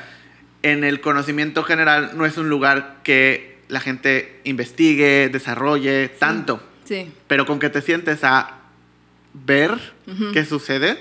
en 0.61 0.83
el 0.83 1.01
conocimiento 1.01 1.63
general 1.63 2.11
no 2.15 2.25
es 2.25 2.37
un 2.37 2.49
lugar 2.49 2.97
que 3.03 3.57
la 3.67 3.79
gente 3.79 4.39
investigue, 4.43 5.29
desarrolle 5.29 6.09
tanto. 6.09 6.61
Sí, 6.85 7.11
Pero 7.27 7.45
con 7.45 7.59
que 7.59 7.69
te 7.69 7.81
sientes 7.81 8.23
a 8.23 8.57
ver 9.33 9.71
qué 10.33 10.45
sucede, 10.45 10.97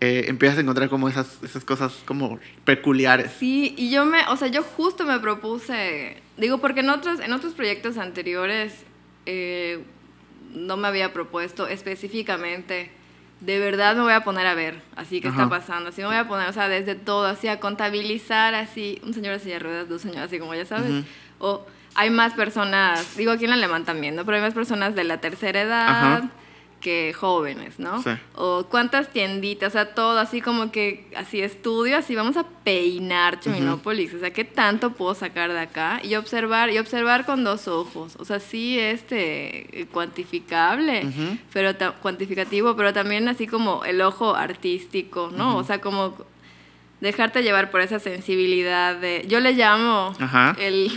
eh, 0.00 0.24
empiezas 0.28 0.58
a 0.58 0.60
encontrar 0.60 0.88
como 0.90 1.08
esas, 1.08 1.42
esas 1.42 1.64
cosas 1.64 1.92
como 2.04 2.38
peculiares. 2.64 3.32
Sí, 3.38 3.74
y 3.78 3.90
yo 3.90 4.04
me, 4.04 4.26
o 4.28 4.36
sea, 4.36 4.48
yo 4.48 4.62
justo 4.62 5.04
me 5.04 5.18
propuse, 5.18 6.22
digo, 6.36 6.58
porque 6.58 6.80
en 6.80 6.90
otros, 6.90 7.20
en 7.20 7.32
otros 7.32 7.54
proyectos 7.54 7.96
anteriores 7.96 8.74
eh, 9.24 9.82
no 10.52 10.76
me 10.76 10.88
había 10.88 11.12
propuesto 11.12 11.66
específicamente, 11.66 12.90
de 13.40 13.58
verdad 13.58 13.96
me 13.96 14.02
voy 14.02 14.12
a 14.12 14.22
poner 14.24 14.46
a 14.46 14.54
ver, 14.54 14.80
así 14.96 15.20
que 15.20 15.28
Ajá. 15.28 15.42
está 15.44 15.48
pasando, 15.48 15.88
así 15.90 16.00
me 16.02 16.08
voy 16.08 16.16
a 16.16 16.28
poner, 16.28 16.48
o 16.48 16.52
sea, 16.52 16.68
desde 16.68 16.94
todo, 16.94 17.26
así 17.26 17.48
a 17.48 17.58
contabilizar, 17.60 18.54
así, 18.54 19.00
un 19.02 19.14
señor 19.14 19.34
de 19.34 19.40
silla 19.40 19.54
de 19.54 19.60
ruedas, 19.60 19.88
dos 19.88 20.02
señores, 20.02 20.24
así 20.24 20.38
como 20.38 20.54
ya 20.54 20.66
sabes, 20.66 20.92
Ujú. 20.92 21.04
o 21.38 21.66
hay 21.94 22.10
más 22.10 22.34
personas, 22.34 23.16
digo 23.16 23.32
aquí 23.32 23.46
en 23.46 23.52
Alemán 23.52 23.86
también, 23.86 24.14
¿no? 24.16 24.24
Pero 24.26 24.36
hay 24.36 24.42
más 24.42 24.52
personas 24.52 24.94
de 24.94 25.04
la 25.04 25.18
tercera 25.22 25.62
edad 25.62 25.88
Ajá. 25.88 26.30
Que 26.80 27.12
jóvenes, 27.12 27.78
¿no? 27.78 28.02
Sí. 28.02 28.10
O 28.34 28.66
cuántas 28.68 29.12
tienditas, 29.12 29.68
o 29.68 29.72
sea, 29.72 29.94
todo 29.94 30.18
así 30.18 30.40
como 30.40 30.70
que, 30.70 31.08
así 31.16 31.40
estudio, 31.40 31.98
así 31.98 32.14
vamos 32.14 32.36
a 32.36 32.44
peinar 32.64 33.40
Chuminópolis, 33.40 34.14
o 34.14 34.18
sea, 34.18 34.32
¿qué 34.32 34.44
tanto 34.44 34.92
puedo 34.92 35.14
sacar 35.14 35.52
de 35.52 35.60
acá? 35.60 36.00
Y 36.02 36.14
observar, 36.14 36.70
y 36.70 36.78
observar 36.78 37.26
con 37.26 37.44
dos 37.44 37.66
ojos, 37.68 38.16
o 38.18 38.24
sea, 38.24 38.40
sí, 38.40 38.78
este, 38.78 39.88
cuantificable, 39.92 41.08
pero 41.52 41.72
cuantificativo, 42.00 42.76
pero 42.76 42.92
también 42.92 43.28
así 43.28 43.46
como 43.46 43.84
el 43.84 44.00
ojo 44.00 44.34
artístico, 44.34 45.30
¿no? 45.34 45.56
O 45.56 45.64
sea, 45.64 45.80
como 45.80 46.14
dejarte 47.00 47.42
llevar 47.42 47.70
por 47.70 47.80
esa 47.80 47.98
sensibilidad 47.98 48.96
de, 48.96 49.24
yo 49.28 49.40
le 49.40 49.52
llamo 49.52 50.14
Ajá. 50.18 50.56
el... 50.58 50.90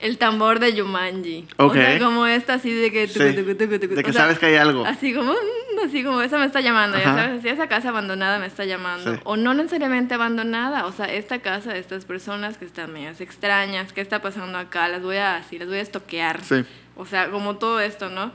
El 0.00 0.16
tambor 0.16 0.60
de 0.60 0.72
Yumanji. 0.74 1.46
Ok. 1.58 1.72
O 1.72 1.74
sea, 1.74 1.98
como 1.98 2.26
esta 2.26 2.54
así 2.54 2.72
de 2.72 2.90
que... 2.90 3.06
Sí. 3.06 3.18
tucu, 3.18 3.34
tucu, 3.34 3.56
tucu, 3.56 3.78
tucu. 3.78 3.94
De 3.94 4.02
que 4.02 4.10
O 4.10 4.12
sea, 4.12 4.22
sabes 4.22 4.38
que 4.38 4.46
hay 4.46 4.56
algo. 4.56 4.84
Así 4.86 5.12
como, 5.12 5.32
mm, 5.32 5.86
así 5.86 6.02
como, 6.02 6.22
esa 6.22 6.38
me 6.38 6.46
está 6.46 6.60
llamando, 6.62 6.96
ya 6.96 7.14
sabes, 7.14 7.44
esa 7.44 7.68
casa 7.68 7.90
abandonada 7.90 8.38
me 8.38 8.46
está 8.46 8.64
llamando. 8.64 9.14
Sí. 9.14 9.20
O 9.24 9.36
no 9.36 9.52
necesariamente 9.52 10.14
abandonada, 10.14 10.86
o 10.86 10.92
sea, 10.92 11.06
esta 11.06 11.40
casa 11.40 11.76
estas 11.76 12.06
personas 12.06 12.56
que 12.56 12.64
están 12.64 12.92
medias 12.92 13.20
extrañas, 13.20 13.92
¿qué 13.92 14.00
está 14.00 14.22
pasando 14.22 14.56
acá? 14.56 14.88
Las 14.88 15.02
voy 15.02 15.18
a, 15.18 15.36
así, 15.36 15.58
las 15.58 15.68
voy 15.68 15.78
a 15.78 15.82
estoquear. 15.82 16.42
Sí. 16.42 16.64
O 16.96 17.04
sea, 17.04 17.30
como 17.30 17.56
todo 17.56 17.80
esto, 17.80 18.08
¿no? 18.08 18.32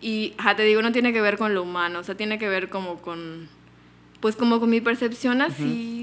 Y, 0.00 0.34
ja, 0.38 0.56
te 0.56 0.64
digo, 0.64 0.82
no 0.82 0.92
tiene 0.92 1.12
que 1.12 1.20
ver 1.20 1.36
con 1.36 1.54
lo 1.54 1.62
humano, 1.62 2.00
o 2.00 2.04
sea, 2.04 2.16
tiene 2.16 2.38
que 2.38 2.48
ver 2.48 2.68
como 2.70 3.02
con, 3.02 3.48
pues 4.20 4.34
como 4.34 4.60
con 4.60 4.70
mi 4.70 4.80
percepción 4.80 5.42
así, 5.42 6.01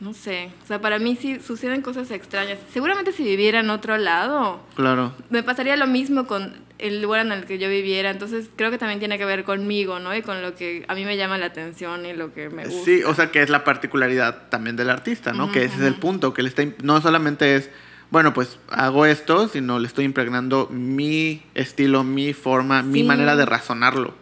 no 0.00 0.14
sé. 0.14 0.50
O 0.64 0.66
sea, 0.66 0.80
para 0.80 0.98
mí 0.98 1.16
sí 1.20 1.38
suceden 1.40 1.82
cosas 1.82 2.10
extrañas. 2.10 2.58
Seguramente 2.72 3.12
si 3.12 3.22
viviera 3.22 3.60
en 3.60 3.70
otro 3.70 3.98
lado, 3.98 4.60
Claro. 4.74 5.12
me 5.28 5.42
pasaría 5.42 5.76
lo 5.76 5.86
mismo 5.86 6.26
con 6.26 6.54
el 6.78 7.02
lugar 7.02 7.26
en 7.26 7.32
el 7.32 7.44
que 7.44 7.58
yo 7.58 7.68
viviera, 7.68 8.08
entonces 8.10 8.48
creo 8.56 8.70
que 8.70 8.78
también 8.78 8.98
tiene 8.98 9.18
que 9.18 9.26
ver 9.26 9.44
conmigo, 9.44 9.98
¿no? 9.98 10.14
Y 10.16 10.22
con 10.22 10.40
lo 10.40 10.54
que 10.54 10.84
a 10.88 10.94
mí 10.94 11.04
me 11.04 11.18
llama 11.18 11.36
la 11.36 11.46
atención 11.46 12.06
y 12.06 12.14
lo 12.14 12.32
que 12.32 12.48
me 12.48 12.64
gusta. 12.64 12.84
Sí, 12.86 13.02
o 13.04 13.14
sea 13.14 13.30
que 13.30 13.42
es 13.42 13.50
la 13.50 13.64
particularidad 13.64 14.48
también 14.48 14.76
del 14.76 14.88
artista, 14.88 15.32
¿no? 15.34 15.52
Que 15.52 15.64
ese 15.64 15.76
es 15.76 15.82
el 15.82 15.96
punto, 15.96 16.32
que 16.32 16.42
le 16.42 16.48
está, 16.48 16.62
no 16.82 17.00
solamente 17.02 17.56
es, 17.56 17.68
bueno, 18.10 18.32
pues 18.32 18.58
hago 18.70 19.04
esto, 19.04 19.48
sino 19.48 19.78
le 19.78 19.86
estoy 19.86 20.06
impregnando 20.06 20.68
mi 20.70 21.42
estilo, 21.54 22.02
mi 22.02 22.32
forma, 22.32 22.82
mi 22.82 23.02
manera 23.04 23.36
de 23.36 23.44
razonarlo. 23.44 24.14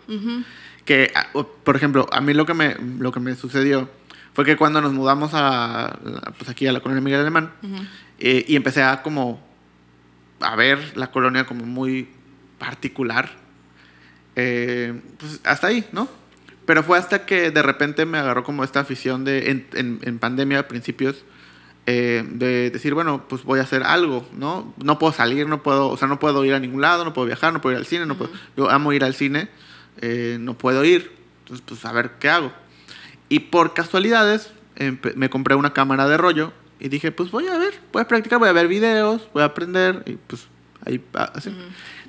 Que, 0.85 1.13
a- 1.15 1.29
o- 1.35 1.47
por 1.47 1.77
ejemplo, 1.77 2.07
a 2.11 2.21
mí 2.21 2.35
lo 2.35 2.45
que 2.47 2.55
me, 2.55 2.75
lo 2.99 3.13
que 3.13 3.21
me 3.21 3.35
sucedió 3.37 3.89
fue 4.39 4.45
que 4.45 4.57
cuando 4.57 4.81
nos 4.81 4.93
mudamos 4.93 5.33
a, 5.35 5.99
pues 6.39 6.49
aquí 6.49 6.69
a 6.69 6.73
la 6.73 6.79
colonia 6.79 7.03
Miguel 7.03 7.23
Alemán, 7.23 7.51
eh, 8.21 8.45
y 8.47 8.55
empecé 8.55 8.85
a 8.85 9.03
como 9.03 9.45
a 10.39 10.55
ver 10.55 10.93
la 10.97 11.11
colonia 11.11 11.45
como 11.45 11.65
muy 11.67 12.09
particular. 12.57 13.31
eh, 14.37 15.01
pues 15.19 15.41
hasta 15.43 15.67
ahí, 15.67 15.85
¿no? 15.91 16.09
Pero 16.67 16.85
fue 16.85 16.99
hasta 16.99 17.27
que 17.27 17.51
de 17.51 17.63
repente 17.63 18.07
me 18.07 18.17
agarró 18.19 18.45
como 18.45 18.63
esta 18.63 18.79
afición 18.79 19.25
de, 19.25 19.51
en, 19.51 19.67
en- 19.73 19.99
en 20.03 20.21
pandemia, 20.21 20.61
a 20.61 20.69
principios, 20.69 21.25
eh, 21.87 22.25
de 22.31 22.71
decir, 22.71 22.95
bueno, 22.95 23.25
pues 23.29 23.43
voy 23.43 23.59
a 23.59 23.63
hacer 23.63 23.83
algo, 23.83 24.25
¿no? 24.37 24.73
No 24.81 25.01
puedo 25.01 25.13
salir, 25.13 25.49
no 25.49 25.65
puedo, 25.65 25.89
o 25.89 25.97
sea, 25.97 26.07
no 26.07 26.21
puedo 26.21 26.45
ir 26.45 26.55
a 26.55 26.61
ningún 26.61 26.81
lado, 26.83 27.05
no 27.05 27.13
puedo 27.13 27.27
viajar, 27.27 27.53
no 27.53 27.61
puedo 27.61 27.73
ir 27.73 27.79
al 27.79 27.87
cine, 27.87 28.07
no 28.07 28.17
puedo, 28.17 28.31
yo 28.57 28.71
amo 28.71 28.93
ir 28.93 29.03
al 29.03 29.15
cine, 29.15 29.49
eh, 30.01 30.37
no 30.39 30.55
puedo 30.57 30.85
ir, 30.85 31.11
entonces 31.41 31.65
pues 31.67 31.85
a 31.85 31.91
ver 31.91 32.13
qué 32.21 32.29
hago. 32.29 32.53
Y 33.29 33.41
por 33.41 33.75
casualidades 33.75 34.51
me 35.17 35.29
compré 35.29 35.55
una 35.55 35.73
cámara 35.73 36.09
de 36.09 36.17
rollo 36.17 36.53
y 36.81 36.89
dije, 36.89 37.11
pues 37.11 37.31
voy 37.31 37.49
a 37.49 37.59
ver, 37.59 37.75
voy 37.93 38.03
a 38.03 38.09
practicar, 38.09 38.39
voy 38.39 38.49
a 38.49 38.53
ver 38.53 38.69
videos, 38.69 39.29
voy 39.33 39.43
a 39.43 39.47
aprender 39.47 40.03
y 40.07 40.15
pues 40.15 40.47
ahí 40.85 41.05
ah, 41.15 41.33
así. 41.35 41.53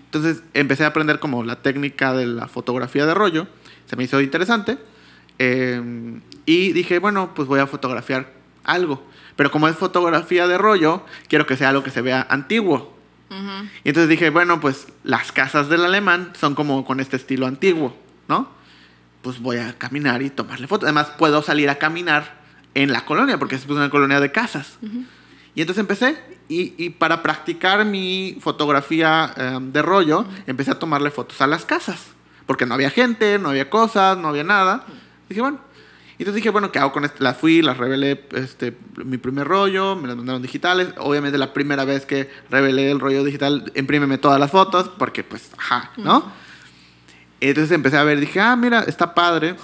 Entonces 0.06 0.44
empecé 0.54 0.84
a 0.84 0.88
aprender 0.88 1.20
como 1.20 1.44
la 1.44 1.62
técnica 1.62 2.14
de 2.14 2.28
la 2.28 2.48
fotografía 2.48 3.06
de 3.06 3.14
rollo, 3.14 3.48
se 3.86 3.96
me 3.96 4.04
hizo 4.04 4.22
interesante 4.22 4.78
eh, 5.40 6.20
y 6.46 6.74
dije, 6.74 7.00
bueno, 7.00 7.32
pues 7.34 7.48
voy 7.48 7.60
a 7.60 7.68
fotografiar 7.68 8.32
algo. 8.64 9.04
Pero 9.36 9.52
como 9.52 9.68
es 9.68 9.76
fotografía 9.76 10.48
de 10.48 10.58
rollo, 10.58 11.04
quiero 11.28 11.46
que 11.46 11.56
sea 11.56 11.70
algo 11.70 11.84
que 11.84 11.92
se 11.92 12.02
vea 12.02 12.28
antiguo. 12.30 12.94
Ujú. 13.30 13.68
Y 13.84 13.90
entonces 13.90 14.10
dije, 14.10 14.30
bueno, 14.30 14.60
pues 14.60 14.88
las 15.04 15.32
casas 15.32 15.70
del 15.70 15.86
alemán 15.86 16.34
son 16.38 16.56
como 16.56 16.84
con 16.84 17.00
este 17.00 17.16
estilo 17.16 17.48
antiguo, 17.48 17.96
¿no? 18.28 18.50
Pues 19.22 19.40
voy 19.40 19.58
a 19.58 19.78
caminar 19.78 20.22
y 20.22 20.30
tomarle 20.30 20.68
fotos. 20.68 20.86
Además, 20.86 21.12
puedo 21.18 21.42
salir 21.42 21.70
a 21.70 21.76
caminar 21.76 22.40
en 22.74 22.92
la 22.92 23.06
colonia, 23.06 23.38
porque 23.38 23.56
es 23.56 23.66
pues, 23.66 23.78
una 23.78 23.90
colonia 23.90 24.20
de 24.20 24.32
casas. 24.32 24.78
Y 25.56 25.62
entonces 25.62 25.82
empecé, 25.82 26.40
y, 26.48 26.74
y 26.78 26.92
para 26.92 27.22
practicar 27.22 27.84
mi 27.86 28.38
fotografía 28.40 29.34
em, 29.36 29.72
de 29.72 29.82
rollo, 29.82 30.26
empecé 30.48 30.72
a 30.72 30.80
tomarle 30.80 31.12
fotos 31.12 31.42
a 31.42 31.48
las 31.48 31.66
casas, 31.66 32.08
porque 32.46 32.66
no 32.66 32.76
había 32.76 32.90
gente, 32.90 33.40
no 33.40 33.50
había 33.50 33.70
cosas, 33.70 34.18
no 34.18 34.30
había 34.30 34.44
nada. 34.44 34.86
Dije, 35.28 35.42
bueno. 35.42 35.60
Y 36.18 36.24
entonces 36.24 36.36
dije, 36.36 36.50
bueno, 36.50 36.70
¿qué 36.70 36.80
hago 36.80 36.92
con 36.92 37.06
esto? 37.06 37.24
Las 37.24 37.38
fui, 37.38 37.62
las 37.62 37.78
revelé, 37.78 38.28
este, 38.34 38.76
mi 39.06 39.18
primer 39.18 39.48
rollo, 39.48 39.96
me 39.96 40.06
las 40.06 40.18
mandaron 40.18 40.42
digitales. 40.42 40.90
Obviamente 40.98 41.38
la 41.38 41.54
primera 41.54 41.86
vez 41.86 42.06
que 42.06 42.30
revelé 42.50 42.92
el 42.92 43.00
rollo 43.00 43.24
digital, 43.24 43.72
imprímeme 43.74 44.18
todas 44.18 44.38
las 44.38 44.52
fotos, 44.52 44.90
porque 44.98 45.24
pues, 45.24 45.52
ajá, 45.58 45.92
¿no? 45.96 46.30
Entonces 47.42 47.72
empecé 47.72 47.98
a 47.98 48.04
ver, 48.04 48.20
dije, 48.20 48.40
ah, 48.40 48.56
mira, 48.56 48.82
está 48.82 49.14
padre, 49.14 49.56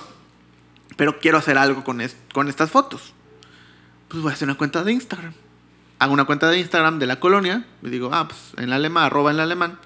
pero 0.97 1.19
quiero 1.19 1.37
hacer 1.37 1.57
algo 1.57 1.83
con, 1.83 2.01
es- 2.01 2.15
con 2.33 2.47
estas 2.47 2.71
fotos. 2.71 3.13
Pues 4.07 4.21
voy 4.23 4.31
a 4.31 4.33
hacer 4.35 4.47
una 4.47 4.57
cuenta 4.57 4.83
de 4.83 4.93
Instagram. 4.93 5.33
Hago 5.99 6.13
una 6.13 6.25
cuenta 6.25 6.49
de 6.49 6.59
Instagram 6.59 6.99
de 6.99 7.07
la 7.07 7.19
colonia, 7.19 7.65
y 7.81 7.89
digo, 7.89 8.11
ah, 8.13 8.27
pues 8.27 8.39
en 8.57 8.69
la 8.69 8.75
alemán, 8.77 9.05
arroba 9.05 9.31
en 9.31 9.37
la 9.37 9.43
alemán, 9.43 9.79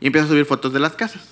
y 0.00 0.06
empiezo 0.06 0.26
a 0.26 0.30
subir 0.30 0.44
fotos 0.46 0.72
de 0.72 0.80
las 0.80 0.92
casas. 0.94 1.22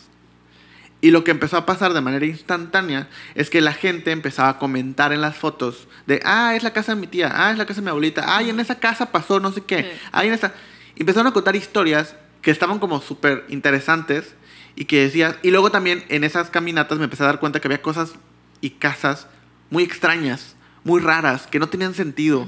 Y 1.00 1.10
lo 1.10 1.24
que 1.24 1.32
empezó 1.32 1.56
a 1.56 1.66
pasar 1.66 1.92
de 1.94 2.00
manera 2.00 2.24
instantánea 2.26 3.08
es 3.34 3.50
que 3.50 3.60
la 3.60 3.72
gente 3.72 4.12
empezaba 4.12 4.50
a 4.50 4.58
comentar 4.58 5.12
en 5.12 5.20
las 5.20 5.36
fotos 5.36 5.88
de, 6.06 6.20
ah, 6.24 6.54
es 6.54 6.62
la 6.62 6.72
casa 6.72 6.94
de 6.94 7.00
mi 7.00 7.08
tía, 7.08 7.32
ah, 7.34 7.50
es 7.50 7.58
la 7.58 7.66
casa 7.66 7.80
de 7.80 7.84
mi 7.84 7.90
abuelita, 7.90 8.24
ah, 8.36 8.42
y 8.42 8.50
en 8.50 8.60
esa 8.60 8.78
casa 8.78 9.10
pasó 9.10 9.40
no 9.40 9.50
sé 9.52 9.62
qué, 9.62 9.82
Sí. 9.82 9.88
ah, 10.12 10.24
y 10.24 10.28
en 10.28 10.34
esa... 10.34 10.54
Empezaron 10.94 11.26
a 11.26 11.32
contar 11.32 11.56
historias 11.56 12.14
que 12.40 12.50
estaban 12.52 12.78
como 12.78 13.00
súper 13.00 13.44
interesantes 13.48 14.34
y 14.76 14.84
que 14.86 15.00
decías... 15.02 15.36
Y 15.42 15.50
luego 15.50 15.70
también 15.70 16.04
en 16.08 16.24
esas 16.24 16.50
caminatas 16.50 16.98
me 16.98 17.04
empecé 17.04 17.22
a 17.22 17.26
dar 17.26 17.40
cuenta 17.40 17.60
que 17.60 17.68
había 17.68 17.82
cosas 17.82 18.14
y 18.60 18.70
casas 18.70 19.26
muy 19.70 19.82
extrañas, 19.82 20.56
muy 20.84 21.00
raras, 21.00 21.46
que 21.46 21.58
no 21.58 21.68
tenían 21.68 21.94
sentido 21.94 22.46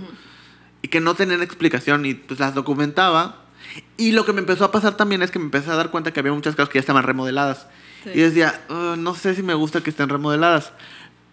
y 0.83 0.89
que 0.89 1.01
no 1.01 1.15
tenían 1.15 1.43
explicación 1.43 2.05
y 2.07 2.15
pues 2.15 2.41
las 2.41 2.55
documentaba. 2.55 3.45
Y 3.97 4.13
lo 4.13 4.25
que 4.25 4.33
me 4.33 4.41
empezó 4.41 4.65
a 4.65 4.71
pasar 4.71 4.97
también 4.97 5.23
es 5.23 5.31
que 5.31 5.39
me 5.39 5.47
empecé 5.47 5.71
a 5.71 5.77
dar 5.77 5.91
cuenta 5.91 6.13
que 6.13 6.21
había 6.21 6.33
muchas 6.33 6.55
casas 6.55 6.69
que 6.69 6.77
ya 6.77 6.81
estaban 6.81 7.03
remodeladas. 7.03 7.67
Sí. 8.05 8.11
Y 8.15 8.21
decía, 8.21 8.61
"Uh, 8.69 8.97
no 8.97 9.15
sé 9.15 9.35
si 9.35 9.43
me 9.43 9.55
gusta 9.55 9.81
que 9.81 9.91
estén 9.91 10.09
remodeladas. 10.09 10.73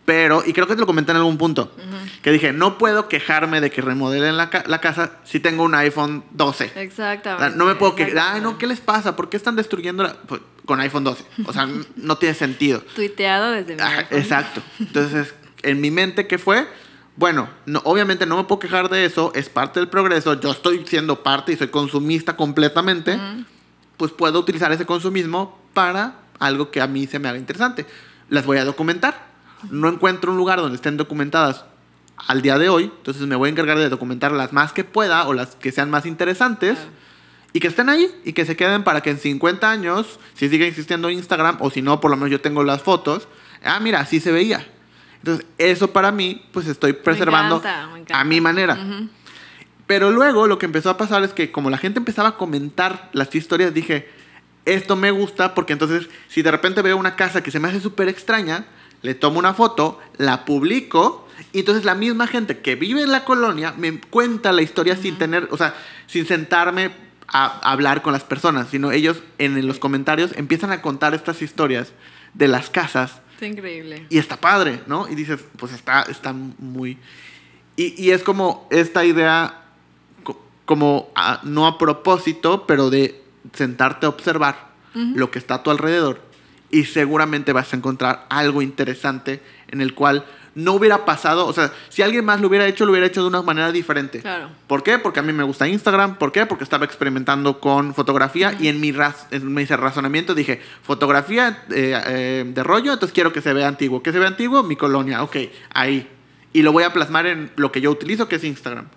Pero, 0.06 0.44
y 0.46 0.52
creo 0.54 0.66
que 0.68 0.74
te 0.74 0.80
lo 0.82 0.88
comenté 0.88 1.12
en 1.12 1.18
algún 1.18 1.38
punto, 1.38 1.72
que 2.24 2.32
dije, 2.32 2.54
no 2.54 2.78
puedo 2.80 3.08
quejarme 3.08 3.62
de 3.62 3.70
que 3.70 3.82
remodelen 3.82 4.36
la, 4.36 4.50
ca- 4.50 4.64
la 4.66 4.82
casa 4.82 5.20
si 5.24 5.40
tengo 5.40 5.64
un 5.64 5.76
iPhone 5.76 6.24
12. 6.32 6.66
O 6.66 6.68
sea, 6.74 6.82
Exactamente. 6.82 7.56
no 7.58 7.66
me 7.66 7.76
puedo 7.76 7.94
quejar, 7.96 8.10
ay, 8.12 8.18
exactamente. 8.18 8.52
no, 8.52 8.58
¿qué 8.58 8.68
les 8.68 8.82
pasa? 8.82 9.16
¿Por 9.16 9.30
qué 9.30 9.38
están 9.38 9.56
destruyendo 9.56 10.04
la... 10.04 10.14
pues, 10.14 10.42
con 10.66 10.80
iPhone 10.80 11.04
12? 11.04 11.24
O 11.46 11.54
sea, 11.54 11.68
no 11.96 12.18
tiene 12.18 12.34
sentido. 12.36 12.82
Tuiteado 12.96 13.52
desde 13.52 13.76
mi 13.76 13.82
Ajá, 13.82 14.02
exacto. 14.12 14.62
Entonces, 14.80 15.34
en 15.62 15.80
mi 15.80 15.92
mente, 15.92 16.26
¿qué 16.28 16.40
fue? 16.40 16.68
Bueno, 17.16 17.48
no, 17.68 17.82
obviamente 17.86 18.26
no 18.26 18.38
me 18.38 18.46
puedo 18.46 18.58
quejar 18.60 18.90
de 18.90 19.06
eso, 19.06 19.32
es 19.36 19.50
parte 19.50 19.80
del 19.80 19.88
progreso, 19.90 20.40
yo 20.40 20.52
estoy 20.52 20.84
siendo 20.88 21.22
parte 21.22 21.52
y 21.54 21.58
soy 21.58 21.68
consumista 21.68 22.36
completamente, 22.36 23.20
pues 23.98 24.12
puedo 24.12 24.40
utilizar 24.40 24.72
ese 24.72 24.86
consumismo 24.88 25.60
para 25.74 26.16
algo 26.40 26.72
que 26.72 26.82
a 26.82 26.88
mí 26.88 27.06
se 27.06 27.20
me 27.20 27.30
haga 27.30 27.38
interesante. 27.38 27.86
Las 28.30 28.46
voy 28.48 28.58
a 28.58 28.66
documentar. 28.66 29.30
No 29.70 29.90
encuentro 29.90 30.32
un 30.32 30.38
lugar 30.38 30.60
donde 30.60 30.76
estén 30.76 30.98
documentadas 30.98 31.66
al 32.28 32.42
día 32.42 32.58
de 32.58 32.70
hoy, 32.70 32.86
entonces 32.86 33.24
me 33.24 33.36
voy 33.36 33.50
a 33.50 33.52
encargar 33.52 33.78
de 33.78 33.90
documentar 33.90 34.32
las 34.32 34.54
más 34.54 34.74
que 34.74 34.84
pueda 34.84 35.28
o 35.28 35.34
las 35.34 35.56
que 35.56 35.72
sean 35.72 35.90
más 35.90 36.06
interesantes. 36.06 36.78
Claro. 36.78 37.02
Y 37.54 37.60
que 37.60 37.68
estén 37.68 37.90
ahí 37.90 38.10
y 38.24 38.34
que 38.34 38.46
se 38.46 38.56
queden 38.56 38.84
para 38.84 39.02
que 39.02 39.10
en 39.10 39.18
50 39.18 39.70
años, 39.70 40.20
si 40.36 40.48
sigue 40.48 40.68
existiendo 40.68 41.10
Instagram, 41.10 41.58
o 41.60 41.70
si 41.70 41.82
no, 41.82 42.00
por 42.00 42.10
lo 42.10 42.18
menos 42.18 42.32
yo 42.32 42.40
tengo 42.40 42.64
las 42.64 42.82
fotos, 42.82 43.28
ah, 43.64 43.80
mira, 43.82 44.00
así 44.00 44.20
se 44.20 44.32
veía. 44.32 44.66
Entonces, 45.18 45.46
eso 45.58 45.92
para 45.92 46.12
mí, 46.12 46.46
pues 46.52 46.68
estoy 46.68 46.94
preservando 46.94 47.58
encanta, 47.58 47.88
me 47.88 48.00
encanta. 48.00 48.20
a 48.20 48.24
mi 48.24 48.42
manera. 48.42 48.78
Pero 49.86 50.10
luego 50.10 50.48
lo 50.48 50.58
que 50.58 50.66
empezó 50.66 50.90
a 50.90 50.98
pasar 50.98 51.24
es 51.24 51.34
que 51.34 51.52
como 51.52 51.70
la 51.70 51.78
gente 51.78 52.00
empezaba 52.00 52.30
a 52.30 52.38
comentar 52.38 53.10
las 53.12 53.36
historias, 53.36 53.74
dije, 53.74 54.10
esto 54.66 54.96
me 54.96 55.12
gusta 55.12 55.54
porque 55.54 55.74
entonces 55.74 56.08
si 56.30 56.42
de 56.42 56.52
repente 56.52 56.82
veo 56.82 56.96
una 56.98 57.16
casa 57.16 57.44
que 57.44 57.52
se 57.52 57.60
me 57.60 57.68
hace 57.68 57.82
súper 57.82 58.08
extraña, 58.08 58.66
le 59.02 59.16
tomo 59.16 59.40
una 59.40 59.54
foto, 59.54 60.00
la 60.18 60.46
publico 60.46 61.28
y 61.54 61.60
entonces 61.60 61.86
la 61.86 61.96
misma 61.96 62.28
gente 62.28 62.60
que 62.60 62.76
vive 62.76 63.02
en 63.02 63.12
la 63.12 63.26
colonia 63.26 63.74
me 63.78 64.00
cuenta 64.00 64.52
la 64.52 64.62
historia 64.62 64.96
sin 64.96 65.18
tener, 65.18 65.48
o 65.52 65.58
sea, 65.58 65.74
sin 66.08 66.26
sentarme 66.28 66.92
a 67.28 67.72
hablar 67.72 68.02
con 68.02 68.14
las 68.14 68.24
personas, 68.24 68.68
sino 68.70 68.92
ellos 68.92 69.22
en 69.38 69.66
los 69.68 69.80
comentarios 69.80 70.32
empiezan 70.36 70.72
a 70.72 70.82
contar 70.82 71.14
estas 71.14 71.42
historias 71.42 71.94
de 72.34 72.48
las 72.48 72.70
casas 72.70 73.22
Es 73.40 73.48
increíble. 73.50 74.06
y 74.10 74.18
está 74.18 74.38
padre, 74.38 74.82
¿no? 74.88 75.08
Y 75.10 75.16
dices, 75.16 75.40
pues 75.58 75.72
está, 75.74 76.04
está 76.04 76.34
muy... 76.34 76.98
Y, 77.78 78.00
y 78.02 78.12
es 78.12 78.22
como 78.24 78.68
esta 78.70 79.04
idea, 79.06 79.62
co- 80.24 80.42
como 80.66 81.10
a- 81.16 81.40
no 81.44 81.66
a 81.68 81.78
propósito, 81.78 82.66
pero 82.68 82.90
de 82.90 83.24
sentarte 83.54 84.06
a 84.06 84.10
observar 84.10 84.70
lo 84.94 85.32
que 85.32 85.40
está 85.40 85.56
a 85.56 85.64
tu 85.64 85.72
alrededor 85.72 86.22
y 86.72 86.86
seguramente 86.86 87.54
vas 87.54 87.74
a 87.74 87.76
encontrar 87.76 88.26
algo 88.30 88.62
interesante 88.62 89.42
en 89.68 89.82
el 89.82 89.94
cual 89.94 90.26
no 90.54 90.74
hubiera 90.74 91.06
pasado, 91.06 91.48
o 91.48 91.54
sea, 91.54 91.72
si 91.88 92.02
alguien 92.02 92.26
más 92.26 92.42
lo 92.42 92.50
hubiera 92.50 92.68
hecho, 92.68 92.86
lo 92.86 92.92
hubiera 92.92 93.08
hecho 93.08 93.22
de 93.22 93.28
una 93.30 93.42
manera 93.42 93.72
diferente. 93.72 94.20
Claro. 94.20 94.50
¿Por 94.68 94.84
qué? 94.84 94.98
Porque 95.00 95.22
a 95.22 95.24
mí 95.24 95.32
me 95.32 95.44
gusta 95.44 95.66
Instagram. 95.66 96.18
¿Por 96.18 96.34
qué? 96.34 96.46
Porque 96.46 96.66
estaba 96.66 96.84
experimentando 96.84 97.62
con 97.62 97.94
fotografía 97.96 98.58
y 98.60 98.68
en 98.68 98.82
mi, 98.82 98.92
raz- 98.92 99.28
en 99.32 99.54
mi 99.54 99.64
razonamiento 99.64 100.36
dije, 100.36 100.60
fotografía 100.84 101.64
eh, 101.72 101.98
eh, 102.06 102.44
de 102.46 102.64
rollo, 102.64 102.92
entonces 102.92 103.14
quiero 103.14 103.32
que 103.32 103.40
se 103.42 103.54
vea 103.54 103.70
antiguo. 103.70 104.04
¿Qué 104.04 104.12
se 104.12 104.20
ve 104.20 104.28
antiguo? 104.28 104.62
Mi 104.64 104.76
colonia, 104.76 105.24
ok, 105.24 105.38
ahí. 105.74 106.06
Y 106.52 106.64
lo 106.64 106.74
voy 106.74 106.84
a 106.84 106.92
plasmar 106.92 107.28
en 107.28 107.50
lo 107.56 107.72
que 107.72 107.80
yo 107.80 107.90
utilizo, 107.90 108.28
que 108.28 108.36
es 108.36 108.44
Instagram. 108.44 108.88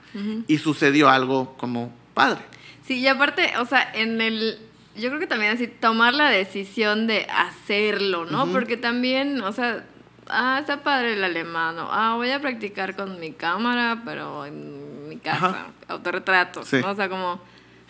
Y 0.48 0.58
sucedió 0.58 1.08
algo 1.08 1.56
como 1.56 1.92
padre. 2.14 2.40
Sí, 2.84 2.98
y 2.98 3.06
aparte, 3.06 3.52
o 3.60 3.64
sea, 3.66 3.92
en 3.94 4.20
el... 4.20 4.58
Yo 4.96 5.08
creo 5.08 5.18
que 5.20 5.26
también 5.26 5.52
así, 5.52 5.66
tomar 5.66 6.14
la 6.14 6.30
decisión 6.30 7.06
de 7.06 7.26
hacerlo, 7.28 8.24
¿no? 8.26 8.46
Porque 8.46 8.76
también, 8.76 9.40
o 9.40 9.52
sea, 9.52 9.84
ah, 10.28 10.58
está 10.60 10.82
padre 10.82 11.14
el 11.14 11.24
alemán, 11.24 11.76
¿no? 11.76 11.88
Ah, 11.90 12.14
voy 12.16 12.30
a 12.30 12.40
practicar 12.40 12.94
con 12.94 13.18
mi 13.18 13.32
cámara, 13.32 14.02
pero 14.04 14.46
en 14.46 15.08
mi 15.08 15.16
casa, 15.16 15.46
Ajá. 15.46 15.66
autorretratos, 15.88 16.68
Sí. 16.68 16.78
¿no? 16.80 16.90
O 16.90 16.94
sea, 16.94 17.08
como... 17.08 17.40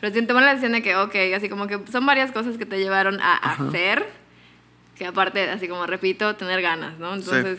Pero 0.01 0.15
si 0.15 0.27
tomar 0.27 0.43
la 0.43 0.51
decisión 0.51 0.73
de 0.73 0.83
que, 0.83 0.97
ok, 0.97 1.15
así 1.37 1.49
como 1.49 1.67
que 1.67 1.79
son 1.91 2.05
varias 2.07 2.33
cosas 2.33 2.57
que 2.59 2.67
te 2.67 2.79
llevaron 2.79 3.21
a 3.21 3.35
hacer, 3.37 4.07
que 4.97 5.07
aparte, 5.07 5.49
así 5.51 5.69
como 5.69 5.87
repito, 5.87 6.37
tener 6.37 6.63
ganas, 6.63 6.99
¿no? 6.99 7.15
Entonces 7.15 7.59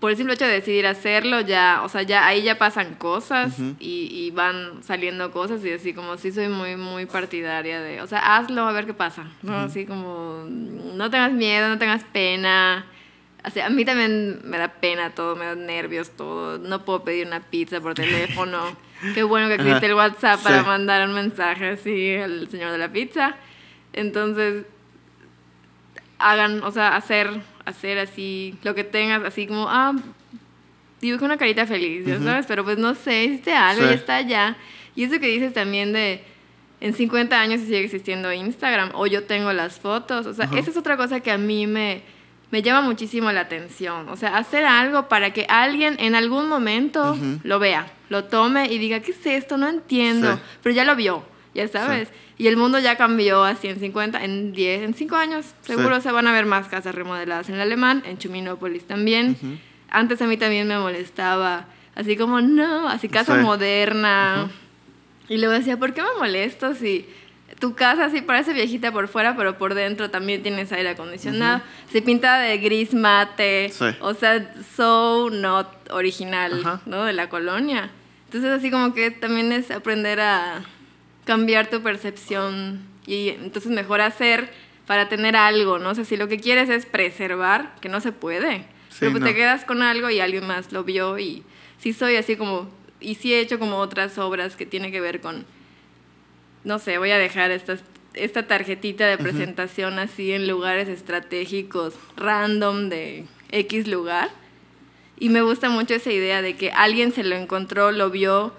por 0.00 0.10
el 0.10 0.16
simple 0.16 0.34
hecho 0.34 0.46
de 0.46 0.52
decidir 0.52 0.86
hacerlo, 0.86 1.40
ya, 1.42 1.82
o 1.84 1.88
sea, 1.90 2.02
ya 2.02 2.26
ahí 2.26 2.42
ya 2.42 2.56
pasan 2.58 2.94
cosas 2.94 3.58
Ujú. 3.58 3.76
y, 3.78 4.08
y 4.10 4.30
van 4.30 4.82
saliendo 4.82 5.30
cosas 5.30 5.62
y 5.64 5.70
así 5.72 5.92
como 5.92 6.16
sí 6.16 6.32
soy 6.32 6.48
muy, 6.48 6.76
muy 6.76 7.04
partidaria 7.06 7.80
de, 7.82 8.00
o 8.00 8.06
sea, 8.06 8.36
hazlo 8.36 8.66
a 8.66 8.72
ver 8.72 8.86
qué 8.86 8.94
pasa, 8.94 9.24
¿no? 9.42 9.58
Así 9.58 9.84
como 9.84 10.44
no 10.48 11.10
tengas 11.10 11.32
miedo, 11.32 11.68
no 11.68 11.78
tengas 11.78 12.02
pena. 12.04 12.86
O 13.44 13.50
sea, 13.50 13.66
a 13.66 13.70
mí 13.70 13.84
también 13.86 14.40
me 14.44 14.58
da 14.58 14.68
pena 14.68 15.10
todo, 15.14 15.34
me 15.36 15.44
da 15.46 15.54
nervios 15.54 16.10
todo. 16.10 16.58
No 16.58 16.84
puedo 16.84 17.04
pedir 17.04 17.26
una 17.26 17.40
pizza 17.40 17.80
por 17.80 17.94
teléfono. 17.94 18.58
Qué 19.14 19.22
bueno 19.22 19.48
que 19.48 19.54
existe 19.54 19.76
Ajá. 19.76 19.86
el 19.86 19.94
WhatsApp 19.94 20.42
para 20.42 20.60
Sí. 20.60 20.66
mandar 20.66 21.06
un 21.08 21.14
mensaje 21.14 21.70
así 21.70 22.16
al 22.16 22.48
señor 22.50 22.70
de 22.72 22.76
la 22.78 22.92
pizza. 22.92 23.36
Entonces, 23.94 24.64
hagan, 26.18 26.62
o 26.62 26.70
sea, 26.70 26.96
hacer, 26.96 27.40
hacer 27.70 27.98
así, 27.98 28.54
lo 28.62 28.74
que 28.74 28.84
tengas, 28.84 29.22
así 29.24 29.46
como, 29.46 29.66
ah, 29.68 29.92
dibuja 31.00 31.24
una 31.24 31.36
carita 31.38 31.66
feliz, 31.66 32.04
ya 32.06 32.16
Ujú. 32.16 32.24
sabes, 32.24 32.46
pero 32.46 32.64
pues 32.64 32.78
no 32.78 32.94
sé, 32.94 33.24
hiciste 33.24 33.52
algo 33.52 33.84
Sí. 33.86 33.90
y 33.92 33.94
está 33.94 34.16
allá. 34.16 34.56
Y 34.94 35.04
eso 35.04 35.18
que 35.18 35.28
dices 35.28 35.52
también 35.54 35.92
de, 35.92 36.22
en 36.80 36.92
50 36.94 37.40
años 37.40 37.60
si 37.60 37.66
sigue 37.66 37.84
existiendo 37.84 38.32
Instagram, 38.32 38.90
o 38.94 39.06
yo 39.06 39.24
tengo 39.24 39.52
las 39.52 39.78
fotos, 39.80 40.26
o 40.26 40.34
sea, 40.34 40.44
Ajá. 40.46 40.58
esa 40.58 40.70
es 40.70 40.76
otra 40.76 40.96
cosa 40.96 41.20
que 41.20 41.30
a 41.30 41.38
mí 41.38 41.66
me, 41.66 42.02
me 42.50 42.62
llama 42.62 42.82
muchísimo 42.82 43.30
la 43.32 43.40
atención, 43.42 44.08
o 44.10 44.16
sea, 44.16 44.36
hacer 44.36 44.64
algo 44.64 45.08
para 45.08 45.32
que 45.32 45.46
alguien 45.48 45.96
en 46.00 46.14
algún 46.14 46.48
momento 46.48 47.12
Ujú. 47.12 47.40
lo 47.44 47.58
vea, 47.58 47.86
lo 48.10 48.24
tome 48.24 48.66
y 48.72 48.76
diga, 48.78 49.00
¿qué 49.00 49.12
es 49.12 49.24
esto? 49.24 49.56
No 49.56 49.68
entiendo, 49.68 50.34
Sí. 50.36 50.42
pero 50.62 50.74
ya 50.74 50.84
lo 50.84 50.96
vio, 50.96 51.24
ya 51.54 51.68
sabes. 51.68 52.08
Y 52.38 52.46
el 52.46 52.56
mundo 52.56 52.78
ya 52.78 52.96
cambió 52.96 53.44
así 53.44 53.68
en 53.68 53.78
50, 53.80 54.24
en 54.24 54.52
10, 54.52 54.82
en 54.82 54.94
5 54.94 55.16
años. 55.16 55.46
Seguro 55.62 55.96
Sí. 55.96 56.02
se 56.02 56.12
van 56.12 56.26
a 56.26 56.32
ver 56.32 56.46
más 56.46 56.68
casas 56.68 56.94
remodeladas 56.94 57.48
en 57.48 57.56
el 57.56 57.60
alemán, 57.62 58.02
en 58.06 58.18
Chuminópolis 58.18 58.84
también. 58.86 59.36
Ujú. 59.40 59.56
Antes 59.90 60.22
a 60.22 60.26
mí 60.26 60.36
también 60.36 60.68
me 60.68 60.78
molestaba, 60.78 61.66
así 61.94 62.16
como, 62.16 62.40
no, 62.40 62.88
así 62.88 63.08
casa 63.08 63.36
Sí. 63.36 63.42
moderna. 63.42 64.48
Y 65.28 65.38
luego 65.38 65.52
decía, 65.54 65.76
¿por 65.76 65.92
qué 65.94 66.02
me 66.02 66.08
molesto 66.18 66.74
si 66.74 67.06
tu 67.58 67.74
casa 67.74 68.06
así 68.06 68.20
parece 68.22 68.52
viejita 68.52 68.90
por 68.92 69.08
fuera, 69.08 69.36
pero 69.36 69.58
por 69.58 69.74
dentro 69.74 70.08
también 70.10 70.42
tienes 70.42 70.72
aire 70.72 70.90
acondicionado? 70.90 71.60
Se 71.92 72.00
pinta 72.00 72.38
de 72.38 72.56
gris 72.58 72.94
mate, 72.94 73.68
Sí. 73.70 73.84
o 74.00 74.14
sea, 74.14 74.54
so 74.76 75.28
not 75.30 75.66
original. 75.90 76.80
¿no? 76.86 77.04
De 77.04 77.12
la 77.12 77.28
colonia. 77.28 77.90
Entonces 78.26 78.50
así 78.50 78.70
como 78.70 78.94
que 78.94 79.10
también 79.10 79.50
es 79.52 79.70
aprender 79.72 80.20
a 80.20 80.62
cambiar 81.30 81.70
tu 81.70 81.80
percepción 81.80 82.80
y 83.06 83.28
entonces 83.28 83.70
mejor 83.70 84.00
hacer 84.00 84.50
para 84.84 85.08
tener 85.08 85.36
algo, 85.36 85.78
¿no? 85.78 85.90
O 85.90 85.94
sea, 85.94 86.04
si 86.04 86.16
lo 86.16 86.26
que 86.26 86.40
quieres 86.40 86.68
es 86.68 86.86
preservar, 86.86 87.76
que 87.80 87.88
no 87.88 88.00
se 88.00 88.10
puede, 88.10 88.64
Sí, 88.88 88.96
pero 88.98 89.12
pues 89.12 89.20
no. 89.20 89.28
te 89.28 89.36
quedas 89.36 89.64
con 89.64 89.80
algo 89.80 90.10
y 90.10 90.18
alguien 90.18 90.44
más 90.44 90.72
lo 90.72 90.82
vio 90.82 91.20
y 91.20 91.44
sí 91.78 91.92
soy 91.92 92.16
así 92.16 92.34
como, 92.34 92.68
y 93.00 93.14
sí 93.14 93.32
he 93.32 93.38
hecho 93.38 93.60
como 93.60 93.76
otras 93.76 94.18
obras 94.18 94.56
que 94.56 94.66
tienen 94.66 94.90
que 94.90 95.00
ver 95.00 95.20
con, 95.20 95.46
no 96.64 96.80
sé, 96.80 96.98
voy 96.98 97.12
a 97.12 97.18
dejar 97.18 97.52
estas, 97.52 97.84
esta 98.14 98.48
tarjetita 98.48 99.06
de 99.06 99.16
presentación 99.16 100.00
así 100.00 100.32
en 100.32 100.48
lugares 100.48 100.88
estratégicos 100.88 101.94
random 102.16 102.88
de 102.88 103.24
X 103.52 103.86
lugar. 103.86 104.30
Y 105.16 105.28
me 105.28 105.42
gusta 105.42 105.70
mucho 105.70 105.94
esa 105.94 106.10
idea 106.10 106.42
de 106.42 106.56
que 106.56 106.72
alguien 106.72 107.12
se 107.12 107.22
lo 107.22 107.36
encontró, 107.36 107.92
lo 107.92 108.10
vio, 108.10 108.52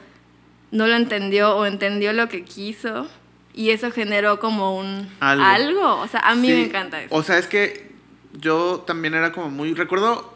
no 0.72 0.88
lo 0.88 0.95
entendió 0.95 1.55
o 1.57 1.65
entendió 1.65 2.13
lo 2.13 2.28
que 2.30 2.43
quiso 2.43 3.07
y 3.53 3.72
eso 3.72 3.91
generó 3.91 4.39
como 4.39 4.78
un 4.78 5.09
Algo. 5.19 5.43
algo. 5.43 5.95
O 5.99 6.07
sea, 6.07 6.22
a 6.22 6.36
mí 6.36 6.47
Sí, 6.47 6.53
me 6.53 6.63
encanta 6.65 7.01
eso. 7.01 7.13
O 7.13 7.24
sea, 7.24 7.38
es 7.38 7.47
que 7.47 7.91
yo 8.39 8.84
también 8.88 9.13
era 9.13 9.32
como 9.32 9.49
muy. 9.49 9.74
Recuerdo 9.74 10.34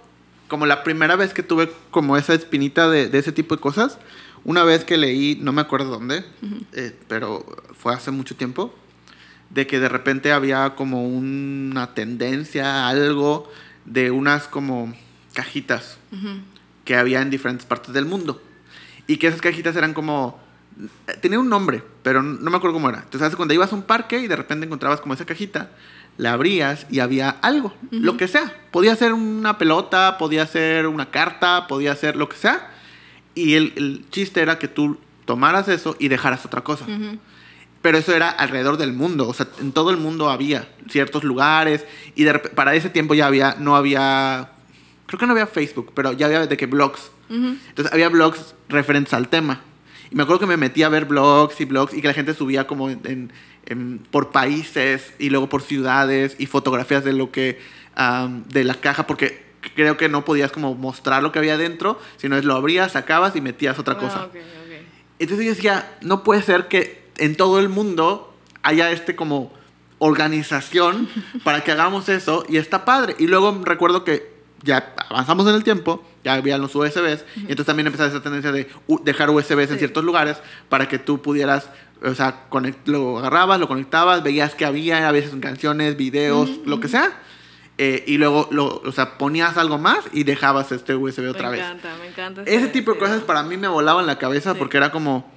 como 0.48 0.66
la 0.66 0.84
primera 0.84 1.16
vez 1.16 1.34
que 1.34 1.42
tuve 1.44 1.72
como 1.92 2.18
esa 2.18 2.34
espinita 2.34 2.90
de, 2.90 3.08
de 3.10 3.18
ese 3.20 3.32
tipo 3.32 3.56
de 3.56 3.62
cosas. 3.62 3.98
Una 4.44 4.64
vez 4.64 4.84
que 4.84 4.98
leí, 4.98 5.40
no 5.42 5.54
me 5.54 5.62
acuerdo 5.62 5.90
dónde, 5.90 6.24
eh, 6.74 6.96
pero 7.08 7.44
fue 7.76 7.96
hace 7.96 8.12
mucho 8.12 8.36
tiempo, 8.36 8.76
de 9.50 9.66
que 9.66 9.80
de 9.80 9.90
repente 9.90 10.32
había 10.32 10.76
como 10.76 11.04
una 11.08 11.96
tendencia, 11.96 12.88
algo 12.88 13.52
de 13.86 14.12
unas 14.12 14.48
como 14.48 14.94
cajitas 15.34 15.98
que 16.84 16.96
había 16.96 17.22
en 17.24 17.32
diferentes 17.32 17.66
partes 17.66 17.92
del 17.94 18.06
mundo. 18.06 18.40
Y 19.08 19.18
que 19.18 19.28
esas 19.28 19.42
cajitas 19.42 19.76
eran 19.76 19.94
como... 19.94 20.40
Tenía 21.22 21.40
un 21.40 21.48
nombre, 21.48 21.84
pero 22.04 22.22
no 22.22 22.52
me 22.52 22.58
acuerdo 22.58 22.74
cómo 22.74 22.90
era. 22.90 23.00
Entonces, 23.04 23.36
cuando 23.36 23.54
ibas 23.54 23.72
a 23.72 23.76
un 23.76 23.84
parque 23.84 24.20
y 24.20 24.28
de 24.28 24.36
repente 24.36 24.66
encontrabas 24.66 25.00
como 25.00 25.14
esa 25.14 25.26
cajita, 25.26 25.72
la 26.18 26.34
abrías 26.34 26.86
y 26.90 27.00
había 27.00 27.30
algo, 27.30 27.74
lo 27.92 28.18
que 28.18 28.28
sea. 28.28 28.54
Podía 28.72 28.96
ser 28.96 29.14
una 29.14 29.58
pelota, 29.58 30.18
podía 30.18 30.46
ser 30.48 30.88
una 30.88 31.12
carta, 31.12 31.68
podía 31.68 31.96
ser 31.96 32.18
lo 32.18 32.28
que 32.28 32.36
sea. 32.36 32.72
Y 33.36 33.54
el, 33.54 33.74
el 33.78 34.06
chiste 34.10 34.42
era 34.42 34.60
que 34.60 34.68
tú 34.68 34.98
tomaras 35.26 35.68
eso 35.68 35.96
y 36.00 36.08
dejaras 36.08 36.46
otra 36.46 36.62
cosa. 36.62 36.86
Pero 37.82 37.98
eso 37.98 38.16
era 38.16 38.30
alrededor 38.30 38.78
del 38.78 38.94
mundo, 38.94 39.28
o 39.28 39.34
sea, 39.34 39.48
en 39.60 39.72
todo 39.72 39.92
el 39.92 39.98
mundo 39.98 40.30
había 40.32 40.68
ciertos 40.90 41.24
lugares 41.24 41.86
y 42.16 42.24
de 42.24 42.40
para 42.40 42.74
ese 42.74 42.90
tiempo 42.90 43.14
ya 43.14 43.28
había, 43.28 43.58
no 43.60 43.76
había, 43.76 44.54
creo 45.08 45.20
que 45.20 45.26
no 45.26 45.32
había 45.34 45.48
Facebook, 45.48 45.92
pero 45.94 46.12
ya 46.14 46.26
había 46.28 46.46
de 46.48 46.58
que 46.58 46.66
blogs. 46.66 47.12
Entonces 47.30 47.92
había 47.94 48.10
blogs 48.10 48.56
referentes 48.70 49.14
al 49.14 49.28
tema. 49.30 49.62
Y 50.12 50.16
me 50.16 50.24
acuerdo 50.24 50.42
que 50.42 50.46
me 50.46 50.58
metí 50.58 50.84
a 50.84 50.90
ver 50.90 51.06
blogs 51.06 51.60
y 51.62 51.66
blogs 51.66 51.94
y 51.94 52.02
que 52.02 52.08
la 52.08 52.14
gente 52.14 52.34
subía 52.34 52.68
como 52.68 52.90
en, 52.90 53.00
en- 53.06 53.34
en- 53.66 54.00
por 54.12 54.30
países 54.32 55.14
y 55.18 55.30
luego 55.32 55.50
por 55.50 55.62
ciudades 55.64 56.36
y 56.38 56.46
fotografías 56.46 57.04
de 57.04 57.14
lo 57.14 57.32
que, 57.32 57.60
am, 57.96 58.44
de 58.50 58.64
la 58.64 58.76
caja, 58.76 59.08
porque 59.08 59.44
creo 59.74 59.98
que 59.98 60.08
no 60.10 60.24
podías 60.24 60.52
como 60.52 60.76
mostrar 60.76 61.24
lo 61.24 61.32
que 61.32 61.40
había 61.40 61.58
dentro, 61.58 62.00
sino 62.18 62.38
es 62.38 62.46
lo 62.46 62.54
abrías, 62.54 62.92
sacabas 62.92 63.36
y 63.36 63.42
metías 63.42 63.80
otra 63.80 63.96
Ah, 63.96 64.00
cosa. 64.00 64.24
ok, 64.26 64.36
ok. 64.36 64.86
Entonces 65.18 65.46
yo 65.48 65.54
decía, 65.56 65.98
no 66.02 66.24
puede 66.24 66.44
ser 66.44 66.68
que 66.68 67.04
en 67.18 67.36
todo 67.36 67.60
el 67.60 67.70
mundo 67.70 68.32
haya 68.62 68.92
este 68.92 69.16
como 69.16 69.52
organización 69.98 71.10
para 71.44 71.64
que 71.64 71.72
hagamos 71.72 72.10
eso 72.10 72.46
y 72.48 72.58
está 72.58 72.86
padre. 72.86 73.16
Y 73.18 73.28
luego 73.28 73.62
recuerdo 73.64 74.04
que 74.04 74.35
ya 74.66 74.94
avanzamos 75.10 75.48
en 75.48 75.56
el 75.56 75.64
tiempo, 75.64 76.04
ya 76.24 76.34
había 76.34 76.58
los 76.58 76.76
USBs, 76.76 77.24
y 77.38 77.40
entonces 77.42 77.66
también 77.68 77.88
empezaba 77.88 78.10
esa 78.10 78.22
tendencia 78.22 78.52
de 78.52 78.68
dejar 79.04 79.30
USBs 79.30 79.70
en 79.70 79.74
Sí. 79.76 79.78
ciertos 79.78 80.04
lugares 80.04 80.38
para 80.68 80.88
que 80.90 81.00
tú 81.00 81.22
pudieras, 81.22 81.70
o 82.04 82.14
sea, 82.16 82.44
lo 82.86 83.20
agarrabas, 83.20 83.60
lo 83.60 83.68
conectabas, 83.68 84.24
veías 84.24 84.56
que 84.56 84.66
había 84.66 85.08
a 85.08 85.12
veces 85.14 85.32
canciones, 85.40 85.96
videos, 85.96 86.50
lo 86.66 86.80
que 86.82 86.88
sea. 86.90 87.14
eh, 87.78 88.06
y 88.08 88.18
luego, 88.18 88.48
lo, 88.52 88.82
o 88.86 88.92
sea, 88.94 89.18
ponías 89.18 89.58
algo 89.58 89.78
más 89.78 90.00
y 90.14 90.24
dejabas 90.24 90.72
este 90.72 90.96
USB 90.96 91.28
otra 91.30 91.50
me 91.50 91.58
vez. 91.58 91.66
encanta, 91.66 91.90
me 92.02 92.08
encanta. 92.08 92.44
Ese 92.46 92.68
tipo 92.70 92.94
de 92.94 93.00
cosas 93.00 93.22
para 93.24 93.44
mí 93.44 93.58
me 93.58 93.68
volaban 93.68 94.06
la 94.08 94.18
cabeza 94.18 94.54
Sí. 94.54 94.58
porque 94.60 94.78
era 94.78 94.92
como. 94.92 95.30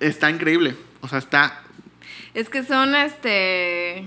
Está 0.00 0.28
increíble. 0.30 0.76
O 1.00 1.08
sea, 1.08 1.18
está. 1.18 1.62
Es 2.34 2.50
que 2.50 2.62
son 2.62 2.94
este 2.94 4.06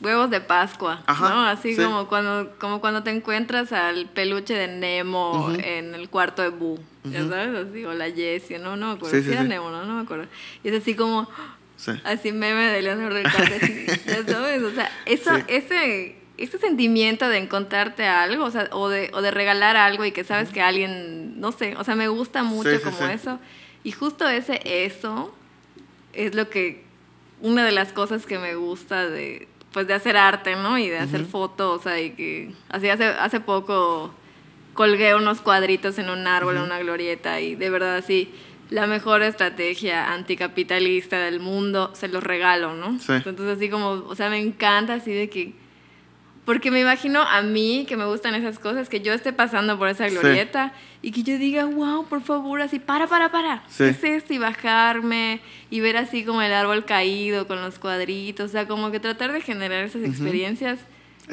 huevos 0.00 0.30
de 0.30 0.40
Pascua, 0.40 1.02
Ajá, 1.06 1.28
¿no? 1.28 1.46
Así 1.46 1.74
sí. 1.74 1.82
como 1.82 2.08
cuando 2.08 2.54
como 2.58 2.80
cuando 2.80 3.02
te 3.02 3.10
encuentras 3.10 3.72
al 3.72 4.06
peluche 4.06 4.54
de 4.54 4.68
Nemo 4.68 5.46
Ujú. 5.48 5.60
en 5.62 5.94
el 5.94 6.08
cuarto 6.08 6.42
de 6.42 6.48
Boo, 6.48 6.78
ya 7.04 7.26
sabes, 7.28 7.68
así 7.68 7.84
o 7.84 7.92
la 7.94 8.10
Jessie, 8.10 8.58
no, 8.58 8.76
no 8.76 8.88
me 8.88 8.92
acuerdo, 8.94 9.16
Sí, 9.16 9.22
sí, 9.24 9.32
era. 9.32 9.44
Nemo, 9.44 9.70
no, 9.70 9.84
no 9.84 9.94
me 9.94 10.02
acuerdo. 10.02 10.26
Y 10.62 10.68
es 10.68 10.80
así 10.82 10.94
como 10.94 11.28
Sí. 11.76 11.92
así 12.04 12.32
meme 12.32 12.62
de 12.68 12.82
Leonardo 12.82 13.16
DiCaprio, 13.16 13.56
así, 13.56 13.86
ya 14.06 14.24
sabes, 14.28 14.62
o 14.62 14.72
sea, 14.74 14.90
eso, 15.06 15.36
ese, 15.48 16.16
ese 16.38 16.58
sentimiento 16.58 17.28
de 17.28 17.38
encontrarte 17.38 18.06
algo, 18.06 18.44
o 18.44 18.50
sea, 18.50 18.68
o 18.72 18.88
de, 18.88 19.10
o 19.12 19.20
de 19.22 19.30
regalar 19.32 19.76
algo 19.76 20.04
y 20.04 20.12
que 20.12 20.24
sabes 20.24 20.50
que 20.50 20.62
alguien, 20.62 21.40
no 21.40 21.52
sé, 21.52 21.76
o 21.76 21.84
sea, 21.84 21.94
me 21.94 22.08
gusta 22.08 22.42
mucho 22.42 22.80
como 22.82 23.06
eso. 23.06 23.38
Y 23.82 23.92
justo 23.92 24.26
ese 24.28 24.60
eso 24.64 25.34
es 26.14 26.34
lo 26.34 26.48
que, 26.48 26.84
una 27.42 27.64
de 27.64 27.72
las 27.72 27.92
cosas 27.92 28.24
que 28.24 28.38
me 28.38 28.54
gusta 28.54 29.08
de, 29.10 29.48
pues 29.74 29.88
de 29.88 29.94
hacer 29.94 30.16
arte, 30.16 30.54
¿no? 30.54 30.78
Y 30.78 30.88
de 30.88 30.98
hacer 30.98 31.24
fotos, 31.24 31.80
o 31.80 31.82
sea, 31.82 32.00
y 32.00 32.10
que, 32.10 32.52
así 32.70 32.88
hace, 32.88 33.06
hace 33.06 33.40
poco 33.40 34.14
colgué 34.72 35.16
unos 35.16 35.40
cuadritos 35.40 35.98
en 35.98 36.10
un 36.10 36.28
árbol, 36.28 36.56
en 36.56 36.62
una 36.62 36.78
glorieta, 36.78 37.40
y 37.40 37.56
de 37.56 37.70
verdad 37.70 37.96
así, 37.96 38.32
la 38.70 38.86
mejor 38.86 39.22
estrategia 39.22 40.12
anticapitalista 40.14 41.18
del 41.18 41.40
mundo, 41.40 41.90
se 41.94 42.06
los 42.06 42.22
regalo, 42.22 42.74
¿no? 42.74 43.00
Sí. 43.00 43.14
Entonces 43.14 43.56
así 43.56 43.68
como, 43.68 44.04
o 44.06 44.14
sea, 44.14 44.30
me 44.30 44.38
encanta 44.38 44.94
así 44.94 45.12
de 45.12 45.28
que, 45.28 45.54
porque 46.44 46.70
me 46.70 46.80
imagino 46.80 47.22
a 47.22 47.42
mí 47.42 47.84
que 47.88 47.96
me 47.96 48.04
gustan 48.04 48.36
esas 48.36 48.60
cosas, 48.60 48.88
que 48.88 49.00
yo 49.00 49.12
esté 49.12 49.32
pasando 49.32 49.76
por 49.76 49.88
esa 49.88 50.08
Sí. 50.08 50.70
Y 51.06 51.12
que 51.12 51.22
yo 51.22 51.38
diga, 51.38 51.64
wow, 51.66 52.06
por 52.06 52.22
favor, 52.22 52.60
así, 52.62 52.78
para, 52.78 53.06
para, 53.06 53.30
para. 53.30 53.62
Sí. 53.68 53.84
¿Qué 53.84 53.88
es 53.90 54.04
esto? 54.04 54.32
Y 54.34 54.38
bajarme 54.38 55.40
y 55.70 55.80
ver 55.80 55.96
así 55.96 56.24
como 56.24 56.40
el 56.42 56.52
árbol 56.52 56.84
caído 56.84 57.46
con 57.46 57.60
los 57.62 57.78
cuadritos, 57.78 58.46
o 58.50 58.52
sea, 58.52 58.66
como 58.66 58.90
que 58.90 59.00
tratar 59.00 59.32
de 59.32 59.40
generar 59.40 59.84
esas 59.84 60.02
experiencias 60.02 60.78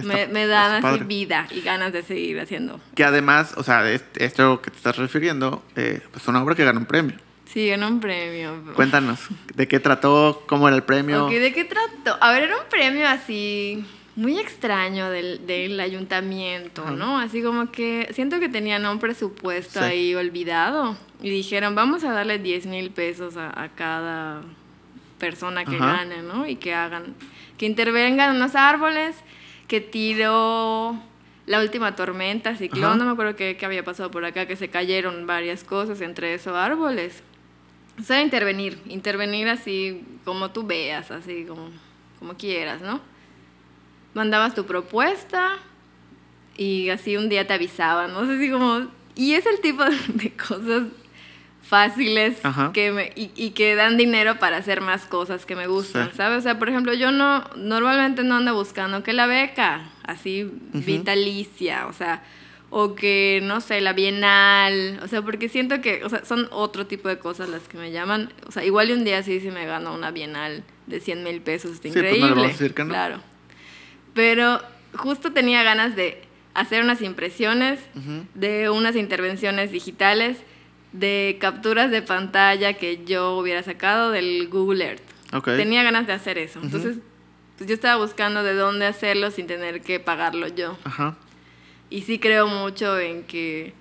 me, 0.03 0.28
me 0.28 0.47
dan 0.47 0.72
así 0.74 0.82
padre. 0.84 1.03
vida 1.05 1.47
y 1.51 1.61
ganas 1.61 1.91
de 1.93 2.03
seguir 2.03 2.39
haciendo. 2.39 2.80
Que 2.95 3.03
además, 3.03 3.53
o 3.57 3.63
sea, 3.63 3.89
est- 3.91 4.17
esto 4.22 4.61
que 4.61 4.72
te 4.72 4.78
estás 4.78 4.97
refiriendo, 4.97 5.63
eh, 5.76 6.01
pues 6.11 6.28
una 6.28 6.41
obra 6.43 6.55
que 6.55 6.63
ganó 6.63 6.80
un 6.80 6.86
premio. 6.86 7.15
Sí, 7.45 7.67
ganó 7.67 7.88
un 7.89 7.99
premio. 7.99 8.63
Cuéntanos, 8.76 9.19
¿de 9.55 9.67
qué 9.67 9.82
trató? 9.82 10.43
¿Cómo 10.47 10.67
era 10.69 10.78
el 10.78 10.84
premio? 10.84 11.28
¿de 11.28 11.51
qué 11.53 11.65
trató? 11.65 12.17
A 12.24 12.32
ver, 12.32 12.43
era 12.43 12.55
un 12.57 12.63
premio 12.69 13.05
así 13.07 13.84
muy 14.16 14.38
extraño 14.39 15.09
del, 15.09 15.45
del 15.47 15.80
ayuntamiento, 15.80 16.84
Ajá. 16.84 16.91
¿no? 16.91 17.18
Así 17.20 17.41
como 17.41 17.72
que 17.72 18.09
siento 18.14 18.39
que 18.39 18.49
tenían 18.49 18.86
un 18.86 18.99
presupuesto 18.99 19.80
Sí. 19.80 19.86
ahí 19.86 20.16
olvidado 20.16 20.97
y 21.22 21.30
dijeron, 21.30 21.76
vamos 21.76 22.03
a 22.03 22.12
darle 22.12 22.38
10 22.39 22.66
mil 22.66 22.89
pesos 22.91 23.38
a, 23.38 23.49
a 23.62 23.70
cada 23.70 24.41
persona 25.18 25.64
que 25.66 25.76
Ajá. 25.78 25.97
gane, 25.97 26.24
¿no? 26.24 26.45
Y 26.47 26.55
que 26.57 26.74
hagan, 26.74 27.16
que 27.57 27.66
intervengan 27.66 28.36
en 28.36 28.39
los 28.41 28.55
árboles, 28.55 29.16
que 29.68 29.80
tiró 29.82 30.99
la 31.45 31.59
última 31.62 31.95
tormenta, 31.95 32.55
ciclón, 32.57 32.84
Ajá. 32.91 32.95
no 32.97 33.05
me 33.05 33.12
acuerdo 33.12 33.36
qué, 33.36 33.55
qué 33.57 33.66
había 33.66 33.84
pasado 33.84 34.12
por 34.12 34.26
acá, 34.26 34.45
que 34.45 34.55
se 34.55 34.70
cayeron 34.70 35.26
varias 35.28 35.64
cosas, 35.64 36.01
entre 36.01 36.34
esos 36.34 36.55
árboles. 36.55 37.24
O 37.99 38.03
sea, 38.03 38.22
intervenir, 38.22 38.80
intervenir 38.88 39.47
así 39.47 40.03
como 40.26 40.51
tú 40.51 40.64
veas, 40.64 41.12
así 41.12 41.45
como, 41.47 41.70
como 42.20 42.36
quieras, 42.36 42.82
¿no? 42.82 42.99
Mandabas 44.14 44.53
tu 44.55 44.66
propuesta 44.66 45.57
y 46.57 46.89
así 46.89 47.16
un 47.18 47.30
día 47.30 47.47
te 47.47 47.53
avisaban, 47.53 48.14
no 48.14 48.26
sé 48.26 48.39
si 48.39 48.51
como... 48.51 48.88
Y 49.16 49.34
es 49.34 49.45
el 49.45 49.59
tipo 49.62 49.84
de, 50.07 50.32
cosas 50.32 50.84
fáciles 51.62 52.38
Ajá. 52.43 52.72
que 52.74 52.91
me, 52.91 53.12
y, 53.16 53.32
y 53.36 53.51
que 53.51 53.76
dan 53.76 53.97
dinero 53.97 54.39
para 54.39 54.57
hacer 54.57 54.82
más 54.82 55.05
cosas 55.05 55.45
que 55.45 55.55
me 55.55 55.68
gustan, 55.68 56.09
Sí. 56.12 56.18
¿sabes? 56.18 56.39
O 56.39 56.41
sea, 56.41 56.59
por 56.59 56.70
ejemplo, 56.70 56.93
yo 56.93 57.12
no, 57.12 57.43
normalmente 57.55 58.24
no 58.24 58.36
ando 58.38 58.53
buscando 58.53 59.03
que 59.03 59.14
la 59.14 59.28
beca, 59.28 59.89
así 60.03 60.49
vitalicia, 60.74 61.88
o 61.88 61.93
sea, 61.93 62.24
o 62.70 62.95
que, 62.95 63.41
no 63.43 63.59
sé, 63.62 63.80
la 63.82 63.93
bienal, 63.93 64.99
o 65.03 65.07
sea, 65.07 65.22
porque 65.22 65.49
siento 65.49 65.82
que, 65.82 66.03
o 66.03 66.09
sea, 66.09 66.24
son 66.26 66.47
otro 66.51 66.88
tipo 66.88 67.07
de 67.09 67.20
cosas 67.20 67.49
las 67.49 67.68
que 67.68 67.78
me 67.78 67.91
llaman, 67.91 68.32
o 68.47 68.51
sea, 68.51 68.64
igual 68.66 68.91
un 68.91 69.03
día 69.03 69.24
sí 69.24 69.39
se 69.39 69.51
me 69.51 69.66
gano 69.66 69.93
una 69.93 70.12
bienal 70.12 70.64
de 70.88 70.99
100 70.99 71.24
mil 71.24 71.41
pesos, 71.41 71.72
está 71.72 71.89
Sí, 71.89 71.93
pues 71.93 71.95
no 71.95 72.09
increíble. 72.09 72.30
vamos 72.32 72.45
a 72.45 72.47
decir 72.47 72.74
que 72.74 72.84
no. 72.84 72.89
Claro. 72.89 73.22
Pero 74.14 74.62
justo 74.95 75.32
tenía 75.32 75.64
ganas 75.64 75.95
de 75.95 76.22
hacer 76.53 76.84
unas 76.84 77.01
impresiones, 77.01 77.80
de 78.34 78.70
unas 78.70 78.95
intervenciones 78.95 79.72
digitales, 79.72 80.38
de 80.91 81.38
capturas 81.39 81.91
de 81.91 82.01
pantalla 82.01 82.74
que 82.74 83.05
yo 83.05 83.38
hubiera 83.38 83.64
sacado 83.64 84.12
del 84.12 84.49
Google 84.49 84.86
Earth. 84.86 85.45
Tenía 85.45 85.84
ganas 85.84 86.07
de 86.07 86.14
hacer 86.14 86.38
eso. 86.38 86.59
Entonces, 86.62 86.97
pues 87.57 87.70
yo 87.70 87.74
estaba 87.74 88.03
buscando 88.03 88.43
de 88.43 88.53
dónde 88.53 88.86
hacerlo 88.86 89.32
sin 89.32 89.47
tener 89.47 89.82
que 89.82 89.99
pagarlo 89.99 90.47
yo. 90.47 90.78
Ajá. 90.84 91.16
Y 91.89 92.01
sí 92.01 92.20
creo 92.20 92.47
mucho 92.47 92.99
en 92.99 93.24
que 93.24 93.74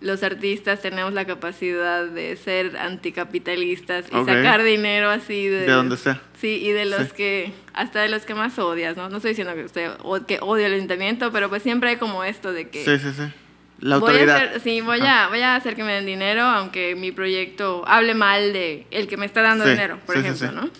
los 0.00 0.22
artistas 0.22 0.82
tenemos 0.82 1.14
la 1.14 1.24
capacidad 1.24 2.04
de 2.04 2.36
ser 2.36 2.76
anticapitalistas 2.76 4.06
y 4.10 4.24
sacar 4.26 4.62
dinero 4.62 5.08
así 5.10 5.46
de... 5.46 5.60
De 5.60 5.72
donde 5.72 5.96
sea. 5.96 6.20
Sí, 6.40 6.60
y 6.62 6.70
de 6.70 6.84
los 6.84 7.08
Sí. 7.08 7.12
que, 7.16 7.52
hasta 7.72 8.02
de 8.02 8.08
los 8.10 8.26
que 8.26 8.34
más 8.34 8.58
odias, 8.58 8.96
¿no? 8.96 9.08
No 9.08 9.16
estoy 9.16 9.30
diciendo 9.30 9.54
que 9.54 9.64
usted 9.64 9.90
o- 10.02 10.24
que 10.26 10.38
odia 10.42 10.66
el 10.66 10.74
ayuntamiento, 10.74 11.32
pero 11.32 11.48
pues 11.48 11.62
siempre 11.62 11.90
hay 11.90 11.96
como 11.96 12.24
esto 12.24 12.52
de 12.52 12.68
que 12.68 12.84
Sí, 12.84 12.98
sí, 12.98 13.10
sí. 13.16 13.22
La 13.78 13.98
Voy 13.98 14.08
a 14.08 14.12
autoridad. 14.12 14.36
hacer, 14.36 14.60
sí, 14.60 14.80
voy 14.80 15.00
a, 15.00 15.28
voy 15.28 15.40
a 15.40 15.54
hacer 15.56 15.76
que 15.76 15.84
me 15.84 15.92
den 15.92 16.06
dinero, 16.06 16.42
aunque 16.42 16.94
mi 16.94 17.12
proyecto 17.12 17.84
hable 17.86 18.14
mal 18.14 18.52
de 18.52 18.86
el 18.90 19.06
que 19.06 19.16
me 19.18 19.26
está 19.26 19.42
dando 19.42 19.64
Sí, 19.64 19.70
dinero, 19.70 19.98
por 20.06 20.14
sí, 20.14 20.20
ejemplo. 20.22 20.52
¿no? 20.52 20.70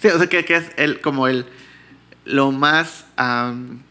Sí, 0.00 0.08
o 0.08 0.18
sea, 0.18 0.26
que, 0.26 0.44
que 0.44 0.56
es 0.56 0.70
el, 0.76 1.00
como 1.00 1.28
el, 1.28 1.44
lo 2.24 2.52
más 2.52 3.06
am, 3.16 3.82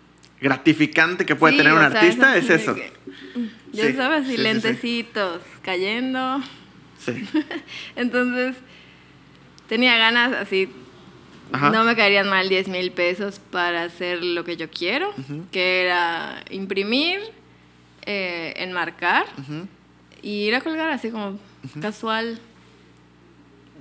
gratificante 0.41 1.25
que 1.25 1.36
puede 1.36 1.57
tener 1.57 1.73
un 1.73 1.79
sea, 1.79 1.88
artista 1.88 2.38
es 2.38 2.49
eso. 2.49 2.75
que- 2.75 2.91
Ya 3.76 3.88
Sí, 3.88 3.93
sabes, 3.93 4.23
así 4.23 4.38
sí, 4.38 4.41
lentecitos 4.41 5.41
cayendo. 5.61 6.41
Sí. 6.97 7.28
Entonces, 7.95 8.55
tenía 9.67 9.97
ganas 9.97 10.34
así. 10.34 10.69
Ajá. 11.51 11.69
No 11.69 11.84
me 11.84 11.95
caerían 11.95 12.28
mal 12.28 12.49
10 12.49 12.69
mil 12.69 12.91
pesos 12.91 13.39
para 13.39 13.84
hacer 13.84 14.23
lo 14.23 14.43
que 14.43 14.57
yo 14.57 14.69
quiero, 14.69 15.13
que 15.51 15.84
era 15.84 16.43
imprimir, 16.49 17.19
eh, 18.05 18.53
enmarcar 18.57 19.28
y 20.23 20.47
ir 20.47 20.55
a 20.55 20.61
colgar 20.61 20.89
así 20.89 21.11
como 21.11 21.39
casual. 21.82 22.39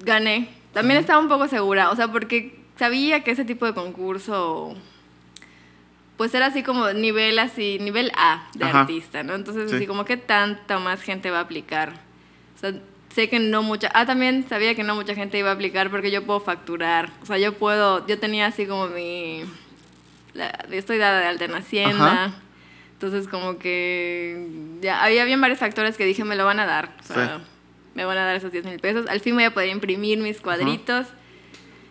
Gané. 0.05 0.49
También 0.75 0.99
estaba 1.01 1.21
un 1.21 1.29
poco 1.29 1.49
segura, 1.49 1.91
o 1.91 1.97
sea, 1.97 2.09
porque 2.09 2.59
sabía 2.79 3.23
que 3.25 3.31
ese 3.31 3.45
tipo 3.45 3.65
de 3.65 3.73
concurso 3.73 4.77
pues 6.17 6.35
era 6.35 6.47
así 6.47 6.63
como 6.63 6.93
nivel 6.93 7.39
así, 7.39 7.79
nivel 7.81 8.13
A 8.17 8.49
de 8.55 8.65
Ajá. 8.65 8.81
artista, 8.83 9.23
¿no? 9.23 9.35
Entonces 9.35 9.71
Sí. 9.71 9.77
así 9.77 9.87
como 9.87 10.05
que 10.05 10.17
tanta 10.17 10.79
más 10.79 11.03
gente 11.03 11.31
va 11.31 11.39
a 11.39 11.43
aplicar. 11.43 11.93
O 12.57 12.59
sea, 12.59 12.73
sé 13.15 13.29
que 13.29 13.39
no 13.41 13.63
mucha, 13.63 13.91
ah, 13.95 14.07
también 14.07 14.47
sabía 14.49 14.75
que 14.75 14.83
no 14.85 14.95
mucha 14.95 15.15
gente 15.15 15.39
iba 15.39 15.51
a 15.51 15.55
aplicar 15.55 15.91
porque 15.91 16.11
yo 16.11 16.25
puedo 16.25 16.41
facturar. 16.41 17.11
O 17.23 17.27
sea, 17.27 17.39
yo 17.39 17.53
puedo, 17.55 18.07
yo 18.07 18.19
tenía 18.19 18.47
así 18.47 18.67
como 18.67 18.87
mi 18.89 19.45
la- 20.35 20.51
estoy 20.71 20.99
dada 20.99 21.21
de 21.21 21.27
alta 21.27 21.45
en 21.45 21.55
Hacienda. 21.55 22.13
Ajá. 22.25 22.35
Entonces 22.93 23.29
como 23.29 23.59
que 23.59 24.47
ya 24.81 25.03
había 25.05 25.25
bien 25.25 25.41
varios 25.41 25.59
factores 25.59 25.97
que 25.97 26.05
dije 26.07 26.25
me 26.25 26.37
lo 26.37 26.45
van 26.45 26.61
a 26.61 26.67
dar. 26.67 26.97
O 27.01 27.03
sea, 27.03 27.37
Sí. 27.39 27.43
me 27.95 28.05
van 28.05 28.19
a 28.19 28.25
dar 28.25 28.37
esos 28.37 28.51
10 28.53 28.65
mil 28.65 28.79
pesos. 28.81 29.07
Al 29.09 29.21
fin 29.21 29.35
voy 29.35 29.45
a 29.45 29.53
poder 29.53 29.69
imprimir 29.71 30.19
mis 30.21 30.41
cuadritos. 30.41 31.07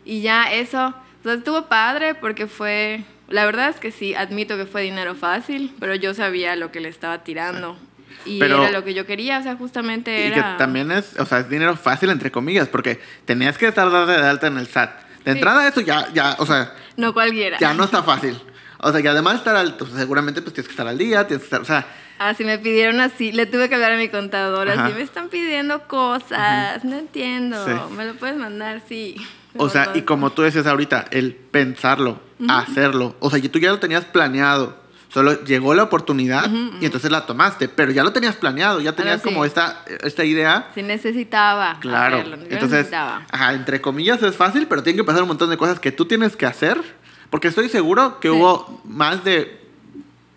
Y 0.06 0.22
ya 0.22 0.52
eso, 0.52 0.88
o 0.88 1.24
sea, 1.24 1.34
estuvo 1.34 1.68
padre 1.68 2.16
porque 2.16 2.48
fue, 2.48 3.04
la 3.30 3.46
verdad 3.46 3.70
es 3.70 3.78
que 3.78 3.92
sí, 3.92 4.14
admito 4.16 4.58
que 4.58 4.66
fue 4.66 4.82
dinero 4.84 5.16
fácil, 5.16 5.74
pero 5.80 5.96
yo 5.96 6.14
sabía 6.14 6.56
lo 6.56 6.72
que 6.72 6.80
le 6.80 6.90
estaba 6.90 7.24
tirando. 7.24 7.78
Y 8.26 8.40
Pero- 8.40 8.62
era 8.62 8.72
lo 8.72 8.84
que 8.84 8.94
yo 8.94 9.06
quería, 9.06 9.40
o 9.40 9.44
sea, 9.44 9.56
justamente 9.56 10.12
Y 10.28 10.32
era... 10.32 10.54
que 10.54 10.58
también 10.58 10.92
es, 10.92 11.20
o 11.20 11.26
sea, 11.26 11.40
es 11.40 11.50
dinero 11.50 11.76
fácil, 11.76 12.10
entre 12.10 12.32
comillas, 12.32 12.68
porque 12.70 13.02
tenías 13.26 13.58
que 13.58 13.68
estar 13.68 13.90
de 13.90 14.16
alta 14.16 14.48
en 14.48 14.58
el 14.58 14.68
SAT. 14.68 14.92
De 15.26 15.32
Sí. 15.32 15.38
entrada 15.38 15.68
eso 15.68 15.82
ya, 15.82 16.08
ya, 16.14 16.36
o 16.40 16.46
sea, 16.46 16.74
No 16.96 17.14
cualquiera. 17.14 17.58
ya 17.60 17.74
no 17.74 17.84
está 17.86 18.04
fácil. 18.04 18.40
O 18.80 18.92
sea, 18.92 19.00
y 19.02 19.08
además 19.08 19.36
estar 19.36 19.56
al, 19.56 19.76
o 19.80 19.86
sea, 19.86 19.98
seguramente 19.98 20.42
pues 20.42 20.54
tienes 20.54 20.68
que 20.68 20.74
estar 20.74 20.88
al 20.88 20.98
día, 20.98 21.26
tienes 21.28 21.42
que 21.42 21.46
estar, 21.48 21.62
o 21.62 21.66
sea, 21.66 21.86
Ah, 22.20 22.34
si 22.36 22.46
me 22.46 22.58
pidieron 22.60 23.02
así, 23.02 23.32
le 23.32 23.46
tuve 23.48 23.68
que 23.68 23.76
hablar 23.76 23.94
a 23.94 23.98
mi 23.98 24.08
contadora, 24.08 24.74
Ajá. 24.74 24.86
así 24.86 24.94
me 24.94 25.02
están 25.02 25.30
pidiendo 25.30 25.88
cosas, 25.88 26.84
no 26.86 26.98
entiendo, 26.98 27.66
Sí. 27.66 27.72
me 27.96 28.06
lo 28.06 28.14
puedes 28.16 28.38
mandar, 28.38 28.82
sí. 28.88 29.16
o 29.58 29.68
sea, 29.70 29.92
y 29.96 30.04
como 30.04 30.32
tú 30.32 30.44
decías 30.44 30.68
ahorita, 30.68 31.06
el 31.12 31.34
pensarlo, 31.34 32.20
hacerlo, 32.50 33.16
o 33.20 33.30
sea, 33.30 33.42
tú 33.52 33.60
ya 33.60 33.72
lo 33.72 33.80
tenías 33.80 34.06
planeado. 34.06 34.82
Solo 35.10 35.44
llegó 35.44 35.76
la 35.76 35.84
oportunidad 35.84 36.50
y 36.82 36.86
entonces 36.86 37.12
la 37.12 37.28
tomaste, 37.28 37.68
pero 37.70 37.92
ya 37.92 38.04
lo 38.04 38.12
tenías 38.14 38.36
planeado, 38.36 38.82
ya 38.82 38.94
tenías 38.96 39.22
sí. 39.22 39.26
como 39.30 39.46
esta, 39.46 39.86
esta 40.04 40.24
idea 40.26 40.70
Si 40.74 40.82
necesitaba 40.82 41.78
Claro. 41.82 42.16
hacerlo, 42.16 42.36
Entonces, 42.50 42.72
necesitaba. 42.72 43.22
ajá, 43.32 43.54
entre 43.54 43.80
comillas 43.80 44.24
es 44.24 44.36
fácil, 44.36 44.66
pero 44.68 44.82
tiene 44.82 44.98
que 44.98 45.04
pasar 45.04 45.22
un 45.22 45.28
montón 45.28 45.52
de 45.52 45.58
cosas 45.58 45.80
que 45.80 45.92
tú 45.92 46.06
tienes 46.06 46.36
que 46.36 46.48
hacer. 46.48 46.82
Porque 47.30 47.48
estoy 47.48 47.70
seguro 47.70 48.20
que 48.20 48.30
Sí. 48.30 48.34
hubo 48.36 48.82
más 48.86 49.24
de 49.24 49.60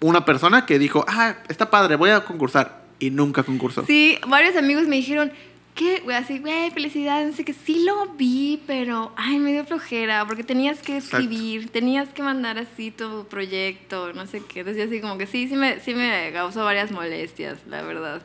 una 0.00 0.26
persona 0.26 0.66
que 0.66 0.78
dijo, 0.78 1.06
ah, 1.08 1.36
está 1.48 1.70
padre, 1.70 1.96
voy 1.96 2.10
a 2.10 2.20
concursar. 2.26 2.84
Y 2.98 3.10
nunca 3.10 3.42
concursó. 3.44 3.84
Sí, 3.86 4.18
varios 4.28 4.56
amigos 4.56 4.86
me 4.88 4.96
dijeron, 4.96 5.32
¿qué? 5.76 6.00
Güey, 6.00 6.16
así, 6.16 6.38
güey, 6.40 6.70
felicidades, 6.72 7.28
no 7.30 7.36
sé 7.36 7.44
qué. 7.44 7.52
Sí 7.52 7.84
lo 7.84 8.06
vi, 8.14 8.60
pero, 8.66 9.12
ay, 9.16 9.38
me 9.38 9.52
dio 9.52 9.64
flojera, 9.64 10.24
porque 10.26 10.42
tenías 10.42 10.80
que 10.82 10.96
Exacto. 10.96 11.18
escribir, 11.18 11.70
tenías 11.70 12.08
que 12.08 12.22
mandar 12.24 12.58
así 12.58 12.90
tu 12.90 13.26
proyecto, 13.28 14.12
no 14.14 14.26
sé 14.26 14.42
qué. 14.52 14.60
Entonces, 14.60 14.88
así 14.88 15.00
como 15.00 15.16
que 15.18 15.26
sí, 15.26 15.46
sí 15.48 15.54
me, 15.54 15.78
sí 15.78 15.94
me 15.94 16.30
causó 16.32 16.64
varias 16.64 16.90
molestias, 16.90 17.58
la 17.68 17.82
verdad. 17.82 18.22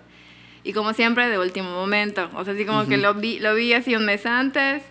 Y 0.64 0.74
como 0.74 0.94
siempre, 0.94 1.28
de 1.30 1.38
último 1.38 1.70
momento. 1.72 2.30
O 2.36 2.44
sea, 2.44 2.54
así 2.54 2.66
como 2.66 2.88
que 2.88 2.98
lo 2.98 3.14
vi, 3.16 3.40
lo 3.40 3.54
vi 3.56 3.74
así 3.74 3.96
un 3.96 4.06
mes 4.06 4.26
antes. 4.26 4.82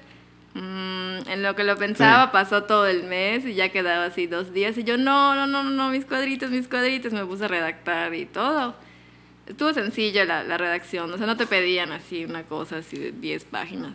mm, 0.55 1.29
en 1.31 1.43
lo 1.45 1.55
que 1.55 1.63
lo 1.63 1.77
pensaba, 1.77 2.25
Sí. 2.25 2.31
pasó 2.33 2.65
todo 2.65 2.87
el 2.89 3.05
mes 3.05 3.47
y 3.47 3.55
ya 3.55 3.69
quedaba 3.69 4.07
así 4.07 4.27
dos 4.27 4.53
días. 4.53 4.77
Y 4.79 4.83
yo, 4.83 4.97
no, 4.99 5.37
no, 5.37 5.47
no, 5.47 5.63
no, 5.63 5.71
no, 5.71 5.91
mis 5.91 6.05
cuadritos, 6.05 6.51
mis 6.51 6.67
cuadritos. 6.67 7.13
Me 7.13 7.25
puse 7.25 7.45
a 7.45 7.49
redactar 7.49 8.13
y 8.15 8.27
todo. 8.27 8.75
Estuvo 9.51 9.75
sencillo 9.75 10.25
la, 10.25 10.43
la 10.45 10.57
redacción, 10.57 11.13
o 11.13 11.19
sea, 11.19 11.27
no 11.27 11.37
te 11.37 11.47
pedían 11.47 11.93
así 11.93 12.25
una 12.25 12.45
cosa 12.45 12.79
así 12.79 12.97
de 12.99 13.13
10 13.13 13.45
páginas. 13.45 13.93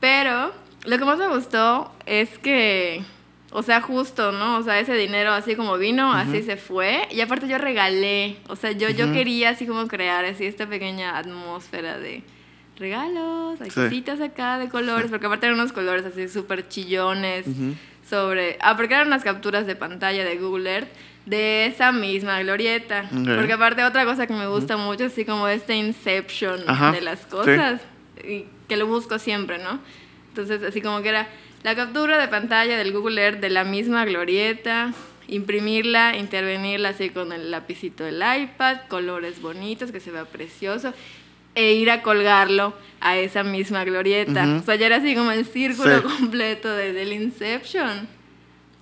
Pero 0.00 0.52
lo 0.86 0.98
que 0.98 1.04
más 1.04 1.18
me 1.18 1.28
gustó 1.28 1.92
es 2.06 2.38
que, 2.38 3.02
o 3.50 3.62
sea, 3.62 3.80
justo, 3.80 4.32
¿no? 4.32 4.58
O 4.58 4.62
sea, 4.62 4.78
ese 4.80 4.94
dinero 4.94 5.32
así 5.32 5.56
como 5.56 5.76
vino, 5.76 6.12
así 6.12 6.42
se 6.42 6.56
fue. 6.56 7.06
Y 7.10 7.20
aparte 7.20 7.48
yo 7.48 7.58
regalé, 7.58 8.36
o 8.48 8.56
sea, 8.56 8.72
yo, 8.72 8.88
yo 8.90 9.12
quería 9.12 9.50
así 9.50 9.66
como 9.66 9.86
crear 9.88 10.24
así 10.24 10.46
esta 10.46 10.66
pequeña 10.66 11.18
atmósfera 11.18 11.98
de 11.98 12.22
regalos, 12.78 13.60
hay 13.60 13.70
Sí. 13.70 13.80
cositas 13.80 14.20
acá 14.22 14.58
de 14.58 14.68
colores, 14.70 15.10
porque 15.10 15.26
aparte 15.26 15.46
eran 15.46 15.58
unos 15.58 15.72
colores 15.72 16.04
así 16.06 16.28
súper 16.28 16.68
chillones 16.68 17.46
Ujú. 17.46 17.74
sobre... 18.08 18.56
Ah, 18.62 18.74
porque 18.76 18.94
eran 18.94 19.08
unas 19.08 19.22
capturas 19.22 19.66
de 19.66 19.76
pantalla 19.76 20.24
de 20.24 20.36
Google 20.38 20.70
Earth 20.72 20.88
de 21.26 21.66
esa 21.66 21.92
misma 21.92 22.40
glorieta. 22.42 23.08
Ok. 23.12 23.28
Porque 23.36 23.52
aparte 23.52 23.84
otra 23.84 24.04
cosa 24.04 24.26
que 24.26 24.32
me 24.32 24.46
gusta 24.46 24.76
mucho, 24.76 25.04
así 25.04 25.24
como 25.24 25.46
este 25.48 25.76
inception 25.76 26.60
Ajá, 26.66 26.92
de 26.92 27.00
las 27.00 27.20
sí. 27.20 27.26
cosas, 27.30 27.80
y 28.24 28.46
que 28.68 28.76
lo 28.76 28.86
busco 28.86 29.18
siempre, 29.18 29.58
¿no? 29.58 29.80
Entonces, 30.28 30.62
así 30.62 30.80
como 30.80 31.02
que 31.02 31.08
era 31.10 31.28
la 31.62 31.74
captura 31.74 32.18
de 32.18 32.28
pantalla 32.28 32.76
del 32.78 32.92
Google 32.92 33.20
Earth 33.22 33.40
de 33.40 33.50
la 33.50 33.64
misma 33.64 34.04
glorieta, 34.04 34.92
imprimirla, 35.28 36.16
intervenirla 36.16 36.90
así 36.90 37.10
con 37.10 37.32
el 37.32 37.50
lapicito 37.50 38.04
del 38.04 38.16
iPad, 38.22 38.78
colores 38.88 39.40
bonitos, 39.40 39.92
que 39.92 40.00
se 40.00 40.10
vea 40.10 40.24
precioso, 40.24 40.92
e 41.54 41.72
ir 41.74 41.90
a 41.90 42.02
colgarlo 42.02 42.74
a 43.00 43.16
esa 43.18 43.42
misma 43.42 43.84
glorieta. 43.84 44.46
O 44.60 44.64
sea, 44.64 44.76
ya 44.76 44.86
era 44.86 44.96
así 44.96 45.14
como 45.14 45.30
el 45.32 45.44
círculo 45.44 45.98
Sí. 45.98 46.04
completo 46.18 46.68
de, 46.72 46.92
del 46.92 47.12
Inception. 47.12 48.08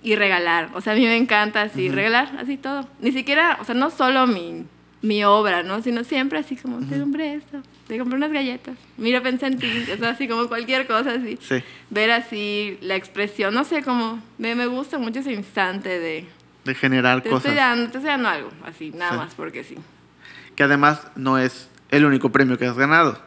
Y 0.01 0.15
regalar. 0.15 0.69
O 0.73 0.81
sea, 0.81 0.93
a 0.93 0.95
mí 0.95 1.01
me 1.05 1.17
encanta 1.17 1.61
así, 1.61 1.89
regalar 1.89 2.31
así 2.39 2.55
todo. 2.57 2.87
Ni 3.01 3.11
siquiera, 3.11 3.57
o 3.61 3.65
sea, 3.65 3.75
no 3.75 3.89
solo 3.91 4.27
mi, 4.27 4.65
mi 5.01 5.23
obra, 5.25 5.61
¿no? 5.63 5.81
Sino 5.81 6.03
siempre 6.05 6.39
así 6.39 6.55
como, 6.55 6.79
te 6.87 6.97
compré 6.99 7.33
esto, 7.35 7.61
te 7.87 7.97
compré 7.99 8.15
unas 8.15 8.31
galletas. 8.31 8.77
Mira, 8.97 9.21
pensé 9.21 9.47
en 9.47 9.57
ti. 9.59 9.67
O 9.93 9.97
sea, 9.97 10.11
así 10.11 10.27
como 10.29 10.47
cualquier 10.47 10.87
cosa 10.87 11.11
así. 11.15 11.37
Sí. 11.41 11.61
Ver 11.89 12.11
así 12.11 12.77
la 12.81 12.95
expresión, 12.95 13.53
no 13.53 13.65
sé, 13.65 13.83
como, 13.83 14.21
me, 14.37 14.55
me 14.55 14.67
gusta 14.67 14.97
mucho 14.99 15.19
ese 15.19 15.33
instante 15.33 15.99
de, 15.99 16.25
De 16.63 16.75
generar 16.75 17.21
te 17.21 17.29
cosas. 17.29 17.45
estoy 17.47 17.57
dando, 17.57 17.91
te 17.91 17.97
estoy 17.97 18.11
dando 18.11 18.29
algo, 18.29 18.51
así, 18.65 18.91
nada 18.91 19.11
Sí. 19.11 19.17
más 19.17 19.35
porque 19.35 19.63
sí. 19.65 19.75
Que 20.55 20.63
además 20.63 21.07
no 21.17 21.37
es 21.37 21.69
el 21.89 22.05
único 22.05 22.31
premio 22.31 22.57
que 22.57 22.65
has 22.65 22.77
ganado. 22.77 23.19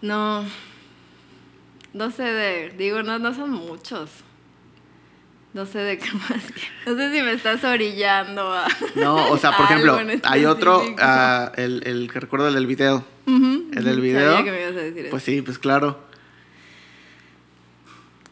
No, 0.00 0.44
no 1.92 2.10
sé 2.10 2.24
de, 2.24 2.70
digo, 2.76 3.02
no, 3.04 3.20
no 3.20 3.34
son 3.34 3.50
muchos. 3.52 4.10
No 5.54 5.66
sé 5.66 5.78
de 5.80 5.98
qué 5.98 6.10
más. 6.14 6.42
No 6.86 6.96
sé 6.96 7.12
si 7.12 7.22
me 7.22 7.32
estás 7.32 7.62
orillando 7.64 8.52
a. 8.52 8.66
No, 8.94 9.30
o 9.30 9.36
sea, 9.38 9.52
por 9.56 9.66
ejemplo, 9.66 9.98
hay 10.24 10.44
otro, 10.46 10.82
ah, 10.98 11.52
el, 11.56 11.82
el 11.86 12.10
que 12.12 12.20
recuerdo 12.20 12.48
el 12.48 12.54
del 12.54 12.66
video. 12.66 13.04
El 13.26 13.84
del 13.84 14.00
video. 14.00 14.30
Sabía 14.36 14.44
que 14.44 14.50
me 14.50 14.62
ibas 14.62 14.76
a 14.76 14.84
decir 14.84 15.08
Pues 15.10 15.22
eso. 15.22 15.32
sí, 15.32 15.42
pues 15.42 15.58
claro. 15.58 15.98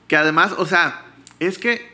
Que 0.09 0.17
además, 0.17 0.55
o 0.59 0.67
sea, 0.67 1.05
es 1.39 1.59
que 1.59 1.91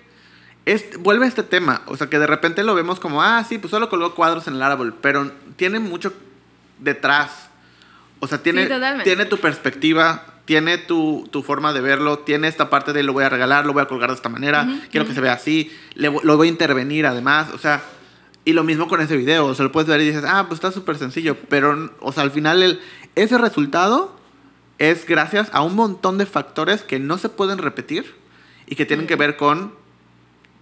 es, 0.64 0.98
vuelve 0.98 1.26
a 1.26 1.28
este 1.28 1.42
tema. 1.42 1.82
O 1.86 1.96
sea, 1.96 2.08
que 2.08 2.18
de 2.18 2.26
repente 2.26 2.64
lo 2.64 2.74
vemos 2.74 2.98
como, 2.98 3.22
ah, 3.22 3.44
sí, 3.48 3.58
pues 3.58 3.70
solo 3.70 3.88
colgó 3.88 4.14
cuadros 4.14 4.48
en 4.48 4.54
el 4.54 4.62
árbol. 4.62 4.94
Pero 5.00 5.30
tiene 5.56 5.78
mucho 5.80 6.12
detrás. 6.78 7.50
O 8.20 8.26
sea, 8.26 8.42
tiene, 8.42 8.66
Sí, 8.66 8.72
tiene 9.04 9.26
tu 9.26 9.38
perspectiva, 9.38 10.35
tiene 10.46 10.78
tu, 10.78 11.28
tu 11.30 11.42
forma 11.42 11.72
de 11.74 11.82
verlo, 11.82 12.20
tiene 12.20 12.48
esta 12.48 12.70
parte 12.70 12.94
de 12.94 13.02
lo 13.02 13.12
voy 13.12 13.24
a 13.24 13.28
regalar, 13.28 13.66
lo 13.66 13.74
voy 13.74 13.82
a 13.82 13.86
colgar 13.86 14.08
de 14.08 14.16
esta 14.16 14.30
manera, 14.30 14.66
quiero 14.90 15.06
que 15.06 15.12
se 15.12 15.20
vea 15.20 15.34
así, 15.34 15.70
le 15.94 16.08
lo 16.08 16.36
voy 16.36 16.48
a 16.48 16.50
intervenir 16.50 17.04
además. 17.04 17.50
O 17.52 17.58
sea, 17.58 17.82
y 18.46 18.52
lo 18.52 18.62
mismo 18.62 18.86
con 18.88 19.02
ese 19.02 19.16
video. 19.16 19.44
O 19.44 19.54
sea, 19.54 19.64
lo 19.64 19.72
puedes 19.72 19.88
ver 19.88 20.00
y 20.00 20.06
dices, 20.06 20.24
ah, 20.26 20.44
pues 20.48 20.58
está 20.58 20.70
súper 20.70 20.96
sencillo. 20.96 21.36
Pero, 21.48 21.90
o 22.00 22.12
sea, 22.12 22.22
al 22.22 22.30
final 22.30 22.62
el, 22.62 22.80
ese 23.16 23.36
resultado 23.38 24.16
es 24.78 25.04
gracias 25.04 25.48
a 25.52 25.62
un 25.62 25.74
montón 25.74 26.16
de 26.16 26.26
factores 26.26 26.82
que 26.82 27.00
no 27.00 27.18
se 27.18 27.28
pueden 27.28 27.58
repetir 27.58 28.14
y 28.68 28.76
que 28.76 28.86
tienen 28.86 29.08
que 29.08 29.16
ver 29.16 29.36
con 29.36 29.72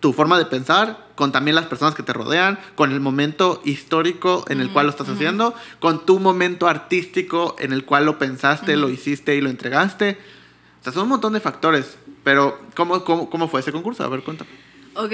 tu 0.05 0.13
forma 0.13 0.37
de 0.37 0.45
pensar, 0.45 0.99
con 1.15 1.33
también 1.33 1.55
las 1.55 1.65
personas 1.65 1.95
que 1.95 2.03
te 2.03 2.13
rodean, 2.13 2.59
con 2.75 2.93
el 2.93 3.01
momento 3.01 3.63
histórico 3.65 4.45
en 4.51 4.61
el 4.61 4.71
cual 4.71 4.85
lo 4.85 4.91
estás 4.91 5.09
haciendo, 5.09 5.55
con 5.79 6.05
tu 6.05 6.21
momento 6.21 6.69
artístico 6.69 7.57
en 7.59 7.73
el 7.73 7.87
cual 7.87 8.05
lo 8.05 8.19
pensaste, 8.19 8.77
lo 8.77 8.91
hiciste 8.91 9.35
y 9.35 9.41
lo 9.41 9.49
entregaste. 9.49 10.19
O 10.83 10.85
sea, 10.85 10.93
son 10.93 11.05
un 11.05 11.09
montón 11.09 11.33
de 11.33 11.41
factores. 11.41 11.97
Pero, 12.23 12.61
¿cómo, 12.77 13.03
cómo, 13.03 13.31
cómo 13.31 13.49
fue 13.49 13.61
ese 13.61 13.73
concurso? 13.73 14.05
A 14.05 14.09
ver, 14.09 14.21
cuéntame. 14.21 14.51
Ok, 14.95 15.13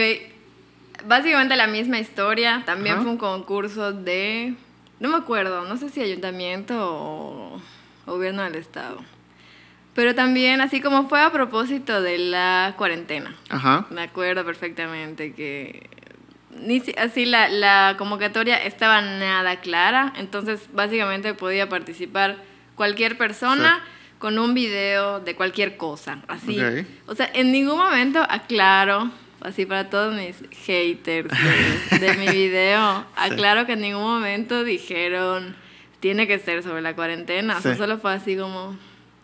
básicamente 1.06 1.54
la 1.54 1.68
misma 1.68 2.00
historia. 2.00 2.64
También 2.66 3.00
fue 3.02 3.12
un 3.12 3.16
concurso 3.16 3.92
de 3.92 4.56
no 4.98 5.08
me 5.08 5.18
acuerdo, 5.18 5.68
no 5.68 5.76
sé 5.76 5.90
si 5.90 6.00
ayuntamiento 6.00 6.74
o 6.76 7.62
gobierno 8.06 8.42
del 8.42 8.56
estado. 8.56 8.98
Pero 9.94 10.14
también, 10.14 10.60
así 10.60 10.80
como 10.80 11.08
fue 11.08 11.20
a 11.20 11.30
propósito 11.32 12.00
de 12.00 12.18
la 12.18 12.74
cuarentena. 12.76 13.34
Ajá. 13.48 13.86
Me 13.90 14.02
acuerdo 14.02 14.44
perfectamente 14.44 15.32
que 15.34 15.88
ni 16.62 16.80
si- 16.80 16.94
así 16.98 17.24
la, 17.26 17.48
la 17.48 17.94
convocatoria 17.98 18.56
estaba 18.56 19.00
nada 19.02 19.56
clara, 19.60 20.12
entonces 20.16 20.60
básicamente 20.72 21.34
podía 21.34 21.68
participar 21.68 22.36
cualquier 22.74 23.16
persona 23.18 23.80
con 24.18 24.38
un 24.38 24.52
video 24.54 25.20
de 25.20 25.34
cualquier 25.34 25.76
cosa, 25.76 26.18
así. 26.28 26.58
O 27.06 27.14
sea, 27.14 27.30
en 27.32 27.50
ningún 27.52 27.78
momento 27.78 28.20
aclaro, 28.28 29.10
así 29.40 29.64
para 29.64 29.88
todos 29.90 30.14
mis 30.14 30.36
haters 30.66 31.30
de, 31.90 31.98
de 31.98 32.14
mi 32.16 32.26
video, 32.32 33.06
aclaro 33.16 33.64
que 33.66 33.72
en 33.72 33.80
ningún 33.80 34.02
momento 34.02 34.62
dijeron 34.62 35.56
tiene 36.00 36.26
que 36.26 36.38
ser 36.38 36.62
sobre 36.62 36.82
la 36.82 36.94
cuarentena, 36.94 37.58
o 37.58 37.60
sea, 37.60 37.72
Sí. 37.72 37.78
solo 37.78 37.98
fue 37.98 38.12
así 38.12 38.36
como 38.36 38.76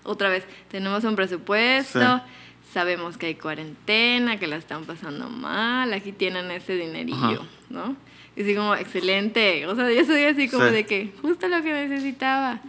otra 0.06 0.28
vez, 0.30 0.44
tenemos 0.70 1.04
un 1.04 1.16
presupuesto, 1.16 1.98
Sí. 2.00 2.72
sabemos 2.72 3.16
que 3.18 3.26
hay 3.26 3.34
cuarentena, 3.34 4.38
que 4.38 4.46
la 4.46 4.56
están 4.56 4.84
pasando 4.84 5.28
mal, 5.28 5.92
aquí 5.92 6.12
tienen 6.12 6.50
ese 6.50 6.74
dinerillo, 6.76 7.16
Ajá. 7.42 7.42
¿no? 7.70 7.96
Y 8.36 8.42
así 8.42 8.54
como, 8.54 8.74
excelente, 8.74 9.66
o 9.66 9.74
sea, 9.76 9.90
yo 9.90 10.04
soy 10.04 10.24
así 10.24 10.48
como 10.48 10.66
Sí. 10.68 10.72
de 10.74 10.86
que 10.86 11.12
justo 11.22 11.48
lo 11.48 11.62
que 11.62 11.72
necesitaba. 11.72 12.60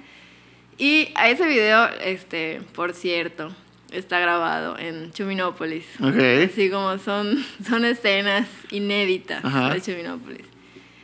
Y 0.77 1.09
a 1.15 1.29
ese 1.29 1.45
video, 1.47 1.89
este, 2.01 2.61
por 2.73 2.93
cierto, 2.93 3.49
está 3.91 4.19
grabado 4.19 4.77
en 4.77 5.11
Chuminópolis. 5.11 5.85
Ok. 6.01 6.49
Así 6.51 6.69
como 6.69 6.97
son, 6.99 7.43
son 7.67 7.83
escenas 7.83 8.47
inéditas 8.71 9.43
Ajá. 9.43 9.73
de 9.73 9.81
Chuminópolis. 9.81 10.45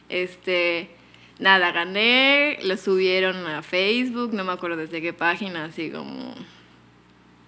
Este, 0.09 0.89
nada, 1.39 1.71
gané, 1.71 2.59
lo 2.63 2.77
subieron 2.77 3.45
a 3.47 3.61
Facebook, 3.61 4.33
no 4.33 4.43
me 4.43 4.51
acuerdo 4.51 4.77
desde 4.77 5.01
qué 5.01 5.13
página, 5.13 5.65
así 5.65 5.89
como... 5.89 6.33